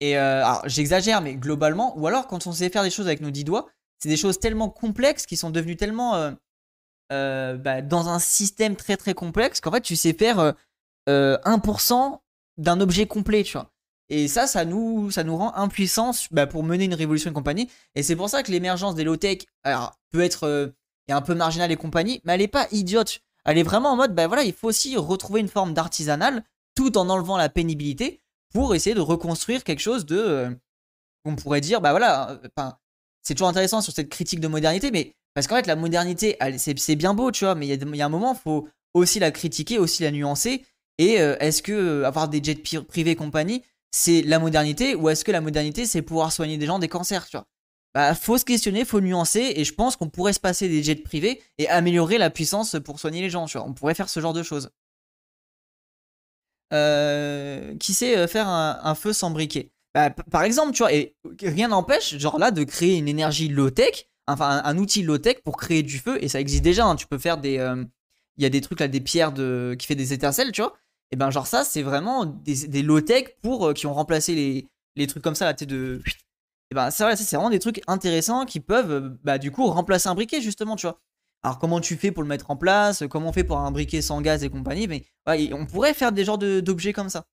Et 0.00 0.18
euh, 0.18 0.44
alors, 0.44 0.62
j'exagère, 0.68 1.20
mais 1.20 1.34
globalement, 1.34 1.96
ou 1.98 2.06
alors 2.06 2.26
quand 2.26 2.46
on 2.46 2.52
sait 2.52 2.68
faire 2.68 2.82
des 2.82 2.90
choses 2.90 3.06
avec 3.06 3.20
nos 3.20 3.30
dix 3.30 3.44
doigts, 3.44 3.68
c'est 3.98 4.08
des 4.08 4.16
choses 4.16 4.38
tellement 4.38 4.68
complexes 4.68 5.26
qui 5.26 5.36
sont 5.36 5.50
devenues 5.50 5.76
tellement 5.76 6.16
euh, 6.16 6.32
euh, 7.12 7.56
bah, 7.56 7.82
dans 7.82 8.08
un 8.08 8.18
système 8.18 8.76
très 8.76 8.96
très 8.96 9.14
complexe 9.14 9.60
qu'en 9.60 9.70
fait, 9.70 9.80
tu 9.80 9.96
sais 9.96 10.12
faire 10.12 10.54
1% 11.08 12.20
d'un 12.58 12.80
objet 12.80 13.06
complet, 13.06 13.42
tu 13.42 13.52
vois. 13.52 13.72
Et 14.08 14.28
ça, 14.28 14.46
ça 14.46 14.64
nous, 14.64 15.10
ça 15.10 15.24
nous 15.24 15.36
rend 15.36 15.54
impuissants 15.54 16.12
bah, 16.30 16.46
pour 16.46 16.62
mener 16.62 16.84
une 16.84 16.94
révolution 16.94 17.30
et 17.30 17.34
compagnie. 17.34 17.70
Et 17.94 18.02
c'est 18.02 18.16
pour 18.16 18.28
ça 18.28 18.42
que 18.42 18.50
l'émergence 18.50 18.94
des 18.96 19.04
low-tech 19.04 19.38
peut 20.10 20.20
être 20.20 20.74
un 21.08 21.22
peu 21.22 21.34
marginale 21.34 21.70
et 21.70 21.76
compagnie, 21.76 22.20
mais 22.24 22.34
elle 22.34 22.40
n'est 22.40 22.48
pas 22.48 22.66
idiote. 22.72 23.20
Elle 23.46 23.58
est 23.58 23.62
vraiment 23.62 23.92
en 23.92 23.96
mode, 23.96 24.14
bah 24.14 24.26
voilà, 24.26 24.42
il 24.42 24.52
faut 24.52 24.68
aussi 24.68 24.96
retrouver 24.96 25.40
une 25.40 25.48
forme 25.48 25.72
d'artisanal 25.72 26.42
tout 26.74 26.98
en 26.98 27.08
enlevant 27.08 27.36
la 27.36 27.48
pénibilité 27.48 28.20
pour 28.52 28.74
essayer 28.74 28.94
de 28.94 29.00
reconstruire 29.00 29.64
quelque 29.64 29.80
chose 29.80 30.04
de. 30.04 30.18
Euh, 30.18 30.50
on 31.24 31.36
pourrait 31.36 31.60
dire, 31.60 31.80
bah 31.80 31.92
voilà, 31.92 32.40
euh, 32.58 32.70
c'est 33.22 33.34
toujours 33.34 33.48
intéressant 33.48 33.80
sur 33.80 33.92
cette 33.92 34.08
critique 34.08 34.40
de 34.40 34.48
modernité, 34.48 34.90
mais 34.90 35.14
parce 35.34 35.46
qu'en 35.46 35.56
fait, 35.56 35.66
la 35.66 35.76
modernité, 35.76 36.36
c'est 36.58 36.96
bien 36.96 37.14
beau, 37.14 37.30
tu 37.30 37.44
vois, 37.44 37.54
mais 37.54 37.66
il 37.66 37.96
y, 37.96 38.02
a 38.02 38.06
un 38.06 38.08
moment, 38.08 38.32
il 38.34 38.38
faut 38.38 38.68
aussi 38.94 39.18
la 39.18 39.30
critiquer, 39.30 39.78
aussi 39.78 40.02
la 40.02 40.10
nuancer. 40.10 40.64
Et 40.98 41.20
euh, 41.20 41.36
est-ce 41.40 41.62
que 41.62 42.02
avoir 42.04 42.28
des 42.28 42.42
jets 42.42 42.62
privés 42.88 43.16
compagnie, 43.16 43.62
c'est 43.90 44.22
la 44.22 44.38
modernité, 44.38 44.94
ou 44.94 45.08
est-ce 45.08 45.24
que 45.24 45.32
la 45.32 45.40
modernité, 45.40 45.86
c'est 45.86 46.02
pouvoir 46.02 46.32
soigner 46.32 46.58
des 46.58 46.66
gens 46.66 46.78
des 46.78 46.88
cancers, 46.88 47.26
tu 47.26 47.36
vois? 47.36 47.46
Bah, 47.96 48.14
faut 48.14 48.36
se 48.36 48.44
questionner, 48.44 48.84
faut 48.84 49.00
nuancer, 49.00 49.54
et 49.56 49.64
je 49.64 49.72
pense 49.72 49.96
qu'on 49.96 50.10
pourrait 50.10 50.34
se 50.34 50.38
passer 50.38 50.68
des 50.68 50.82
jets 50.82 50.96
privés 50.96 51.42
et 51.56 51.66
améliorer 51.70 52.18
la 52.18 52.28
puissance 52.28 52.76
pour 52.84 53.00
soigner 53.00 53.22
les 53.22 53.30
gens, 53.30 53.46
tu 53.46 53.56
vois. 53.56 53.66
On 53.66 53.72
pourrait 53.72 53.94
faire 53.94 54.10
ce 54.10 54.20
genre 54.20 54.34
de 54.34 54.42
choses. 54.42 54.68
Euh, 56.74 57.74
qui 57.78 57.94
sait 57.94 58.18
euh, 58.18 58.26
faire 58.26 58.48
un, 58.48 58.94
feu 58.94 59.14
sans 59.14 59.30
briquet? 59.30 59.70
Bah, 59.94 60.10
par 60.10 60.42
exemple, 60.42 60.72
tu 60.72 60.82
vois, 60.82 60.92
et 60.92 61.16
rien 61.40 61.68
n'empêche, 61.68 62.18
genre 62.18 62.38
là, 62.38 62.50
de 62.50 62.64
créer 62.64 62.98
une 62.98 63.08
énergie 63.08 63.48
low-tech, 63.48 64.10
enfin 64.26 64.60
un, 64.62 64.76
outil 64.76 65.02
low-tech 65.02 65.36
pour 65.42 65.56
créer 65.56 65.82
du 65.82 65.98
feu, 65.98 66.22
et 66.22 66.28
ça 66.28 66.38
existe 66.38 66.64
déjà, 66.64 66.84
hein. 66.84 66.96
tu 66.96 67.06
peux 67.06 67.16
faire 67.16 67.38
des... 67.38 67.56
Euh, 67.56 67.82
il 68.36 68.42
y 68.42 68.46
a 68.46 68.50
des 68.50 68.60
trucs 68.60 68.80
là, 68.80 68.88
des 68.88 69.00
pierres 69.00 69.32
de, 69.32 69.74
qui 69.78 69.86
fait 69.86 69.94
des 69.94 70.12
étincelles, 70.12 70.52
tu 70.52 70.60
vois. 70.60 70.76
Et 71.12 71.16
ben 71.16 71.30
genre 71.30 71.46
ça, 71.46 71.64
c'est 71.64 71.80
vraiment 71.80 72.26
des, 72.26 72.82
low-tech 72.82 73.36
pour 73.40 73.72
qui 73.72 73.86
ont 73.86 73.94
remplacé 73.94 74.68
les, 74.96 75.06
trucs 75.06 75.22
comme 75.22 75.34
ça, 75.34 75.46
là, 75.46 75.54
tu 75.54 75.64
de... 75.64 76.02
Et 76.70 76.74
ben 76.74 76.90
c'est 76.90 77.04
vraiment 77.04 77.50
des 77.50 77.58
trucs 77.60 77.80
intéressants 77.86 78.44
qui 78.44 78.60
peuvent, 78.60 79.16
bah 79.22 79.38
du 79.38 79.50
coup, 79.50 79.66
remplacer 79.66 80.08
un 80.08 80.14
briquet, 80.14 80.40
justement, 80.40 80.76
tu 80.76 80.86
vois. 80.86 81.00
Alors 81.42 81.58
comment 81.58 81.80
tu 81.80 81.96
fais 81.96 82.10
pour 82.10 82.22
le 82.24 82.28
mettre 82.28 82.50
en 82.50 82.56
place 82.56 83.04
Comment 83.08 83.28
on 83.28 83.32
fait 83.32 83.44
pour 83.44 83.58
un 83.58 83.70
briquet 83.70 84.02
sans 84.02 84.20
gaz 84.20 84.42
et 84.42 84.50
compagnie 84.50 84.88
Mais 84.88 85.04
on 85.52 85.66
pourrait 85.66 85.94
faire 85.94 86.10
des 86.10 86.24
genres 86.24 86.38
d'objets 86.38 86.92
comme 86.92 87.08
ça. 87.08 87.24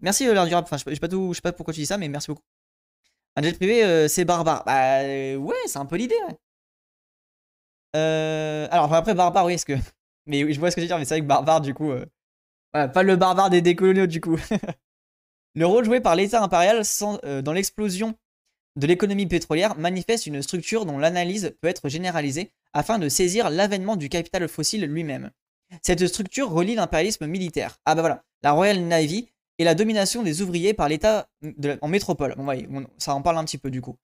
Merci 0.00 0.28
euh, 0.28 0.32
durable. 0.46 0.66
Enfin, 0.70 0.76
je 0.76 0.94
sais 0.94 1.00
pas 1.00 1.08
tout, 1.08 1.32
sais 1.32 1.40
pas 1.40 1.52
pourquoi 1.52 1.72
tu 1.72 1.80
dis 1.80 1.86
ça, 1.86 1.96
mais 1.98 2.08
merci 2.08 2.28
beaucoup. 2.28 2.42
Un 3.36 3.42
jet 3.42 3.52
privé, 3.54 3.84
euh, 3.84 4.08
c'est 4.08 4.24
barbare. 4.24 4.64
Bah 4.64 5.00
euh, 5.00 5.36
ouais, 5.36 5.56
c'est 5.66 5.78
un 5.78 5.86
peu 5.86 5.96
l'idée. 5.96 6.16
alors 7.94 8.92
après 8.92 9.14
barbare, 9.14 9.46
oui, 9.46 9.54
est-ce 9.54 9.66
que. 9.66 9.72
Mais 10.26 10.52
je 10.52 10.58
vois 10.58 10.70
ce 10.70 10.76
que 10.76 10.80
tu 10.80 10.86
veux 10.86 10.88
dire, 10.88 10.98
mais 10.98 11.04
c'est 11.04 11.14
vrai 11.14 11.20
que 11.20 11.26
barbare, 11.26 11.60
du 11.60 11.72
coup. 11.72 11.92
pas 12.72 13.02
le 13.04 13.14
barbare 13.14 13.48
des 13.48 13.62
décoloniaux, 13.62 14.08
du 14.08 14.20
coup. 14.20 14.36
le 15.54 15.66
rôle 15.66 15.84
joué 15.84 16.00
par 16.00 16.16
l'État 16.16 16.42
impérial 16.42 16.82
dans 17.44 17.52
l'explosion 17.52 18.18
de 18.76 18.86
l'économie 18.86 19.26
pétrolière 19.26 19.76
manifeste 19.78 20.26
une 20.26 20.42
structure 20.42 20.84
dont 20.84 20.98
l'analyse 20.98 21.54
peut 21.60 21.68
être 21.68 21.88
généralisée 21.88 22.52
afin 22.72 22.98
de 22.98 23.08
saisir 23.08 23.50
l'avènement 23.50 23.96
du 23.96 24.08
capital 24.08 24.46
fossile 24.48 24.84
lui-même. 24.84 25.30
Cette 25.82 26.06
structure 26.06 26.50
relie 26.50 26.74
l'impérialisme 26.74 27.26
militaire. 27.26 27.80
Ah 27.86 27.94
bah 27.94 28.02
voilà, 28.02 28.24
la 28.42 28.52
Royal 28.52 28.80
Navy 28.80 29.28
et 29.58 29.64
la 29.64 29.74
domination 29.74 30.22
des 30.22 30.42
ouvriers 30.42 30.74
par 30.74 30.88
l'État 30.88 31.28
en 31.80 31.88
métropole. 31.88 32.34
Bon, 32.36 32.86
ça 32.98 33.14
en 33.14 33.22
parle 33.22 33.38
un 33.38 33.44
petit 33.44 33.58
peu 33.58 33.70
du 33.70 33.80
coup. 33.80 33.96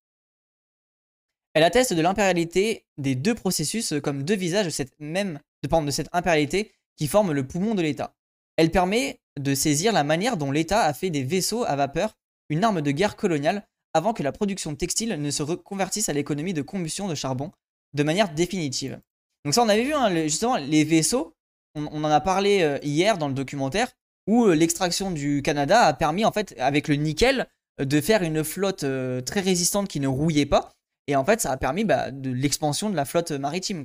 Elle 1.54 1.64
atteste 1.64 1.92
de 1.92 2.00
l'impérialité 2.00 2.86
des 2.96 3.14
deux 3.14 3.34
processus 3.34 3.92
comme 4.02 4.22
deux 4.22 4.36
visages 4.36 4.64
de 4.64 4.70
cette 4.70 4.98
même 4.98 5.38
de, 5.62 5.90
cette 5.90 6.08
impérialité 6.12 6.72
qui 6.96 7.06
forment 7.06 7.32
le 7.32 7.46
poumon 7.46 7.74
de 7.74 7.82
l'État. 7.82 8.14
Elle 8.56 8.70
permet 8.70 9.20
de 9.38 9.54
saisir 9.54 9.92
la 9.92 10.04
manière 10.04 10.36
dont 10.36 10.50
l'État 10.50 10.82
a 10.82 10.94
fait 10.94 11.10
des 11.10 11.22
vaisseaux 11.22 11.64
à 11.64 11.76
vapeur 11.76 12.16
une 12.48 12.64
arme 12.64 12.82
de 12.82 12.90
guerre 12.90 13.16
coloniale 13.16 13.66
avant 13.94 14.12
que 14.12 14.22
la 14.22 14.32
production 14.32 14.74
textile 14.74 15.20
ne 15.20 15.30
se 15.30 15.42
reconvertisse 15.42 16.08
à 16.08 16.12
l'économie 16.12 16.54
de 16.54 16.62
combustion 16.62 17.08
de 17.08 17.14
charbon 17.14 17.52
de 17.94 18.02
manière 18.02 18.32
définitive. 18.32 19.00
Donc 19.44 19.54
ça, 19.54 19.62
on 19.62 19.68
avait 19.68 19.84
vu 19.84 19.92
hein, 19.92 20.10
justement 20.24 20.56
les 20.56 20.84
vaisseaux, 20.84 21.34
on, 21.74 21.86
en 21.86 22.04
a 22.04 22.20
parlé 22.20 22.62
euh, 22.62 22.78
hier 22.82 23.18
dans 23.18 23.28
le 23.28 23.34
documentaire, 23.34 23.88
où 24.26 24.44
euh, 24.44 24.54
l'extraction 24.54 25.10
du 25.10 25.42
Canada 25.42 25.82
a 25.82 25.92
permis 25.92 26.24
en 26.24 26.32
fait, 26.32 26.54
avec 26.58 26.88
le 26.88 26.96
nickel, 26.96 27.48
euh, 27.80 27.84
de 27.84 28.00
faire 28.00 28.22
une 28.22 28.44
flotte 28.44 28.84
très 29.24 29.40
résistante 29.40 29.88
qui 29.88 30.00
ne 30.00 30.08
rouillait 30.08 30.46
pas. 30.46 30.70
Et 31.08 31.16
en 31.16 31.24
fait, 31.24 31.40
ça 31.40 31.50
a 31.50 31.56
permis 31.56 31.84
bah, 31.84 32.10
l'expansion 32.22 32.88
de 32.88 32.96
la 32.96 33.04
flotte 33.04 33.32
maritime. 33.32 33.84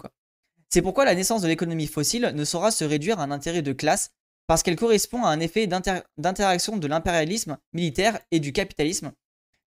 C'est 0.70 0.82
pourquoi 0.82 1.06
la 1.06 1.16
naissance 1.16 1.42
de 1.42 1.48
l'économie 1.48 1.88
fossile 1.88 2.32
ne 2.36 2.46
saura 2.46 2.72
se 2.72 2.84
réduire 2.84 3.20
à 3.20 3.24
un 3.24 3.32
intérêt 3.32 3.62
de 3.62 3.74
classe, 3.74 4.12
parce 4.46 4.64
qu'elle 4.64 4.76
correspond 4.76 5.24
à 5.24 5.30
un 5.30 5.40
effet 5.40 5.68
d'interaction 5.68 6.78
de 6.78 6.88
l'impérialisme 6.88 7.58
militaire 7.74 8.20
et 8.32 8.40
du 8.40 8.54
capitalisme, 8.54 9.12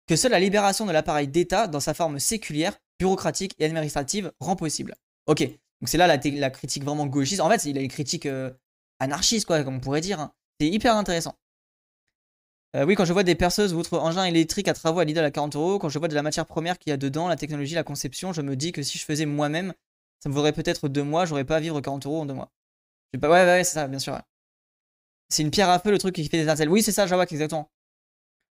que 0.09 0.15
seule 0.15 0.31
la 0.31 0.39
libération 0.39 0.87
de 0.87 0.91
l'appareil 0.91 1.27
d'État 1.27 1.67
dans 1.67 1.79
sa 1.79 1.93
forme 1.93 2.17
séculière, 2.17 2.75
bureaucratique 2.97 3.53
et 3.59 3.65
administrative 3.65 4.31
rend 4.39 4.55
possible. 4.55 4.95
Ok, 5.27 5.41
donc 5.41 5.85
c'est 5.85 5.99
là 5.99 6.07
la, 6.07 6.49
critique 6.49 6.83
vraiment 6.83 7.05
gauchiste. 7.05 7.41
En 7.41 7.49
fait, 7.49 7.63
il 7.65 7.77
a 7.77 7.81
une 7.81 7.89
critique 7.89 8.25
euh, 8.25 8.49
anarchiste, 8.99 9.45
quoi, 9.45 9.63
comme 9.63 9.75
on 9.75 9.79
pourrait 9.79 10.01
dire. 10.01 10.19
Hein. 10.19 10.33
C'est 10.59 10.67
hyper 10.67 10.95
intéressant. 10.95 11.35
Euh, 12.75 12.85
oui, 12.85 12.95
quand 12.95 13.05
je 13.05 13.13
vois 13.13 13.21
des 13.21 13.35
perceuses 13.35 13.71
ou 13.75 13.77
autres 13.77 13.99
engins 13.99 14.23
électriques 14.23 14.67
à 14.67 14.73
travaux 14.73 14.99
à 14.99 15.05
Lidl 15.05 15.19
à 15.19 15.29
40 15.29 15.55
euros, 15.55 15.77
quand 15.77 15.89
je 15.89 15.99
vois 15.99 16.07
de 16.07 16.15
la 16.15 16.23
matière 16.23 16.47
première 16.47 16.79
qu'il 16.79 16.89
y 16.89 16.93
a 16.93 16.97
dedans, 16.97 17.27
la 17.27 17.35
technologie, 17.35 17.75
la 17.75 17.83
conception, 17.83 18.33
je 18.33 18.41
me 18.41 18.55
dis 18.55 18.71
que 18.71 18.81
si 18.81 18.97
je 18.97 19.05
faisais 19.05 19.27
moi-même, 19.27 19.75
ça 20.23 20.29
me 20.29 20.33
vaudrait 20.33 20.53
peut-être 20.53 20.87
deux 20.87 21.03
mois, 21.03 21.25
j'aurais 21.25 21.45
pas 21.45 21.57
à 21.57 21.59
vivre 21.59 21.79
40 21.79 22.07
euros 22.07 22.21
en 22.21 22.25
deux 22.25 22.33
mois. 22.33 22.51
Pas... 23.21 23.29
Ouais, 23.29 23.45
ouais, 23.45 23.63
c'est 23.63 23.75
ça, 23.75 23.87
bien 23.87 23.99
sûr. 23.99 24.19
C'est 25.29 25.43
une 25.43 25.51
pierre 25.51 25.69
à 25.69 25.77
feu 25.77 25.91
le 25.91 25.99
truc 25.99 26.15
qui 26.15 26.27
fait 26.27 26.37
des 26.37 26.43
étincelles. 26.43 26.69
Oui, 26.69 26.81
c'est 26.81 26.91
ça, 26.91 27.05
Jawak, 27.05 27.31
exactement. 27.31 27.69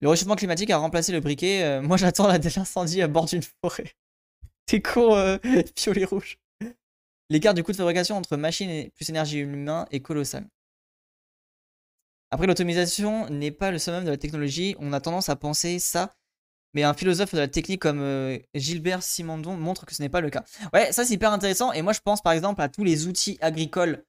Le 0.01 0.09
réchauffement 0.09 0.36
climatique 0.36 0.70
a 0.70 0.78
remplacé 0.78 1.12
le 1.12 1.20
briquet. 1.20 1.62
Euh, 1.62 1.82
moi, 1.82 1.96
j'attends 1.96 2.28
l'incendie 2.28 3.03
à 3.03 3.09
bord 3.09 3.26
d'une 3.26 3.42
forêt. 3.42 3.92
T'es 4.66 4.80
con, 4.80 5.14
euh, 5.14 5.38
violet 5.76 6.05
rouge. 6.05 6.38
L'écart 7.28 7.55
du 7.55 7.62
coût 7.62 7.72
de 7.72 7.76
fabrication 7.76 8.16
entre 8.16 8.36
machine 8.36 8.70
et 8.70 8.90
plus 8.96 9.09
énergie 9.09 9.38
humaine 9.38 9.86
est 9.90 10.01
colossal. 10.01 10.46
Après, 12.32 12.46
l'automatisation 12.46 13.28
n'est 13.28 13.51
pas 13.51 13.70
le 13.70 13.78
summum 13.78 14.05
de 14.05 14.11
la 14.11 14.16
technologie. 14.16 14.76
On 14.78 14.92
a 14.92 15.01
tendance 15.01 15.28
à 15.28 15.36
penser 15.36 15.78
ça. 15.78 16.14
Mais 16.74 16.84
un 16.84 16.94
philosophe 16.94 17.34
de 17.34 17.40
la 17.40 17.48
technique 17.48 17.80
comme 17.80 18.01
euh, 18.01 18.38
Gilbert 18.55 19.03
Simondon 19.03 19.57
montre 19.57 19.86
que 19.86 19.94
ce 19.94 20.03
n'est 20.03 20.09
pas 20.09 20.20
le 20.20 20.30
cas. 20.30 20.44
Ouais, 20.72 20.92
ça 20.92 21.05
c'est 21.05 21.14
hyper 21.14 21.32
intéressant. 21.32 21.72
Et 21.72 21.82
moi, 21.82 21.92
je 21.92 22.01
pense 22.01 22.22
par 22.22 22.32
exemple 22.32 22.62
à 22.62 22.68
tous 22.68 22.84
les 22.84 23.09
outils 23.09 23.38
agricoles 23.40 24.05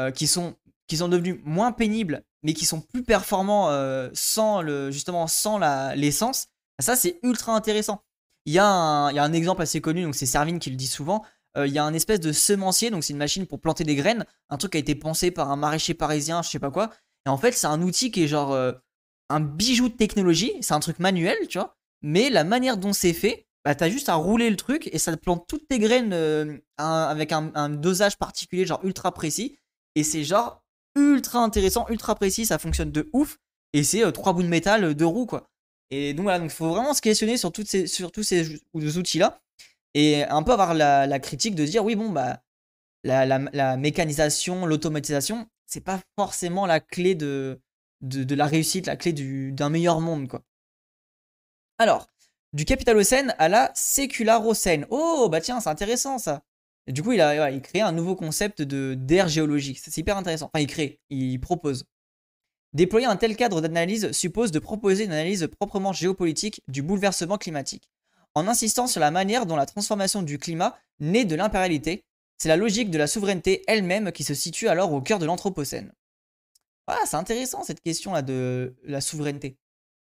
euh, 0.00 0.10
qui 0.10 0.26
sont 0.26 0.56
devenus 0.90 1.38
moins 1.44 1.72
pénibles, 1.72 2.22
mais 2.46 2.54
qui 2.54 2.64
sont 2.64 2.80
plus 2.80 3.02
performants 3.02 3.68
euh, 3.68 4.08
sans 4.14 4.62
le, 4.62 4.90
justement 4.90 5.26
sans 5.26 5.58
l'essence. 5.94 6.46
ça, 6.78 6.96
c'est 6.96 7.18
ultra 7.22 7.54
intéressant. 7.54 8.02
Il 8.46 8.54
y, 8.54 8.58
a 8.58 8.66
un, 8.66 9.10
il 9.10 9.16
y, 9.16 9.18
a 9.18 9.24
un, 9.24 9.32
exemple 9.32 9.60
assez 9.60 9.80
connu, 9.80 10.02
donc 10.02 10.14
c'est 10.14 10.24
Servine 10.24 10.58
qui 10.58 10.70
le 10.70 10.76
dit 10.76 10.86
souvent. 10.86 11.24
il 11.56 11.72
y 11.72 11.78
a 11.78 11.84
un 11.84 11.92
espèce 11.92 12.20
de 12.20 12.32
semencier, 12.32 12.90
donc 12.90 13.02
c'est 13.02 13.12
une 13.12 13.18
machine 13.18 13.46
pour 13.46 13.60
planter 13.60 13.82
des 13.82 13.96
graines, 13.96 14.24
un 14.50 14.56
truc 14.56 14.72
qui 14.72 14.78
a 14.78 14.80
été 14.80 14.94
pensé 14.94 15.30
par 15.30 15.50
un 15.50 15.56
maraîcher 15.56 15.94
parisien, 15.94 16.42
je 16.42 16.48
sais 16.50 16.60
pas 16.60 16.70
quoi, 16.70 16.90
et 17.26 17.28
en 17.28 17.36
fait, 17.36 17.52
c'est 17.52 17.66
un 17.66 17.82
outil 17.82 18.10
qui 18.10 18.22
est 18.22 18.28
genre 18.28 18.52
euh, 18.52 18.72
un 19.28 19.40
bijou 19.40 19.88
de 19.88 19.94
technologie. 19.94 20.52
C'est 20.60 20.74
un 20.74 20.80
truc 20.80 21.00
manuel, 21.00 21.36
tu 21.48 21.58
vois. 21.58 21.76
Mais 22.02 22.30
la 22.30 22.44
manière 22.44 22.76
dont 22.76 22.92
c'est 22.92 23.12
fait, 23.12 23.46
bah, 23.64 23.74
t'as 23.74 23.90
juste 23.90 24.08
à 24.08 24.14
rouler 24.14 24.48
le 24.48 24.56
truc 24.56 24.88
et 24.92 24.98
ça 24.98 25.14
te 25.14 25.20
plante 25.20 25.46
toutes 25.48 25.66
tes 25.66 25.80
graines 25.80 26.12
euh, 26.12 26.56
avec 26.78 27.32
un, 27.32 27.68
dosage 27.68 28.16
particulier, 28.16 28.64
genre 28.64 28.84
ultra 28.84 29.12
précis. 29.12 29.58
Et 29.96 30.04
c'est 30.04 30.22
genre 30.22 30.62
ultra 30.96 31.40
intéressant, 31.40 31.86
ultra 31.88 32.14
précis. 32.14 32.46
Ça 32.46 32.58
fonctionne 32.58 32.90
de 32.90 33.08
ouf. 33.12 33.38
Et 33.72 33.84
c'est 33.84 34.04
euh, 34.04 34.10
trois 34.10 34.32
bouts 34.32 34.42
de 34.42 34.48
métal, 34.48 34.94
deux 34.94 35.06
roues, 35.06 35.26
quoi. 35.26 35.50
Et 35.90 36.14
donc 36.14 36.24
voilà, 36.24 36.40
donc 36.40 36.50
faut 36.50 36.68
vraiment 36.68 36.94
se 36.94 37.00
questionner 37.00 37.36
sur, 37.36 37.52
toutes 37.52 37.68
ces, 37.68 37.86
sur 37.86 38.10
tous 38.10 38.24
ces 38.24 38.60
outils-là. 38.74 39.40
Et 39.94 40.24
un 40.24 40.42
peu 40.42 40.52
avoir 40.52 40.74
la, 40.74 41.18
critique 41.20 41.54
de 41.54 41.64
dire, 41.64 41.84
oui, 41.84 41.94
bon, 41.94 42.10
bah, 42.10 42.42
la 43.04 43.76
mécanisation, 43.76 44.66
l'automatisation, 44.66 45.46
c'est 45.66 45.80
pas 45.80 46.00
forcément 46.18 46.66
la 46.66 46.80
clé 46.80 47.14
de, 47.14 47.60
de, 48.00 48.34
la 48.34 48.46
réussite, 48.46 48.86
la 48.86 48.96
clé 48.96 49.12
d'un 49.12 49.68
meilleur 49.68 50.00
monde, 50.00 50.28
quoi. 50.28 50.42
Alors, 51.78 52.08
du 52.52 52.64
capitalocène 52.64 53.34
à 53.38 53.48
la 53.48 53.70
sécularocène. 53.74 54.86
Oh, 54.90 55.28
bah 55.30 55.40
tiens, 55.40 55.60
c'est 55.60 55.68
intéressant 55.68 56.18
ça. 56.18 56.42
Du 56.92 57.02
coup, 57.02 57.12
il 57.12 57.20
a 57.20 57.50
il 57.50 57.60
créé 57.62 57.82
un 57.82 57.92
nouveau 57.92 58.14
concept 58.14 58.62
d'ère 58.62 59.28
géologique. 59.28 59.78
C'est 59.82 59.96
hyper 59.96 60.16
intéressant. 60.16 60.50
Enfin, 60.52 60.62
il 60.62 60.66
crée, 60.66 61.00
il 61.10 61.38
propose. 61.40 61.84
Déployer 62.72 63.06
un 63.06 63.16
tel 63.16 63.36
cadre 63.36 63.60
d'analyse 63.60 64.12
suppose 64.12 64.50
de 64.52 64.58
proposer 64.58 65.04
une 65.04 65.12
analyse 65.12 65.48
proprement 65.58 65.92
géopolitique 65.92 66.62
du 66.68 66.82
bouleversement 66.82 67.38
climatique, 67.38 67.90
en 68.34 68.48
insistant 68.48 68.86
sur 68.86 69.00
la 69.00 69.10
manière 69.10 69.46
dont 69.46 69.56
la 69.56 69.66
transformation 69.66 70.22
du 70.22 70.38
climat 70.38 70.76
naît 71.00 71.24
de 71.24 71.36
l'impérialité 71.36 72.04
c'est 72.38 72.48
la 72.48 72.56
logique 72.56 72.90
de 72.90 72.98
la 72.98 73.06
souveraineté 73.06 73.62
elle-même 73.66 74.12
qui 74.12 74.24
se 74.24 74.34
situe 74.34 74.68
alors 74.68 74.92
au 74.92 75.00
cœur 75.00 75.18
de 75.18 75.26
l'Anthropocène. 75.26 75.92
Ah, 76.86 77.00
c'est 77.06 77.16
intéressant 77.16 77.64
cette 77.64 77.80
question-là 77.80 78.22
de 78.22 78.76
la 78.84 79.00
souveraineté. 79.00 79.58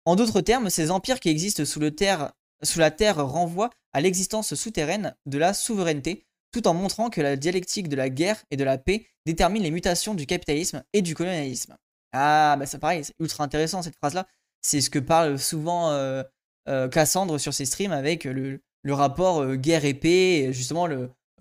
En 0.04 0.14
d'autres 0.14 0.40
termes, 0.40 0.70
ces 0.70 0.90
empires 0.90 1.20
qui 1.20 1.28
existent 1.28 1.64
sous, 1.64 1.80
le 1.80 1.94
terre, 1.94 2.32
sous 2.62 2.78
la 2.78 2.90
Terre 2.90 3.24
renvoient 3.26 3.70
à 3.92 4.00
l'existence 4.00 4.54
souterraine 4.54 5.16
de 5.26 5.38
la 5.38 5.54
souveraineté, 5.54 6.26
tout 6.52 6.66
en 6.68 6.74
montrant 6.74 7.10
que 7.10 7.20
la 7.20 7.36
dialectique 7.36 7.88
de 7.88 7.96
la 7.96 8.08
guerre 8.08 8.42
et 8.50 8.56
de 8.56 8.64
la 8.64 8.78
paix 8.78 9.06
détermine 9.26 9.62
les 9.62 9.70
mutations 9.70 10.14
du 10.14 10.26
capitalisme 10.26 10.82
et 10.92 11.02
du 11.02 11.14
colonialisme. 11.14 11.76
Ah, 12.12 12.56
bah 12.58 12.66
c'est 12.66 12.78
pareil, 12.78 13.04
c'est 13.04 13.14
ultra 13.18 13.44
intéressant 13.44 13.82
cette 13.82 13.96
phrase-là. 13.96 14.26
C'est 14.60 14.80
ce 14.80 14.90
que 14.90 14.98
parle 14.98 15.38
souvent 15.38 15.90
euh, 15.90 16.22
euh, 16.68 16.88
Cassandre 16.88 17.38
sur 17.38 17.54
ses 17.54 17.66
streams 17.66 17.92
avec 17.92 18.24
le, 18.24 18.60
rapport 18.86 19.42
euh, 19.42 19.56
guerre 19.56 19.84
et 19.84 19.94
paix, 19.94 20.50
justement 20.52 20.88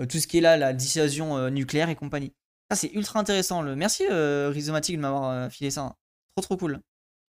tout 0.09 0.19
ce 0.19 0.27
qui 0.27 0.39
est 0.39 0.41
là, 0.41 0.57
la 0.57 0.73
dissuasion 0.73 1.49
nucléaire 1.49 1.89
et 1.89 1.95
compagnie. 1.95 2.33
Ça, 2.69 2.75
c'est 2.75 2.91
ultra 2.93 3.19
intéressant. 3.19 3.61
Le... 3.61 3.75
Merci 3.75 4.03
Rhizomatic 4.09 4.97
de 4.97 5.01
m'avoir 5.01 5.51
filé 5.51 5.71
ça. 5.71 5.81
Hein. 5.81 5.95
Trop 6.35 6.41
trop 6.43 6.57
cool. 6.57 6.81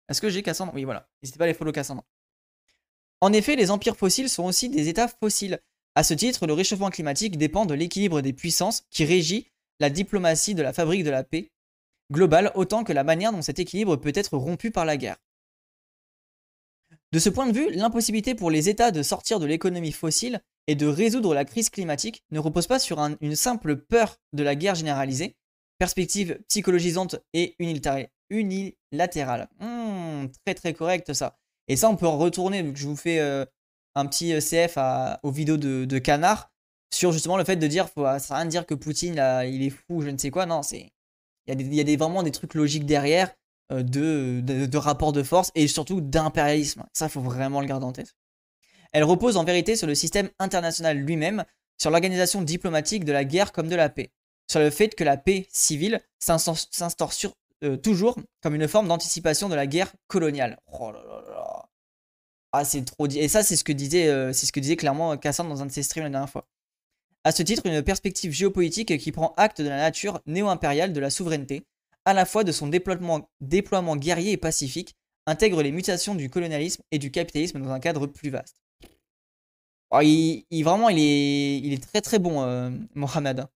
Est-ce 0.08 0.20
que 0.20 0.28
j'ai 0.28 0.42
Cassandre? 0.42 0.72
Oui, 0.74 0.84
voilà. 0.84 1.08
N'hésitez 1.22 1.38
pas 1.38 1.44
à 1.44 1.46
les 1.46 1.54
follow 1.54 1.72
Cassandre. 1.72 2.04
En 3.20 3.32
effet, 3.32 3.56
les 3.56 3.70
empires 3.70 3.96
fossiles 3.96 4.28
sont 4.28 4.44
aussi 4.44 4.68
des 4.68 4.88
états 4.88 5.08
fossiles. 5.08 5.60
À 5.99 6.05
ce 6.05 6.14
titre, 6.14 6.46
le 6.46 6.53
réchauffement 6.53 6.90
climatique 6.90 7.38
dépend 7.38 7.66
de 7.66 7.74
l'équilibre 7.74 8.20
des 8.20 8.32
puissances 8.32 8.84
qui 8.88 9.05
régit 9.05 9.49
la 9.80 9.90
diplomatie 9.90 10.55
de 10.55 10.62
la 10.62 10.72
fabrique 10.72 11.03
de 11.03 11.11
la 11.11 11.24
paix 11.24 11.51
globale 12.12 12.53
autant 12.55 12.84
que 12.84 12.92
la 12.92 13.03
manière 13.03 13.32
dont 13.32 13.42
cet 13.42 13.59
équilibre 13.59 13.96
peut 13.96 14.12
être 14.14 14.36
rompu 14.36 14.70
par 14.70 14.84
la 14.84 14.96
guerre. 14.96 15.16
De 17.11 17.18
ce 17.18 17.28
point 17.28 17.49
de 17.49 17.53
vue, 17.53 17.72
l'impossibilité 17.72 18.36
pour 18.36 18.49
les 18.49 18.68
États 18.68 18.92
de 18.92 19.03
sortir 19.03 19.40
de 19.40 19.46
l'économie 19.46 19.90
fossile 19.90 20.40
et 20.68 20.76
de 20.76 20.86
résoudre 20.86 21.34
la 21.34 21.44
crise 21.44 21.68
climatique 21.68 22.22
ne 22.30 22.38
repose 22.38 22.68
pas 22.68 22.78
sur 22.78 23.01
une 23.20 23.34
simple 23.34 23.74
peur 23.74 24.18
de 24.32 24.44
la 24.44 24.55
guerre 24.55 24.76
généralisée, 24.76 25.34
perspective 25.78 26.38
psychologisante 26.46 27.16
et 27.32 27.57
unilatérale. 27.59 29.49
Hmm, 29.59 30.26
très 30.44 30.55
très 30.55 30.74
correct 30.74 31.12
ça. 31.12 31.40
Et 31.66 31.74
ça, 31.74 31.90
on 31.90 31.96
peut 31.96 32.07
en 32.07 32.18
retourner, 32.18 32.62
vu 32.62 32.72
que 32.72 32.78
je 32.78 32.86
vous 32.86 32.96
fais 32.96 33.18
euh, 33.18 33.44
un 33.99 34.07
petit 34.07 34.32
euh, 34.32 34.40
CF 34.40 34.76
à, 34.76 35.20
aux 35.22 35.30
vidéos 35.30 35.57
de, 35.57 35.99
Canard, 35.99 36.51
sur 36.92 37.12
justement 37.12 37.36
le 37.36 37.44
fait 37.44 37.57
de 37.57 37.66
dire, 37.66 37.88
faut, 37.88 38.05
ça 38.18 38.36
rien 38.36 38.46
dire 38.46 38.66
que 38.66 38.74
Poutine, 38.74 39.20
il 39.46 39.62
est 39.62 39.70
fou, 39.70 40.01
je 40.01 40.09
ne 40.09 40.18
sais 40.18 40.30
quoi. 40.30 40.46
Non, 40.46 40.62
c'est 40.62 40.92
il 41.49 41.74
y 41.74 41.80
a, 41.80 41.84
des, 41.84 41.96
vraiment 41.96 42.22
des 42.22 42.30
trucs 42.30 42.55
logiques 42.55 42.84
derrière 42.84 43.34
euh, 43.72 43.82
de, 43.82 44.40
de, 44.42 44.66
de 44.66 44.78
rapport 44.78 45.12
de 45.12 45.22
force 45.22 45.51
et 45.55 45.66
surtout 45.66 46.01
d'impérialisme. 46.01 46.84
Ça, 46.92 47.09
faut 47.09 47.20
vraiment 47.20 47.61
le 47.61 47.66
garder 47.66 47.86
en 47.86 47.92
tête. 47.92 48.14
Elle 48.92 49.05
repose 49.05 49.36
en 49.36 49.44
vérité 49.44 49.76
sur 49.76 49.86
le 49.86 49.94
système 49.94 50.30
international 50.38 50.99
lui-même, 50.99 51.44
sur 51.78 51.90
l'organisation 51.90 52.42
diplomatique 52.42 53.05
de 53.05 53.12
la 53.12 53.24
guerre 53.24 53.53
comme 53.53 53.68
de 53.68 53.76
la 53.76 53.88
paix, 53.88 54.11
sur 54.51 54.61
le 54.61 54.70
fait 54.70 54.94
que 54.94 55.05
la 55.05 55.16
paix 55.16 55.46
civile 55.51 56.01
s'instaure 56.18 56.57
euh, 57.64 57.76
toujours 57.76 58.16
comme 58.42 58.55
une 58.55 58.68
forme 58.68 58.88
d'anticipation 58.88 59.49
de 59.49 59.55
la 59.55 59.66
guerre 59.66 59.92
coloniale. 60.07 60.59
Oh 60.72 60.92
là 60.92 61.03
là 61.03 61.22
là. 61.28 61.47
Ah, 62.53 62.64
c'est 62.64 62.84
trop 62.84 63.07
dit. 63.07 63.18
Et 63.18 63.28
ça, 63.28 63.42
c'est 63.42 63.57
ce 63.57 63.64
que 63.64 63.72
disait, 63.72 64.09
euh, 64.09 64.32
c'est 64.32 64.46
ce 64.46 64.53
que 64.53 64.61
disait 64.61 64.76
clairement 64.76 65.16
Cassandre 65.16 65.51
dans 65.51 65.62
un 65.62 65.66
de 65.66 65.72
ses 65.72 65.82
streams 65.82 66.05
la 66.05 66.11
dernière 66.11 66.30
fois. 66.30 66.46
À 67.24 67.32
ce 67.32 67.42
titre, 67.42 67.66
une 67.66 67.82
perspective 67.82 68.32
géopolitique 68.32 68.96
qui 68.99 69.12
prend 69.12 69.34
acte 69.36 69.61
de 69.61 69.68
la 69.68 69.76
nature 69.76 70.20
néo-impériale 70.26 70.92
de 70.92 71.01
la 71.01 71.11
souveraineté, 71.11 71.66
à 72.05 72.14
la 72.14 72.24
fois 72.24 72.42
de 72.42 72.53
son 72.53 72.68
déploiement, 72.68 73.96
guerrier 73.96 74.32
et 74.32 74.36
pacifique, 74.38 74.94
intègre 75.26 75.62
les 75.62 75.72
mutations 75.72 76.14
du 76.14 76.30
colonialisme 76.30 76.82
et 76.90 76.99
du 76.99 77.11
capitalisme 77.11 77.61
dans 77.61 77.70
un 77.70 77.80
cadre 77.80 78.07
plus 78.07 78.30
vaste. 78.30 78.62
Oh, 79.90 80.01
il, 80.03 80.44
vraiment, 80.64 80.88
il 80.88 80.99
est, 80.99 81.59
il 81.59 81.72
est 81.72 81.82
très 81.82 82.01
très 82.01 82.18
bon, 82.18 82.42
euh, 82.42 82.70
Mohamed. 82.94 83.46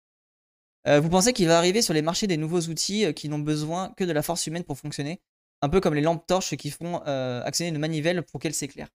Euh, 0.86 1.00
vous 1.00 1.08
pensez 1.08 1.32
qu'il 1.32 1.46
va 1.46 1.58
arriver 1.58 1.80
sur 1.80 1.94
les 1.94 2.02
marchés 2.02 2.26
des 2.26 2.36
nouveaux 2.36 2.60
outils 2.62 3.04
euh, 3.04 3.12
qui 3.12 3.28
n'ont 3.28 3.38
besoin 3.38 3.90
que 3.96 4.04
de 4.04 4.12
la 4.12 4.22
force 4.22 4.46
humaine 4.46 4.64
pour 4.64 4.78
fonctionner? 4.78 5.20
Un 5.62 5.68
peu 5.68 5.80
comme 5.80 5.94
les 5.94 6.00
lampes 6.00 6.26
torches 6.26 6.56
qui 6.56 6.70
font 6.70 6.98
actionner 6.98 7.70
une 7.70 7.78
manivelle 7.78 8.22
pour 8.22 8.40
qu'elles 8.40 8.54
s'éclairent. 8.54 8.90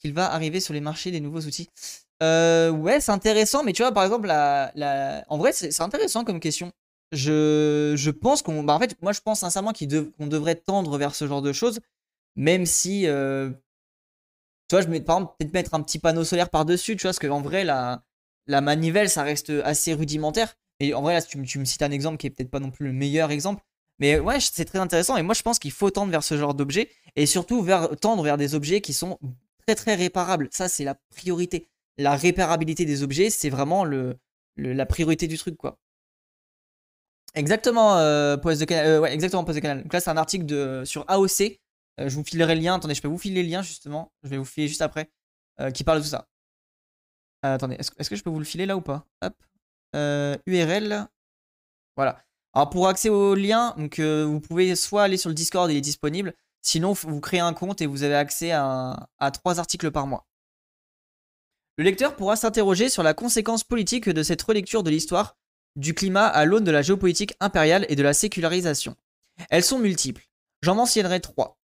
Qu'il 0.00 0.14
va 0.14 0.32
arriver 0.32 0.60
sur 0.60 0.74
les 0.74 0.80
marchés 0.80 1.10
des 1.10 1.20
nouveaux 1.20 1.40
outils 1.40 1.68
Ouais, 2.20 2.98
c'est 3.00 3.12
intéressant, 3.12 3.64
mais 3.64 3.72
tu 3.72 3.82
vois, 3.82 3.92
par 3.92 4.04
exemple, 4.04 4.26
la, 4.26 5.24
en 5.28 5.38
vrai, 5.38 5.52
c'est 5.52 5.80
intéressant 5.80 6.24
comme 6.24 6.40
question. 6.40 6.72
Je, 7.12 7.94
je 7.96 8.10
pense 8.10 8.42
qu'on. 8.42 8.62
Bah, 8.62 8.78
fait, 8.78 8.96
moi, 9.02 9.12
je 9.12 9.20
pense 9.20 9.40
sincèrement 9.40 9.72
qu'on 9.72 10.26
devrait 10.26 10.54
tendre 10.56 10.96
vers 10.98 11.14
ce 11.14 11.26
genre 11.26 11.42
de 11.42 11.52
choses, 11.52 11.80
même 12.36 12.66
si 12.66 13.06
tu 14.70 14.76
vois, 14.76 14.82
je 14.82 14.88
mets, 14.88 15.00
par 15.00 15.16
exemple, 15.16 15.34
peut-être 15.36 15.52
mettre 15.52 15.74
un 15.74 15.82
petit 15.82 15.98
panneau 15.98 16.22
solaire 16.22 16.48
par-dessus, 16.48 16.94
tu 16.94 17.02
vois, 17.02 17.08
parce 17.08 17.18
qu'en 17.18 17.40
vrai, 17.40 17.64
la, 17.64 18.04
la 18.46 18.60
manivelle, 18.60 19.10
ça 19.10 19.24
reste 19.24 19.50
assez 19.64 19.92
rudimentaire. 19.94 20.54
Et 20.78 20.94
en 20.94 21.02
vrai, 21.02 21.14
là, 21.14 21.22
tu, 21.22 21.38
me 21.38 21.64
cites 21.64 21.82
un 21.82 21.90
exemple 21.90 22.18
qui 22.18 22.28
est 22.28 22.30
peut-être 22.30 22.52
pas 22.52 22.60
non 22.60 22.70
plus 22.70 22.86
le 22.86 22.92
meilleur 22.92 23.32
exemple. 23.32 23.64
Mais 24.00 24.18
ouais, 24.18 24.40
c'est 24.40 24.64
très 24.64 24.78
intéressant. 24.78 25.16
Et 25.18 25.22
moi, 25.22 25.34
je 25.34 25.42
pense 25.42 25.58
qu'il 25.58 25.72
faut 25.72 25.90
tendre 25.90 26.10
vers 26.10 26.24
ce 26.24 26.36
genre 26.36 26.54
d'objets. 26.54 26.90
Et 27.16 27.26
surtout, 27.26 27.62
vers, 27.62 27.94
tendre 27.96 28.22
vers 28.22 28.38
des 28.38 28.54
objets 28.54 28.80
qui 28.80 28.94
sont 28.94 29.18
très, 29.66 29.74
très 29.74 29.94
réparables. 29.94 30.48
Ça, 30.50 30.68
c'est 30.68 30.84
la 30.84 30.96
priorité. 31.10 31.68
La 31.98 32.16
réparabilité 32.16 32.86
des 32.86 33.02
objets, 33.02 33.28
c'est 33.28 33.50
vraiment 33.50 33.84
le, 33.84 34.18
la 34.56 34.86
priorité 34.86 35.26
du 35.26 35.36
truc, 35.36 35.56
quoi. 35.56 35.78
Exactement, 37.34 37.96
euh, 37.98 38.36
de 38.36 38.64
Canal. 38.64 38.86
Euh, 38.86 39.04
exactement, 39.04 39.42
de 39.42 39.60
Canal. 39.60 39.82
Donc 39.82 39.92
là, 39.92 40.00
c'est 40.00 40.10
un 40.10 40.16
article 40.16 40.46
de, 40.46 40.82
sur 40.84 41.04
AOC. 41.08 41.60
Euh, 42.00 42.08
je 42.08 42.16
vous 42.16 42.24
filerai 42.24 42.54
le 42.54 42.62
lien. 42.62 42.74
Attendez, 42.74 42.94
je 42.94 43.02
peux 43.02 43.08
vous 43.08 43.18
filer 43.18 43.42
le 43.42 43.48
lien, 43.48 43.62
justement. 43.62 44.12
Je 44.24 44.30
vais 44.30 44.38
vous 44.38 44.46
filer 44.46 44.66
juste 44.66 44.82
après. 44.82 45.10
qui 45.74 45.84
parle 45.84 45.98
de 45.98 46.04
tout 46.04 46.08
ça. 46.08 46.26
attendez, 47.42 47.76
est-ce 47.76 48.08
que 48.08 48.16
je 48.16 48.22
peux 48.22 48.30
vous 48.30 48.38
le 48.38 48.46
filer 48.46 48.64
là 48.64 48.78
ou 48.78 48.80
pas? 48.80 49.06
Hop. 49.22 49.34
URL. 50.46 51.06
Voilà. 51.96 52.18
Alors, 52.52 52.70
pour 52.70 52.88
accéder 52.88 53.14
au 53.14 53.34
lien, 53.34 53.74
donc, 53.76 54.00
vous 54.00 54.40
pouvez 54.40 54.74
soit 54.76 55.04
aller 55.04 55.16
sur 55.16 55.28
le 55.28 55.34
Discord, 55.34 55.70
il 55.70 55.76
est 55.76 55.82
disponible. 55.82 56.34
Sinon, 56.62 56.92
vous 56.92 57.20
créez 57.20 57.40
un 57.40 57.52
compte 57.52 57.80
et 57.80 57.86
vous 57.86 58.02
avez 58.02 58.16
accès 58.16 58.50
à, 58.50 59.08
à 59.18 59.30
trois 59.30 59.58
articles 59.58 59.90
par 59.90 60.06
mois. 60.06 60.26
Le 61.76 61.84
lecteur 61.84 62.16
pourra 62.16 62.36
s'interroger 62.36 62.90
sur 62.90 63.02
la 63.02 63.14
conséquence 63.14 63.64
politique 63.64 64.08
de 64.08 64.22
cette 64.22 64.42
relecture 64.42 64.82
de 64.82 64.90
l'histoire 64.90 65.36
du 65.76 65.94
climat 65.94 66.26
à 66.26 66.44
l'aune 66.44 66.64
de 66.64 66.70
la 66.70 66.82
géopolitique 66.82 67.34
impériale 67.40 67.86
et 67.88 67.96
de 67.96 68.02
la 68.02 68.12
sécularisation. 68.12 68.96
Elles 69.48 69.64
sont 69.64 69.78
multiples. 69.78 70.28
J'en 70.62 70.74
mentionnerai 70.74 71.20
trois. 71.20 71.58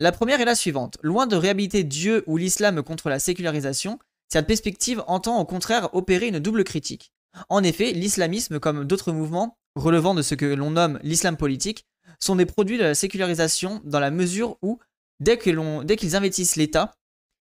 La 0.00 0.10
première 0.10 0.40
est 0.40 0.46
la 0.46 0.56
suivante. 0.56 0.98
Loin 1.02 1.26
de 1.26 1.36
réhabiliter 1.36 1.84
Dieu 1.84 2.24
ou 2.26 2.36
l'islam 2.36 2.82
contre 2.82 3.08
la 3.08 3.20
sécularisation, 3.20 3.98
cette 4.28 4.46
perspective 4.46 5.04
entend 5.06 5.38
au 5.38 5.44
contraire 5.44 5.94
opérer 5.94 6.26
une 6.28 6.40
double 6.40 6.64
critique. 6.64 7.12
En 7.48 7.62
effet, 7.62 7.92
l'islamisme, 7.92 8.58
comme 8.58 8.84
d'autres 8.84 9.12
mouvements 9.12 9.56
relevant 9.74 10.14
de 10.14 10.22
ce 10.22 10.34
que 10.34 10.46
l'on 10.46 10.70
nomme 10.70 10.98
l'islam 11.02 11.36
politique, 11.36 11.86
sont 12.20 12.36
des 12.36 12.46
produits 12.46 12.78
de 12.78 12.84
la 12.84 12.94
sécularisation 12.94 13.80
dans 13.84 14.00
la 14.00 14.10
mesure 14.10 14.56
où, 14.62 14.78
dès 15.20 15.36
qu'ils 15.38 16.16
investissent 16.16 16.56
l'État, 16.56 16.94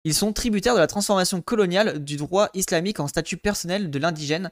ils 0.03 0.13
sont 0.13 0.33
tributaires 0.33 0.75
de 0.75 0.79
la 0.79 0.87
transformation 0.87 1.41
coloniale 1.41 2.03
du 2.03 2.15
droit 2.15 2.49
islamique 2.53 2.99
en 2.99 3.07
statut 3.07 3.37
personnel 3.37 3.89
de 3.89 3.99
l'indigène 3.99 4.51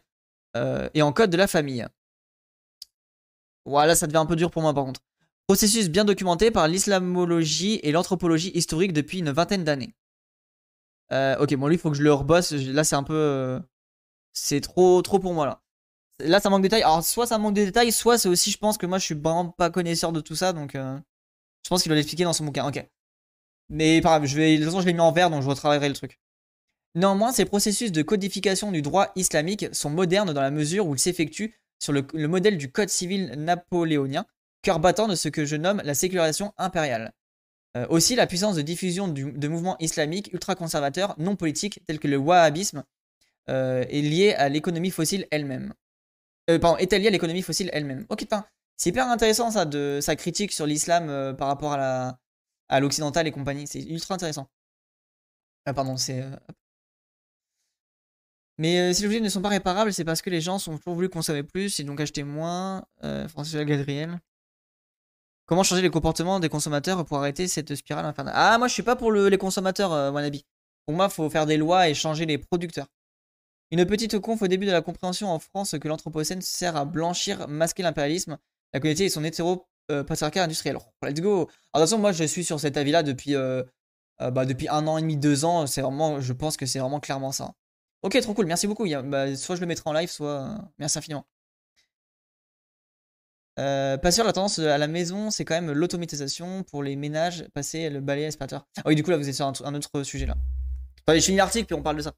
euh, 0.58 0.90
et 0.94 1.02
en 1.02 1.14
code 1.14 1.30
de 1.30 1.38
la 1.38 1.48
famille. 1.48 1.88
Voilà, 3.66 3.96
ça 3.96 4.08
devient 4.08 4.18
un 4.18 4.26
peu 4.26 4.36
dur 4.36 4.52
pour 4.52 4.62
moi 4.62 4.74
par 4.74 4.84
contre. 4.84 5.02
Processus 5.48 5.90
bien 5.90 6.06
documenté 6.06 6.52
par 6.52 6.68
l'islamologie 6.68 7.80
et 7.84 7.92
l'anthropologie 7.92 8.52
historique 8.56 8.94
depuis 8.94 9.20
une 9.20 9.32
vingtaine 9.32 9.64
d'années. 9.64 9.96
Euh, 11.12 11.38
ok, 11.38 11.54
bon 11.56 11.68
lui, 11.68 11.76
il 11.76 11.80
faut 11.80 11.92
que 11.92 11.98
je 11.98 12.04
le 12.04 12.14
rebosse. 12.14 12.52
Là, 12.52 12.84
c'est 12.84 12.96
un 12.96 13.04
peu... 13.04 13.14
Euh, 13.14 13.60
c'est 14.32 14.62
trop, 14.62 15.02
trop 15.02 15.20
pour 15.20 15.34
moi, 15.34 15.46
là. 15.46 15.63
Là, 16.20 16.40
ça 16.40 16.50
manque 16.50 16.62
de 16.62 16.68
détails. 16.68 16.84
Alors, 16.84 17.04
soit 17.04 17.28
ça 17.28 17.38
manque 17.38 17.56
de 17.56 17.66
détails, 17.66 17.92
soit 17.92 18.18
c'est 18.18 18.30
aussi, 18.30 18.52
je 18.52 18.58
pense 18.58 18.78
que 18.78 18.86
moi, 18.86 19.00
je 19.00 19.06
suis 19.06 19.16
vraiment 19.16 19.50
pas 19.50 19.70
connaisseur 19.70 20.12
de 20.12 20.22
tout 20.22 20.36
ça, 20.36 20.54
donc... 20.54 20.74
je 20.74 21.70
pense 21.70 21.82
qu'il 21.82 21.90
doit 21.90 21.96
l'expliquer 21.96 22.24
dans 22.24 22.34
son 22.34 22.46
bouquin. 22.46 22.68
Ok. 22.68 22.86
Mais 23.70 24.02
pas 24.02 24.10
grave, 24.10 24.26
je 24.26 24.36
vais... 24.36 24.54
de 24.54 24.58
toute 24.58 24.66
façon, 24.66 24.82
je 24.82 24.86
l'ai 24.86 24.94
mis 24.94 25.00
en 25.00 25.12
vert, 25.12 25.30
donc 25.30 25.42
je 25.42 25.50
retravaillerai 25.50 25.90
le 25.90 25.96
truc. 25.96 26.20
Néanmoins, 26.96 27.32
ces 27.32 27.46
processus 27.46 27.92
de 27.92 28.04
codification 28.04 28.72
du 28.72 28.82
droit 28.82 29.12
islamique 29.16 29.66
sont 29.74 29.90
modernes 29.90 30.32
dans 30.32 30.42
la 30.42 30.52
mesure 30.52 30.86
où 30.86 30.96
ils 30.96 31.00
s'effectuent 31.00 31.56
sur 31.80 31.92
le, 31.92 32.28
modèle 32.28 32.58
du 32.58 32.72
code 32.72 32.90
civil 32.90 33.34
napoléonien, 33.38 34.26
cœur 34.62 34.80
battant 34.80 35.08
de 35.08 35.16
ce 35.16 35.28
que 35.28 35.44
je 35.44 35.56
nomme 35.56 35.82
la 35.84 35.96
sécularisation 35.96 36.54
impériale. 36.58 37.12
Euh, 37.76 37.88
aussi, 37.90 38.16
la 38.16 38.28
puissance 38.28 38.56
de 38.56 38.62
diffusion 38.62 39.08
de 39.08 39.48
mouvements 39.48 39.78
islamiques 39.80 40.32
ultra-conservateurs 40.34 41.16
non 41.18 41.36
politiques 41.36 41.82
tels 41.88 42.00
que 42.00 42.08
le 42.08 42.18
wahhabisme 42.18 42.84
euh, 43.50 43.84
est 43.90 44.02
liée 44.02 44.34
à 44.36 44.48
l'économie 44.50 44.92
fossile 44.92 45.28
elle-même. 45.32 45.74
Euh, 46.50 46.60
pardon, 46.60 46.78
est 46.78 46.92
liée 46.94 47.08
à 47.08 47.12
l'économie 47.12 47.42
fossile 47.42 47.70
elle-même. 47.74 48.06
Ok, 48.10 48.26
c'est 48.78 48.90
hyper 48.90 49.08
intéressant 49.08 49.52
ça, 49.52 49.66
de 49.66 50.00
sa 50.02 50.16
critique 50.16 50.52
sur 50.52 50.66
l'islam 50.66 51.10
euh, 51.10 51.34
par 51.34 51.48
rapport 51.48 51.74
à 51.74 52.80
l'occidental 52.80 53.28
et 53.28 53.32
compagnie. 53.32 53.68
C'est 53.68 53.84
ultra 53.84 54.16
intéressant. 54.16 54.50
Ah, 55.66 55.74
pardon, 55.74 55.96
c'est. 55.96 56.24
Mais 58.58 58.80
euh, 58.80 58.94
si 58.94 59.02
les 59.02 59.08
objets 59.08 59.20
ne 59.20 59.30
sont 59.30 59.42
pas 59.42 59.50
réparables, 59.50 59.94
c'est 59.94 60.04
parce 60.04 60.22
que 60.22 60.30
les 60.30 60.42
gens 60.42 60.60
sont 60.60 60.78
toujours 60.78 60.96
voulu 60.96 61.10
consommer 61.10 61.44
plus 61.44 61.80
et 61.80 61.84
donc 61.84 62.00
acheter 62.00 62.24
moins. 62.24 62.86
Euh, 63.04 63.28
François 63.28 63.64
Gadriel. 63.66 64.20
Comment 65.46 65.64
changer 65.64 65.82
les 65.82 65.90
comportements 65.90 66.40
des 66.40 66.50
consommateurs 66.50 67.04
pour 67.06 67.18
arrêter 67.18 67.48
cette 67.48 67.76
spirale 67.76 68.06
infernale? 68.06 68.34
Ah, 68.38 68.58
moi 68.58 68.68
je 68.68 68.74
suis 68.74 68.84
pas 68.84 68.96
pour 68.96 69.12
les 69.12 69.38
consommateurs, 69.38 69.92
euh, 69.92 70.14
avis. 70.16 70.46
Pour 70.86 70.96
moi, 70.96 71.08
il 71.10 71.14
faut 71.14 71.30
faire 71.30 71.46
des 71.46 71.58
lois 71.58 71.90
et 71.90 71.94
changer 71.94 72.26
les 72.26 72.38
producteurs. 72.38 72.88
Une 73.74 73.86
petite 73.88 74.20
conf 74.20 74.40
au 74.40 74.48
début 74.48 74.68
de 74.68 74.72
la 74.72 74.84
compréhension 74.84 75.30
en 75.32 75.40
France 75.40 75.76
que 75.82 75.88
l'anthropocène 75.88 76.44
sert 76.44 76.76
à 76.76 76.86
blanchir, 76.86 77.48
masquer 77.48 77.82
l'impérialisme, 77.82 78.38
la 78.72 78.80
communauté 78.80 79.06
et 79.06 79.10
son 79.10 79.24
hétéro 79.24 79.66
euh, 79.90 80.04
industriel. 80.36 80.78
let's 81.02 81.20
go. 81.20 81.32
Alors, 81.32 81.42
de 81.42 81.48
toute 81.48 81.80
façon, 81.82 81.98
moi 81.98 82.12
je 82.12 82.24
suis 82.24 82.44
sur 82.44 82.60
cet 82.60 82.78
avis-là 82.78 83.02
depuis, 83.02 83.34
bah, 84.20 84.46
depuis 84.46 84.70
un 84.70 84.86
an 84.86 85.00
et 85.00 85.02
demi, 85.02 85.18
deux 85.18 85.44
ans. 85.44 85.66
C'est 85.66 85.82
vraiment, 85.82 86.22
je 86.22 86.34
pense 86.34 86.56
que 86.56 86.68
c'est 86.68 86.78
vraiment 86.78 87.00
clairement 87.00 87.32
ça. 87.32 87.56
Ok, 88.04 88.20
trop 88.22 88.36
cool, 88.36 88.46
merci 88.46 88.68
beaucoup. 88.68 88.86
Bah, 89.06 89.36
soit 89.36 89.56
je 89.56 89.62
le 89.62 89.66
mettrai 89.66 89.90
en 89.90 89.94
live, 89.94 90.10
soit. 90.10 90.42
Euh, 90.44 90.58
merci 90.78 91.00
infiniment. 91.00 91.26
Euh, 93.60 93.98
pas 93.98 94.10
la 94.10 94.34
tendance 94.34 94.60
à 94.60 94.78
la 94.78 94.88
maison, 94.88 95.32
c'est 95.32 95.46
quand 95.46 95.56
même 95.56 95.72
l'automatisation 95.72 96.62
pour 96.64 96.84
les 96.84 96.96
ménages, 96.96 97.48
passer 97.56 97.90
le 97.90 98.02
balai 98.02 98.28
aspirateur. 98.28 98.68
Ah 98.78 98.84
oui, 98.86 98.96
du 98.96 99.04
coup, 99.04 99.10
là, 99.10 99.18
vous 99.18 99.28
êtes 99.28 99.36
sur 99.36 99.48
un, 99.48 99.74
autre 99.74 100.04
sujet 100.04 100.28
là. 100.28 100.36
je 101.08 101.20
finis 101.20 101.38
l'article, 101.38 101.66
puis 101.66 101.76
on 101.76 101.82
parle 101.82 101.98
de 101.98 102.02
ça. 102.02 102.14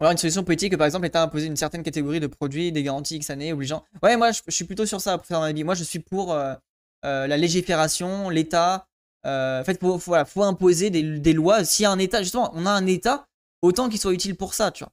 Alors, 0.00 0.12
une 0.12 0.18
solution 0.18 0.44
politique, 0.44 0.76
par 0.76 0.86
exemple, 0.86 1.04
l'État 1.04 1.22
a 1.22 1.24
imposé 1.24 1.46
une 1.46 1.56
certaine 1.56 1.82
catégorie 1.82 2.20
de 2.20 2.28
produits, 2.28 2.70
des 2.70 2.82
garanties 2.82 3.16
X 3.16 3.30
années, 3.30 3.52
obligeant. 3.52 3.84
Ouais, 4.02 4.16
moi, 4.16 4.30
je, 4.30 4.40
suis 4.48 4.64
plutôt 4.64 4.86
sur 4.86 5.00
ça 5.00 5.18
pour 5.18 5.26
faire 5.26 5.40
mon 5.40 5.44
avis. 5.44 5.64
Moi, 5.64 5.74
je 5.74 5.82
suis 5.82 5.98
pour 5.98 6.32
euh, 6.32 6.54
la 7.02 7.36
légifération, 7.36 8.28
l'État. 8.30 8.86
en 9.24 9.62
fait, 9.64 9.78
il 9.82 9.98
faut, 9.98 10.42
imposer 10.44 10.90
des, 10.90 11.32
lois. 11.32 11.64
S'il 11.64 11.82
y 11.82 11.86
a 11.86 11.90
un 11.90 11.98
État, 11.98 12.22
justement, 12.22 12.50
on 12.54 12.64
a 12.64 12.70
un 12.70 12.86
État 12.86 13.26
autant 13.62 13.88
qu'il 13.88 13.98
soit 13.98 14.12
utile 14.12 14.36
pour 14.36 14.54
ça, 14.54 14.70
tu 14.70 14.84
vois. 14.84 14.92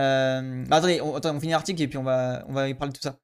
Euh, 0.00 0.64
bah, 0.66 0.76
attendez, 0.76 1.00
on, 1.00 1.40
finit 1.40 1.52
l'article 1.52 1.82
et 1.82 1.88
puis 1.88 1.98
on 1.98 2.02
va, 2.02 2.44
on 2.48 2.52
va 2.52 2.68
y 2.68 2.74
parler 2.74 2.92
de 2.92 2.98
tout 2.98 3.02
ça. 3.02 3.18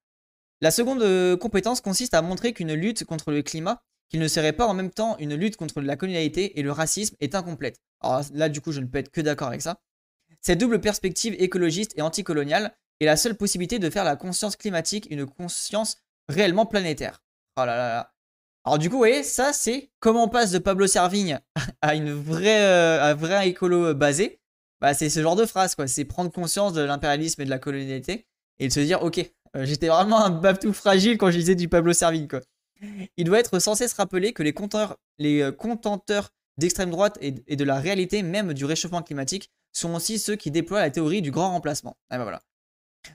La 0.61 0.71
seconde 0.71 1.03
euh, 1.03 1.37
compétence 1.37 1.81
consiste 1.81 2.15
à 2.15 2.23
montrer 2.23 2.53
qu'une 2.53 2.75
lutte 2.75 3.05
contre 3.05 3.31
le 3.31 3.43
climat, 3.43 3.83
qu'il 4.09 4.21
ne 4.21 4.29
serait 4.29 4.53
pas 4.53 4.67
en 4.67 4.75
même 4.75 4.91
temps 4.91 5.17
une 5.19 5.35
lutte 5.35 5.57
contre 5.57 5.81
la 5.81 5.97
colonialité 5.97 6.59
et 6.59 6.63
le 6.63 6.73
racisme, 6.73 7.17
est 7.21 7.35
incomplète. 7.35 7.81
Alors 8.01 8.23
là, 8.35 8.49
du 8.49 8.61
coup, 8.61 8.73
je 8.73 8.81
ne 8.81 8.87
peux 8.87 8.99
être 8.99 9.11
que 9.11 9.21
d'accord 9.21 9.49
avec 9.49 9.63
ça. 9.63 9.81
Cette 10.41 10.59
double 10.59 10.81
perspective 10.81 11.35
écologiste 11.39 11.93
et 11.97 12.03
anticoloniale 12.03 12.75
est 13.01 13.07
la 13.07 13.17
seule 13.17 13.37
possibilité 13.37 13.79
de 13.79 13.91
faire 13.91 14.05
la 14.05 14.17
conscience 14.17 14.57
climatique 14.57 15.07
une 15.11 15.27
conscience 15.27 15.99
réellement 16.29 16.67
planétaire. 16.67 17.23
Oh 17.57 17.65
là 17.65 17.77
là 17.77 17.89
là. 17.89 18.15
Alors 18.65 18.79
du 18.79 18.89
coup, 18.89 18.97
vous 18.97 19.01
voyez, 19.01 19.23
ça 19.23 19.53
c'est 19.53 19.91
comment 20.01 20.25
on 20.25 20.29
passe 20.29 20.51
de 20.51 20.59
Pablo 20.59 20.87
Servigne 20.87 21.41
à 21.83 21.95
une 21.95 22.13
vraie, 22.13 22.63
euh, 22.63 23.03
un 23.03 23.15
vrai 23.15 23.49
écolo 23.49 23.87
euh, 23.87 23.95
basé. 23.95 24.41
Bah, 24.81 24.95
c'est 24.95 25.11
ce 25.11 25.23
genre 25.23 25.37
de 25.37 25.47
phrase, 25.47 25.75
quoi. 25.75 25.87
C'est 25.89 26.05
prendre 26.05 26.31
conscience 26.31 26.73
de 26.73 26.83
l'impérialisme 26.83 27.43
et 27.43 27.45
de 27.45 27.51
la 27.51 27.59
colonialité 27.59 28.27
et 28.61 28.69
de 28.69 28.73
se 28.73 28.81
dire, 28.81 29.03
ok, 29.03 29.19
euh, 29.57 29.65
j'étais 29.65 29.89
vraiment 29.89 30.25
un 30.25 30.31
babtou 30.31 30.73
fragile 30.73 31.19
quand 31.19 31.31
je 31.31 31.39
disais 31.39 31.55
du 31.57 31.69
Pablo 31.69 31.93
Servigne, 31.93 32.29
quoi. 32.29 32.41
Il 33.17 33.25
doit 33.25 33.41
être 33.41 33.59
sans 33.59 33.75
cesse 33.75 33.93
rappelé 33.95 34.33
que 34.33 34.45
les, 34.45 34.55
les 35.19 35.53
contenteurs 35.57 36.31
d'extrême 36.59 36.91
droite 36.91 37.19
et, 37.21 37.33
de 37.33 37.65
la 37.65 37.81
réalité 37.81 38.23
même 38.23 38.53
du 38.53 38.65
réchauffement 38.65 39.03
climatique 39.03 39.51
sont 39.79 39.95
aussi 39.95 40.19
ceux 40.19 40.37
qui 40.37 40.51
déploient 40.51 40.81
la 40.81 40.91
théorie 40.91 41.23
du 41.23 41.31
grand 41.31 41.51
remplacement. 41.51 41.97
Bah 42.11 42.19
voilà. 42.19 42.43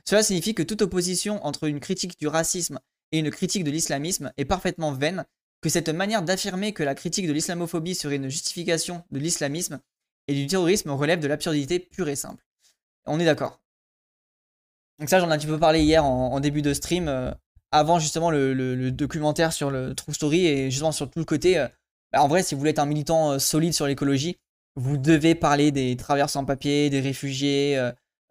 Cela 0.06 0.24
signifie 0.24 0.56
que 0.56 0.64
toute 0.64 0.82
opposition 0.82 1.44
entre 1.46 1.66
une 1.66 1.80
critique 1.80 2.20
du 2.20 2.28
racisme 2.28 2.80
et 3.12 3.20
une 3.20 3.30
critique 3.30 3.64
de 3.64 3.72
l'islamisme 3.72 4.32
est 4.38 4.46
parfaitement 4.46 4.92
vaine 4.92 5.26
que 5.62 5.70
cette 5.70 5.90
manière 5.90 6.24
d'affirmer 6.24 6.74
que 6.74 6.84
la 6.84 6.96
critique 6.96 7.28
de 7.28 7.34
l'islamophobie 7.34 7.96
serait 7.96 8.18
une 8.18 8.30
justification 8.30 9.04
de 9.12 9.20
l'islamisme 9.20 9.80
et 10.28 10.34
du 10.34 10.48
terrorisme 10.48 10.90
relève 10.92 11.20
de 11.20 11.28
l'absurdité 11.28 11.80
pure 11.80 12.10
et 12.10 12.16
simple. 12.16 12.44
On 13.06 13.20
est 13.20 13.26
d'accord. 13.26 13.62
Donc 15.00 15.10
ça, 15.10 15.20
j'en 15.20 15.30
ai 15.30 15.34
un 15.34 15.38
petit 15.38 15.48
peu 15.48 15.60
parlé 15.60 15.82
hier 15.82 16.06
en, 16.06 16.40
début 16.40 16.62
de 16.62 16.74
stream, 16.74 17.08
euh, 17.08 17.32
avant 17.72 18.00
justement 18.00 18.30
le, 18.30 18.92
documentaire 18.92 19.52
sur 19.54 19.72
le 19.72 19.96
True 19.96 20.14
Story 20.14 20.46
et 20.46 20.72
justement 20.72 20.92
sur 20.92 21.10
tout 21.10 21.20
le 21.20 21.26
côté. 21.26 21.58
Euh, 21.58 21.68
bah, 22.12 22.22
en 22.22 22.28
vrai, 22.28 22.44
si 22.44 22.56
vous 22.56 22.60
voulez 22.60 22.72
être 22.72 22.80
un 22.80 22.86
militant 22.86 23.32
euh, 23.32 23.40
solide 23.40 23.74
sur 23.74 23.88
l'écologie, 23.88 24.38
vous 24.76 24.98
devez 24.98 25.36
parler 25.36 25.72
des 25.72 25.96
traversants 25.98 26.42
sans 26.42 26.46
papier, 26.46 26.90
des 26.90 27.00
réfugiés, 27.00 27.80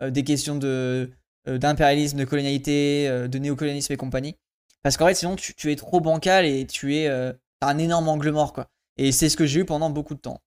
des 0.01 0.25
questions 0.25 0.57
de 0.57 1.11
d'impérialisme, 1.47 2.19
de 2.19 2.25
colonialité, 2.25 3.09
de 3.29 3.39
néocolonialisme 3.39 3.93
et 3.93 3.97
compagnie. 3.97 4.37
Parce 4.83 4.97
qu'en 4.97 5.07
fait, 5.07 5.15
sinon, 5.15 5.37
tu, 5.37 5.73
es 5.73 5.77
trop 5.77 6.01
bancal 6.01 6.45
et 6.45 6.67
tu 6.67 6.97
es 6.97 7.09
euh, 7.09 7.33
un 7.61 7.79
énorme 7.79 8.09
angle 8.09 8.31
mort, 8.31 8.53
quoi. 8.53 8.69
Et 8.97 9.13
c'est 9.13 9.29
ce 9.29 9.37
que 9.37 9.47
j'ai 9.47 9.61
eu 9.61 9.65
pendant 9.65 9.91
beaucoup 9.91 10.15
de 10.15 10.21
temps. 10.21 10.41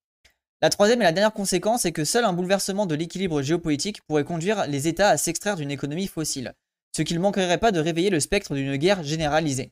La 0.61 0.69
troisième 0.69 1.01
et 1.01 1.05
la 1.05 1.11
dernière 1.11 1.33
conséquence 1.33 1.85
est 1.85 1.91
que 1.91 2.03
seul 2.03 2.25
un 2.25 2.33
bouleversement 2.33 2.85
de 2.85 2.95
l'équilibre 2.95 3.41
géopolitique 3.41 4.01
pourrait 4.03 4.23
conduire 4.23 4.67
les 4.67 4.87
États 4.87 5.09
à 5.09 5.17
s'extraire 5.17 5.55
d'une 5.55 5.71
économie 5.71 6.07
fossile, 6.07 6.53
ce 6.95 7.01
qui 7.01 7.13
ne 7.13 7.19
manquerait 7.19 7.57
pas 7.57 7.71
de 7.71 7.79
réveiller 7.79 8.09
le 8.09 8.19
spectre 8.19 8.53
d'une 8.55 8.75
guerre 8.75 9.03
généralisée. 9.03 9.71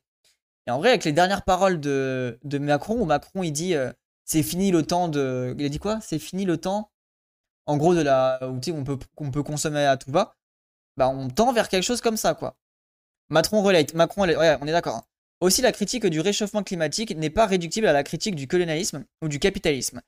Et 0.67 0.71
en 0.71 0.77
vrai, 0.77 0.89
avec 0.89 1.03
les 1.03 1.11
dernières 1.11 1.43
paroles 1.43 1.79
de, 1.79 2.39
Macron, 2.53 2.99
où 2.99 3.05
Macron 3.05 3.43
il 3.43 3.51
dit 3.51 3.75
euh, 3.75 3.91
c'est 4.25 4.43
fini 4.43 4.71
le 4.71 4.83
temps 4.83 5.07
de. 5.07 5.55
Il 5.57 5.65
a 5.65 5.69
dit 5.69 5.79
quoi? 5.79 5.99
C'est 6.01 6.19
fini 6.19 6.45
le 6.45 6.57
temps, 6.57 6.91
en 7.65 7.77
gros, 7.77 7.95
de 7.95 8.01
la. 8.01 8.39
on 8.41 8.83
peut, 8.83 8.97
peut 9.31 9.43
consommer 9.43 9.85
à 9.85 9.97
tout 9.97 10.11
va. 10.11 10.35
Bah, 10.97 11.09
on 11.09 11.29
tend 11.29 11.53
vers 11.53 11.69
quelque 11.69 11.83
chose 11.83 12.01
comme 12.01 12.17
ça, 12.17 12.33
quoi. 12.33 12.57
Macron 13.29 13.63
relate. 13.63 13.93
Macron, 13.93 14.23
ouais, 14.23 14.57
on 14.61 14.67
est 14.67 14.71
d'accord. 14.71 14.97
Hein. 14.97 15.03
Aussi, 15.41 15.61
la 15.61 15.71
critique 15.71 16.05
du 16.05 16.21
réchauffement 16.21 16.63
climatique 16.63 17.15
n'est 17.17 17.29
pas 17.29 17.45
réductible 17.45 17.87
à 17.87 17.93
la 17.93 18.03
critique 18.03 18.35
du 18.35 18.47
colonialisme 18.47 19.05
ou 19.21 19.27
du 19.27 19.39
capitalisme. 19.39 20.01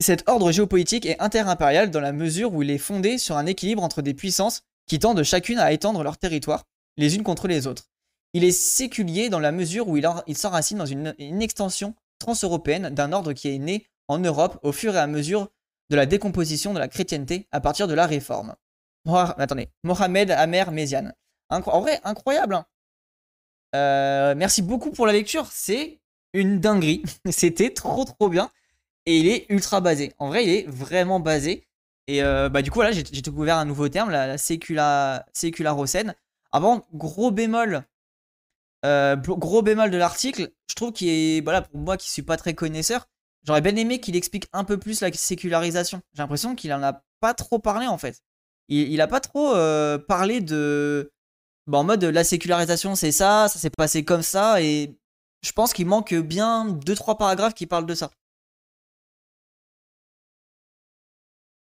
Cet 0.00 0.28
ordre 0.28 0.50
géopolitique 0.50 1.06
est 1.06 1.20
interimpérial 1.20 1.90
dans 1.90 2.00
la 2.00 2.12
mesure 2.12 2.54
où 2.54 2.62
il 2.62 2.70
est 2.70 2.78
fondé 2.78 3.18
sur 3.18 3.36
un 3.36 3.46
équilibre 3.46 3.82
entre 3.82 4.02
des 4.02 4.14
puissances 4.14 4.62
qui 4.86 4.98
tendent 4.98 5.22
chacune 5.22 5.58
à 5.58 5.72
étendre 5.72 6.02
leur 6.02 6.16
territoire, 6.16 6.64
les 6.96 7.14
unes 7.14 7.22
contre 7.22 7.46
les 7.46 7.66
autres. 7.66 7.90
Il 8.32 8.42
est 8.42 8.50
séculier 8.50 9.28
dans 9.28 9.38
la 9.38 9.52
mesure 9.52 9.88
où 9.88 9.96
il, 9.96 10.08
il 10.26 10.36
s'enracine 10.36 10.78
dans 10.78 10.86
une, 10.86 11.14
une 11.18 11.42
extension 11.42 11.94
transeuropéenne 12.20 12.90
d'un 12.90 13.12
ordre 13.12 13.32
qui 13.32 13.48
est 13.48 13.58
né 13.58 13.88
en 14.06 14.18
Europe 14.18 14.60
au 14.62 14.70
fur 14.70 14.94
et 14.94 14.98
à 14.98 15.08
mesure 15.08 15.48
de 15.90 15.96
la 15.96 16.06
décomposition 16.06 16.72
de 16.72 16.78
la 16.78 16.86
chrétienté 16.86 17.48
à 17.50 17.60
partir 17.60 17.88
de 17.88 17.94
la 17.94 18.06
réforme. 18.06 18.54
attendez, 19.06 19.68
Mohamed 19.82 20.30
Amer 20.30 20.70
Méziane. 20.70 21.14
en 21.48 21.80
vrai, 21.80 22.00
incroyable. 22.04 22.54
Hein. 22.54 22.66
Euh, 23.74 24.34
merci 24.36 24.62
beaucoup 24.62 24.90
pour 24.90 25.06
la 25.06 25.12
lecture. 25.12 25.46
C'est 25.50 26.00
une 26.32 26.60
dinguerie. 26.60 27.02
C'était 27.30 27.70
trop 27.70 28.04
trop 28.04 28.28
bien. 28.28 28.50
Et 29.06 29.18
il 29.18 29.26
est 29.26 29.46
ultra 29.48 29.80
basé. 29.80 30.12
En 30.18 30.28
vrai, 30.28 30.44
il 30.44 30.50
est 30.50 30.66
vraiment 30.68 31.20
basé. 31.20 31.66
Et 32.06 32.22
euh, 32.22 32.48
bah, 32.48 32.62
du 32.62 32.70
coup, 32.70 32.82
là, 32.82 32.92
j'ai 32.92 33.02
découvert 33.02 33.56
un 33.56 33.64
nouveau 33.64 33.88
terme, 33.88 34.10
la, 34.10 34.26
la 34.26 34.38
sécula, 34.38 35.26
sécularocène. 35.32 36.14
Avant, 36.52 36.84
gros 36.92 37.30
bémol. 37.30 37.84
Euh, 38.84 39.16
gros 39.16 39.62
bémol 39.62 39.90
de 39.90 39.98
l'article, 39.98 40.52
je 40.68 40.74
trouve 40.74 40.92
qu'il 40.92 41.08
est, 41.08 41.40
voilà, 41.42 41.62
pour 41.62 41.78
moi 41.78 41.96
qui 41.96 42.10
suis 42.10 42.22
pas 42.22 42.36
très 42.36 42.54
connaisseur, 42.54 43.06
J'aurais 43.46 43.60
bien 43.62 43.76
aimé 43.76 44.00
qu'il 44.00 44.16
explique 44.16 44.48
un 44.52 44.64
peu 44.64 44.78
plus 44.78 45.00
la 45.00 45.12
sécularisation. 45.12 46.02
J'ai 46.14 46.22
l'impression 46.22 46.54
qu'il 46.54 46.72
en 46.72 46.82
a 46.82 47.02
pas 47.20 47.34
trop 47.34 47.58
parlé 47.58 47.86
en 47.86 47.98
fait. 47.98 48.22
Il, 48.68 48.92
il 48.92 49.00
a 49.00 49.06
pas 49.06 49.20
trop 49.20 49.54
euh, 49.54 49.98
parlé 49.98 50.40
de. 50.40 51.12
Bon, 51.66 51.78
en 51.78 51.84
mode 51.84 52.04
la 52.04 52.24
sécularisation 52.24 52.94
c'est 52.94 53.12
ça, 53.12 53.48
ça 53.48 53.58
s'est 53.58 53.70
passé 53.70 54.04
comme 54.04 54.22
ça, 54.22 54.60
et 54.62 54.98
je 55.42 55.52
pense 55.52 55.72
qu'il 55.72 55.86
manque 55.86 56.14
bien 56.14 56.66
2-3 56.68 57.16
paragraphes 57.16 57.54
qui 57.54 57.66
parlent 57.66 57.86
de 57.86 57.94
ça. 57.94 58.10